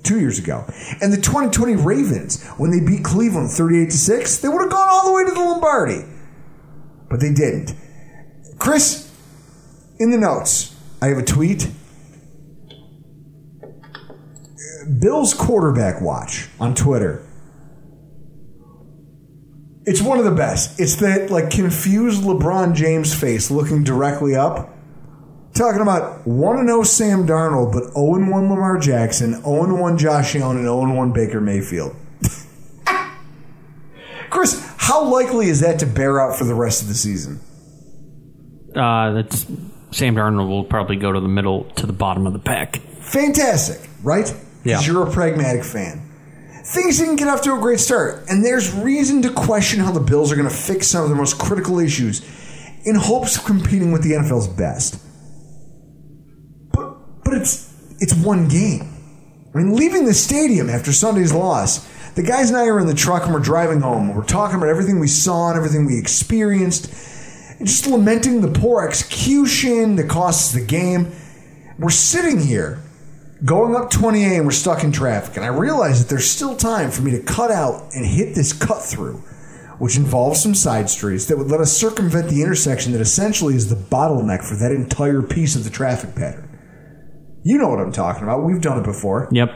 Two 0.02 0.18
years 0.18 0.38
ago. 0.38 0.64
And 1.02 1.12
the 1.12 1.18
2020 1.18 1.76
Ravens, 1.76 2.42
when 2.56 2.70
they 2.70 2.80
beat 2.80 3.04
Cleveland 3.04 3.50
38 3.50 3.90
to 3.90 3.98
6, 3.98 4.38
they 4.38 4.48
would 4.48 4.62
have 4.62 4.70
gone 4.70 4.88
all 4.90 5.06
the 5.06 5.12
way 5.12 5.24
to 5.26 5.30
the 5.30 5.40
Lombardi. 5.40 6.04
But 7.10 7.20
they 7.20 7.32
didn't. 7.32 7.74
Chris, 8.58 9.12
in 9.98 10.10
the 10.10 10.18
notes, 10.18 10.74
I 11.02 11.08
have 11.08 11.18
a 11.18 11.22
tweet. 11.22 11.68
Bill's 14.98 15.34
quarterback 15.34 16.00
watch 16.00 16.48
on 16.58 16.74
Twitter. 16.74 17.26
It's 19.86 20.02
one 20.02 20.18
of 20.18 20.24
the 20.24 20.30
best. 20.30 20.78
It's 20.78 20.96
that 20.96 21.30
like 21.30 21.50
confused 21.50 22.22
LeBron 22.22 22.74
James 22.74 23.14
face 23.14 23.50
looking 23.50 23.82
directly 23.82 24.36
up. 24.36 24.70
Talking 25.54 25.80
about 25.80 26.26
1 26.26 26.66
0 26.66 26.82
Sam 26.84 27.26
Darnold, 27.26 27.72
but 27.72 27.92
0 27.92 28.30
1 28.30 28.30
Lamar 28.30 28.78
Jackson, 28.78 29.34
0 29.42 29.80
1 29.80 29.98
Josh 29.98 30.36
Allen, 30.36 30.58
and 30.58 30.66
0 30.66 30.94
1 30.94 31.12
Baker 31.12 31.40
Mayfield. 31.40 31.96
Chris, 34.30 34.64
how 34.76 35.04
likely 35.04 35.48
is 35.48 35.60
that 35.60 35.80
to 35.80 35.86
bear 35.86 36.20
out 36.20 36.38
for 36.38 36.44
the 36.44 36.54
rest 36.54 36.82
of 36.82 36.88
the 36.88 36.94
season? 36.94 37.40
Uh, 38.76 39.12
that's 39.12 39.46
Sam 39.90 40.14
Darnold 40.14 40.48
will 40.48 40.64
probably 40.64 40.96
go 40.96 41.10
to 41.10 41.20
the 41.20 41.28
middle 41.28 41.64
to 41.72 41.86
the 41.86 41.92
bottom 41.92 42.26
of 42.26 42.32
the 42.32 42.38
pack. 42.38 42.76
Fantastic, 43.00 43.90
right? 44.02 44.32
Yeah. 44.62 44.80
You're 44.82 45.08
a 45.08 45.10
pragmatic 45.10 45.64
fan. 45.64 46.09
Things 46.70 46.98
didn't 46.98 47.16
get 47.16 47.26
off 47.26 47.42
to 47.42 47.54
a 47.56 47.58
great 47.58 47.80
start, 47.80 48.26
and 48.28 48.44
there's 48.44 48.72
reason 48.72 49.22
to 49.22 49.30
question 49.32 49.80
how 49.80 49.90
the 49.90 49.98
Bills 49.98 50.30
are 50.30 50.36
going 50.36 50.48
to 50.48 50.54
fix 50.54 50.86
some 50.86 51.02
of 51.02 51.08
their 51.08 51.18
most 51.18 51.36
critical 51.36 51.80
issues 51.80 52.22
in 52.84 52.94
hopes 52.94 53.36
of 53.36 53.44
competing 53.44 53.90
with 53.90 54.04
the 54.04 54.12
NFL's 54.12 54.46
best. 54.46 55.02
But 56.72 57.24
but 57.24 57.34
it's 57.34 57.74
it's 57.98 58.14
one 58.14 58.46
game. 58.46 58.82
I 59.52 59.58
mean, 59.58 59.74
leaving 59.74 60.04
the 60.04 60.14
stadium 60.14 60.70
after 60.70 60.92
Sunday's 60.92 61.32
loss, 61.32 61.84
the 62.14 62.22
guys 62.22 62.50
and 62.50 62.56
I 62.56 62.66
are 62.66 62.78
in 62.78 62.86
the 62.86 62.94
truck 62.94 63.24
and 63.24 63.34
we're 63.34 63.40
driving 63.40 63.80
home. 63.80 64.14
We're 64.14 64.22
talking 64.22 64.56
about 64.56 64.68
everything 64.68 65.00
we 65.00 65.08
saw 65.08 65.48
and 65.48 65.56
everything 65.56 65.86
we 65.86 65.98
experienced, 65.98 66.86
and 67.58 67.66
just 67.66 67.88
lamenting 67.88 68.42
the 68.42 68.60
poor 68.60 68.86
execution 68.86 69.96
that 69.96 70.08
costs 70.08 70.54
of 70.54 70.60
the 70.60 70.66
game. 70.66 71.10
We're 71.80 71.90
sitting 71.90 72.38
here 72.38 72.80
going 73.44 73.74
up 73.74 73.90
28 73.90 74.36
and 74.36 74.44
we're 74.44 74.52
stuck 74.52 74.84
in 74.84 74.92
traffic, 74.92 75.36
and 75.36 75.44
I 75.44 75.48
realize 75.48 76.02
that 76.02 76.08
there's 76.08 76.30
still 76.30 76.56
time 76.56 76.90
for 76.90 77.02
me 77.02 77.10
to 77.12 77.20
cut 77.20 77.50
out 77.50 77.94
and 77.94 78.04
hit 78.04 78.34
this 78.34 78.52
cut 78.52 78.82
through, 78.82 79.18
which 79.78 79.96
involves 79.96 80.42
some 80.42 80.54
side 80.54 80.90
streets 80.90 81.26
that 81.26 81.38
would 81.38 81.48
let 81.48 81.60
us 81.60 81.76
circumvent 81.76 82.28
the 82.28 82.42
intersection 82.42 82.92
that 82.92 83.00
essentially 83.00 83.54
is 83.54 83.68
the 83.68 83.76
bottleneck 83.76 84.42
for 84.44 84.56
that 84.56 84.72
entire 84.72 85.22
piece 85.22 85.56
of 85.56 85.64
the 85.64 85.70
traffic 85.70 86.14
pattern. 86.14 86.46
You 87.42 87.56
know 87.56 87.68
what 87.68 87.80
I'm 87.80 87.92
talking 87.92 88.22
about. 88.22 88.44
We've 88.44 88.60
done 88.60 88.78
it 88.78 88.84
before. 88.84 89.28
Yep. 89.32 89.48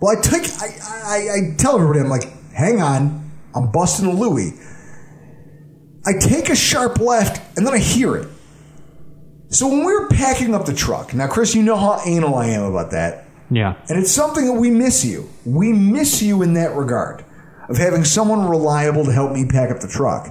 Well, 0.00 0.16
I 0.16 0.20
take, 0.20 0.42
I, 0.60 0.66
I, 0.82 1.16
I 1.34 1.56
tell 1.56 1.76
everybody, 1.76 2.00
I'm 2.00 2.08
like, 2.08 2.52
hang 2.52 2.80
on, 2.80 3.30
I'm 3.54 3.70
busting 3.70 4.06
a 4.06 4.12
Louie. 4.12 4.52
I 6.06 6.12
take 6.18 6.48
a 6.48 6.56
sharp 6.56 6.98
left, 6.98 7.56
and 7.56 7.66
then 7.66 7.74
I 7.74 7.78
hear 7.78 8.16
it. 8.16 8.28
So 9.50 9.66
when 9.66 9.84
we 9.84 9.92
were 9.92 10.06
packing 10.08 10.54
up 10.54 10.64
the 10.64 10.72
truck, 10.72 11.12
now 11.12 11.26
Chris, 11.26 11.54
you 11.56 11.62
know 11.62 11.76
how 11.76 12.00
anal 12.06 12.36
I 12.36 12.46
am 12.46 12.62
about 12.62 12.92
that, 12.92 13.24
Yeah. 13.50 13.74
and 13.88 13.98
it's 13.98 14.12
something 14.12 14.46
that 14.46 14.52
we 14.52 14.70
miss 14.70 15.04
you. 15.04 15.28
We 15.44 15.72
miss 15.72 16.22
you 16.22 16.42
in 16.42 16.54
that 16.54 16.76
regard 16.76 17.24
of 17.68 17.76
having 17.76 18.04
someone 18.04 18.48
reliable 18.48 19.04
to 19.04 19.12
help 19.12 19.32
me 19.32 19.44
pack 19.46 19.70
up 19.72 19.80
the 19.80 19.88
truck. 19.88 20.30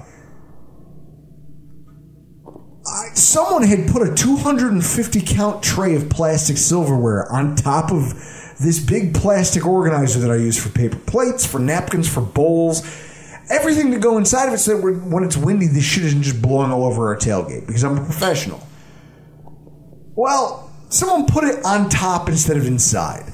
I, 2.86 3.08
someone 3.14 3.62
had 3.62 3.88
put 3.88 4.08
a 4.08 4.14
250 4.14 5.20
count 5.20 5.62
tray 5.62 5.94
of 5.94 6.08
plastic 6.08 6.56
silverware 6.56 7.30
on 7.30 7.56
top 7.56 7.92
of 7.92 8.14
this 8.58 8.80
big 8.80 9.14
plastic 9.14 9.66
organizer 9.66 10.18
that 10.20 10.30
I 10.30 10.36
use 10.36 10.56
for 10.62 10.70
paper 10.70 10.96
plates, 10.96 11.44
for 11.46 11.58
napkins, 11.58 12.08
for 12.08 12.22
bowls, 12.22 12.82
everything 13.50 13.90
to 13.92 13.98
go 13.98 14.16
inside 14.16 14.48
of 14.48 14.54
it 14.54 14.58
so 14.58 14.76
that 14.78 14.82
when 15.04 15.24
it's 15.24 15.36
windy, 15.36 15.66
this 15.66 15.84
shit 15.84 16.04
isn't 16.04 16.22
just 16.22 16.40
blowing 16.40 16.70
all 16.72 16.84
over 16.84 17.08
our 17.08 17.16
tailgate 17.16 17.66
because 17.66 17.84
I'm 17.84 17.98
a 17.98 18.04
professional. 18.04 18.66
Well, 20.20 20.70
someone 20.90 21.24
put 21.24 21.44
it 21.44 21.64
on 21.64 21.88
top 21.88 22.28
instead 22.28 22.58
of 22.58 22.66
inside. 22.66 23.32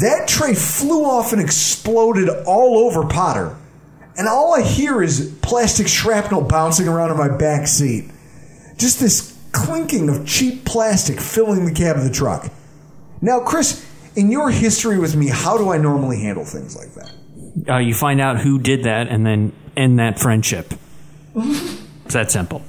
That 0.00 0.28
tray 0.28 0.54
flew 0.54 1.04
off 1.04 1.32
and 1.32 1.42
exploded 1.42 2.28
all 2.46 2.78
over 2.86 3.04
Potter. 3.04 3.56
And 4.16 4.28
all 4.28 4.54
I 4.54 4.62
hear 4.62 5.02
is 5.02 5.36
plastic 5.42 5.88
shrapnel 5.88 6.42
bouncing 6.42 6.86
around 6.86 7.10
in 7.10 7.16
my 7.16 7.36
back 7.36 7.66
seat. 7.66 8.12
Just 8.76 9.00
this 9.00 9.36
clinking 9.50 10.08
of 10.08 10.24
cheap 10.24 10.64
plastic 10.64 11.18
filling 11.18 11.64
the 11.64 11.74
cab 11.74 11.96
of 11.96 12.04
the 12.04 12.12
truck. 12.12 12.48
Now, 13.20 13.40
Chris, 13.40 13.84
in 14.14 14.30
your 14.30 14.50
history 14.50 15.00
with 15.00 15.16
me, 15.16 15.26
how 15.26 15.58
do 15.58 15.68
I 15.72 15.78
normally 15.78 16.20
handle 16.20 16.44
things 16.44 16.76
like 16.76 16.94
that? 16.94 17.72
Uh, 17.74 17.78
you 17.78 17.92
find 17.92 18.20
out 18.20 18.38
who 18.38 18.60
did 18.60 18.84
that 18.84 19.08
and 19.08 19.26
then 19.26 19.52
end 19.76 19.98
that 19.98 20.20
friendship. 20.20 20.74
it's 21.34 22.14
that 22.14 22.30
simple. 22.30 22.62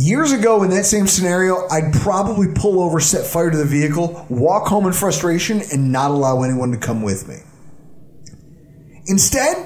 Years 0.00 0.30
ago, 0.30 0.62
in 0.62 0.70
that 0.70 0.86
same 0.86 1.08
scenario, 1.08 1.66
I'd 1.72 1.92
probably 1.92 2.46
pull 2.54 2.80
over, 2.80 3.00
set 3.00 3.26
fire 3.26 3.50
to 3.50 3.56
the 3.56 3.64
vehicle, 3.64 4.24
walk 4.28 4.68
home 4.68 4.86
in 4.86 4.92
frustration, 4.92 5.60
and 5.72 5.90
not 5.90 6.12
allow 6.12 6.44
anyone 6.44 6.70
to 6.70 6.76
come 6.76 7.02
with 7.02 7.26
me. 7.26 7.38
Instead, 9.06 9.56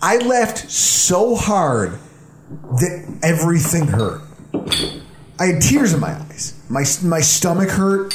I 0.00 0.18
laughed 0.18 0.70
so 0.70 1.34
hard 1.34 1.98
that 2.78 3.18
everything 3.24 3.88
hurt. 3.88 4.22
I 5.40 5.46
had 5.46 5.60
tears 5.60 5.94
in 5.94 5.98
my 5.98 6.12
eyes. 6.12 6.54
My, 6.70 6.84
my 7.02 7.20
stomach 7.20 7.70
hurt. 7.70 8.14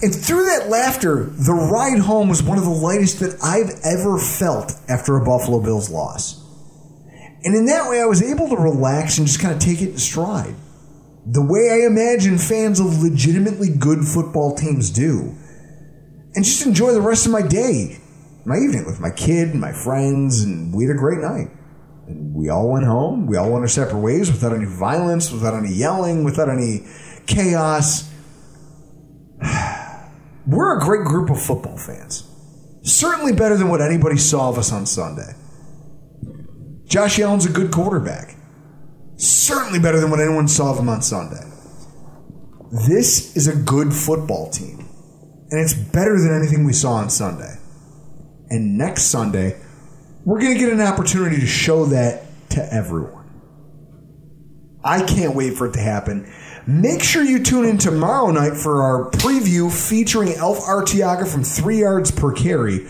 And 0.00 0.14
through 0.14 0.44
that 0.44 0.68
laughter, 0.68 1.24
the 1.24 1.54
ride 1.54 1.98
home 1.98 2.28
was 2.28 2.40
one 2.40 2.58
of 2.58 2.62
the 2.62 2.70
lightest 2.70 3.18
that 3.18 3.36
I've 3.42 3.80
ever 3.82 4.16
felt 4.16 4.74
after 4.88 5.16
a 5.16 5.24
Buffalo 5.24 5.60
Bills 5.60 5.90
loss. 5.90 6.41
And 7.44 7.56
in 7.56 7.66
that 7.66 7.88
way, 7.88 8.00
I 8.00 8.04
was 8.04 8.22
able 8.22 8.48
to 8.48 8.56
relax 8.56 9.18
and 9.18 9.26
just 9.26 9.40
kind 9.40 9.54
of 9.54 9.60
take 9.60 9.82
it 9.82 9.90
in 9.90 9.98
stride. 9.98 10.54
The 11.26 11.44
way 11.44 11.70
I 11.70 11.86
imagine 11.86 12.38
fans 12.38 12.78
of 12.78 13.02
legitimately 13.02 13.70
good 13.70 14.04
football 14.04 14.54
teams 14.54 14.90
do. 14.90 15.34
And 16.34 16.44
just 16.44 16.64
enjoy 16.64 16.92
the 16.92 17.00
rest 17.00 17.26
of 17.26 17.32
my 17.32 17.42
day, 17.42 17.98
my 18.44 18.56
evening 18.56 18.86
with 18.86 19.00
my 19.00 19.10
kid 19.10 19.50
and 19.50 19.60
my 19.60 19.72
friends, 19.72 20.42
and 20.42 20.74
we 20.74 20.84
had 20.84 20.94
a 20.94 20.98
great 20.98 21.18
night. 21.18 21.48
And 22.06 22.34
we 22.34 22.48
all 22.48 22.70
went 22.70 22.86
home. 22.86 23.26
We 23.26 23.36
all 23.36 23.50
went 23.50 23.62
our 23.62 23.68
separate 23.68 24.00
ways 24.00 24.30
without 24.30 24.52
any 24.52 24.64
violence, 24.64 25.30
without 25.30 25.54
any 25.54 25.72
yelling, 25.72 26.24
without 26.24 26.48
any 26.48 26.86
chaos. 27.26 28.10
We're 30.46 30.78
a 30.78 30.80
great 30.80 31.04
group 31.04 31.30
of 31.30 31.40
football 31.40 31.76
fans. 31.76 32.28
Certainly 32.82 33.34
better 33.34 33.56
than 33.56 33.68
what 33.68 33.80
anybody 33.80 34.16
saw 34.16 34.48
of 34.48 34.58
us 34.58 34.72
on 34.72 34.86
Sunday. 34.86 35.34
Josh 36.92 37.18
Allen's 37.20 37.46
a 37.46 37.48
good 37.48 37.70
quarterback. 37.70 38.36
Certainly 39.16 39.78
better 39.78 39.98
than 39.98 40.10
what 40.10 40.20
anyone 40.20 40.46
saw 40.46 40.72
of 40.72 40.78
him 40.78 40.90
on 40.90 41.00
Sunday. 41.00 41.42
This 42.86 43.34
is 43.34 43.48
a 43.48 43.56
good 43.56 43.94
football 43.94 44.50
team. 44.50 44.86
And 45.50 45.58
it's 45.58 45.72
better 45.72 46.20
than 46.20 46.34
anything 46.34 46.66
we 46.66 46.74
saw 46.74 46.96
on 46.96 47.08
Sunday. 47.08 47.56
And 48.50 48.76
next 48.76 49.04
Sunday, 49.04 49.58
we're 50.26 50.38
going 50.38 50.52
to 50.52 50.58
get 50.58 50.70
an 50.70 50.82
opportunity 50.82 51.40
to 51.40 51.46
show 51.46 51.86
that 51.86 52.24
to 52.50 52.74
everyone. 52.74 53.24
I 54.84 55.02
can't 55.02 55.34
wait 55.34 55.54
for 55.54 55.68
it 55.68 55.72
to 55.72 55.80
happen. 55.80 56.30
Make 56.66 57.02
sure 57.02 57.24
you 57.24 57.42
tune 57.42 57.64
in 57.64 57.78
tomorrow 57.78 58.30
night 58.32 58.54
for 58.54 58.82
our 58.82 59.10
preview 59.12 59.72
featuring 59.72 60.34
Elf 60.34 60.58
Artiaga 60.58 61.26
from 61.26 61.42
Three 61.42 61.80
Yards 61.80 62.10
Per 62.10 62.32
Carry. 62.32 62.86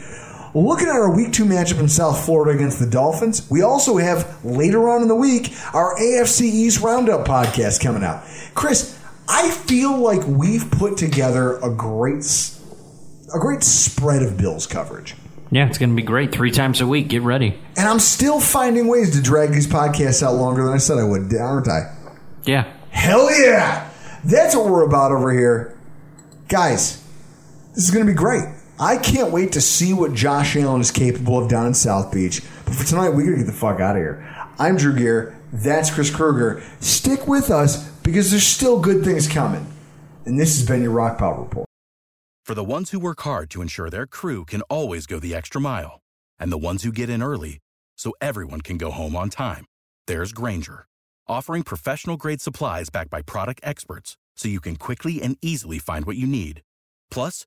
Looking 0.54 0.88
at 0.88 0.94
our 0.94 1.14
week 1.14 1.32
two 1.32 1.46
matchup 1.46 1.80
in 1.80 1.88
South 1.88 2.26
Florida 2.26 2.54
against 2.58 2.78
the 2.78 2.86
Dolphins, 2.86 3.50
we 3.50 3.62
also 3.62 3.96
have 3.96 4.44
later 4.44 4.86
on 4.90 5.00
in 5.00 5.08
the 5.08 5.14
week 5.14 5.50
our 5.72 5.96
AFC 5.96 6.42
East 6.42 6.80
Roundup 6.80 7.26
podcast 7.26 7.82
coming 7.82 8.04
out. 8.04 8.22
Chris, 8.52 8.98
I 9.26 9.50
feel 9.50 9.96
like 9.96 10.26
we've 10.26 10.70
put 10.70 10.98
together 10.98 11.56
a 11.56 11.70
great, 11.70 12.24
a 13.34 13.38
great 13.38 13.62
spread 13.62 14.22
of 14.22 14.36
Bills 14.36 14.66
coverage. 14.66 15.14
Yeah, 15.50 15.66
it's 15.68 15.78
going 15.78 15.88
to 15.88 15.96
be 15.96 16.02
great. 16.02 16.32
Three 16.32 16.50
times 16.50 16.82
a 16.82 16.86
week. 16.86 17.08
Get 17.08 17.22
ready. 17.22 17.58
And 17.78 17.88
I'm 17.88 17.98
still 17.98 18.38
finding 18.38 18.88
ways 18.88 19.16
to 19.16 19.22
drag 19.22 19.52
these 19.52 19.66
podcasts 19.66 20.22
out 20.22 20.34
longer 20.34 20.64
than 20.64 20.74
I 20.74 20.78
said 20.78 20.98
I 20.98 21.04
would, 21.04 21.34
aren't 21.34 21.68
I? 21.68 21.94
Yeah. 22.44 22.70
Hell 22.90 23.30
yeah! 23.40 23.88
That's 24.22 24.54
what 24.54 24.66
we're 24.66 24.84
about 24.84 25.12
over 25.12 25.32
here. 25.32 25.78
Guys, 26.48 27.02
this 27.74 27.84
is 27.84 27.90
going 27.90 28.04
to 28.06 28.12
be 28.12 28.16
great. 28.16 28.44
I 28.80 28.96
can't 28.96 29.32
wait 29.32 29.52
to 29.52 29.60
see 29.60 29.92
what 29.92 30.14
Josh 30.14 30.56
Allen 30.56 30.80
is 30.80 30.90
capable 30.90 31.38
of 31.38 31.48
down 31.48 31.66
in 31.66 31.74
South 31.74 32.12
Beach. 32.12 32.42
But 32.64 32.74
for 32.74 32.86
tonight, 32.86 33.10
we 33.10 33.24
got 33.24 33.30
to 33.32 33.36
get 33.38 33.46
the 33.46 33.52
fuck 33.52 33.80
out 33.80 33.96
of 33.96 34.02
here. 34.02 34.26
I'm 34.58 34.76
Drew 34.76 34.96
Gear. 34.96 35.38
That's 35.52 35.90
Chris 35.90 36.10
Kruger. 36.10 36.62
Stick 36.80 37.28
with 37.28 37.50
us 37.50 37.88
because 38.02 38.30
there's 38.30 38.46
still 38.46 38.80
good 38.80 39.04
things 39.04 39.28
coming. 39.28 39.66
And 40.24 40.38
this 40.38 40.58
has 40.58 40.66
been 40.66 40.82
your 40.82 40.94
Rockpile 40.94 41.38
Report. 41.38 41.66
For 42.44 42.54
the 42.54 42.64
ones 42.64 42.90
who 42.90 42.98
work 42.98 43.20
hard 43.20 43.50
to 43.50 43.62
ensure 43.62 43.88
their 43.88 44.06
crew 44.06 44.44
can 44.44 44.62
always 44.62 45.06
go 45.06 45.20
the 45.20 45.34
extra 45.34 45.60
mile, 45.60 46.00
and 46.38 46.50
the 46.50 46.58
ones 46.58 46.82
who 46.82 46.90
get 46.92 47.08
in 47.08 47.22
early 47.22 47.58
so 47.96 48.12
everyone 48.20 48.62
can 48.62 48.78
go 48.78 48.90
home 48.90 49.14
on 49.14 49.30
time, 49.30 49.64
there's 50.06 50.32
Grainger, 50.32 50.86
offering 51.28 51.62
professional 51.62 52.16
grade 52.16 52.40
supplies 52.40 52.90
backed 52.90 53.10
by 53.10 53.22
product 53.22 53.60
experts 53.62 54.16
so 54.36 54.48
you 54.48 54.60
can 54.60 54.76
quickly 54.76 55.22
and 55.22 55.36
easily 55.40 55.78
find 55.78 56.04
what 56.04 56.16
you 56.16 56.26
need. 56.26 56.62
Plus, 57.10 57.46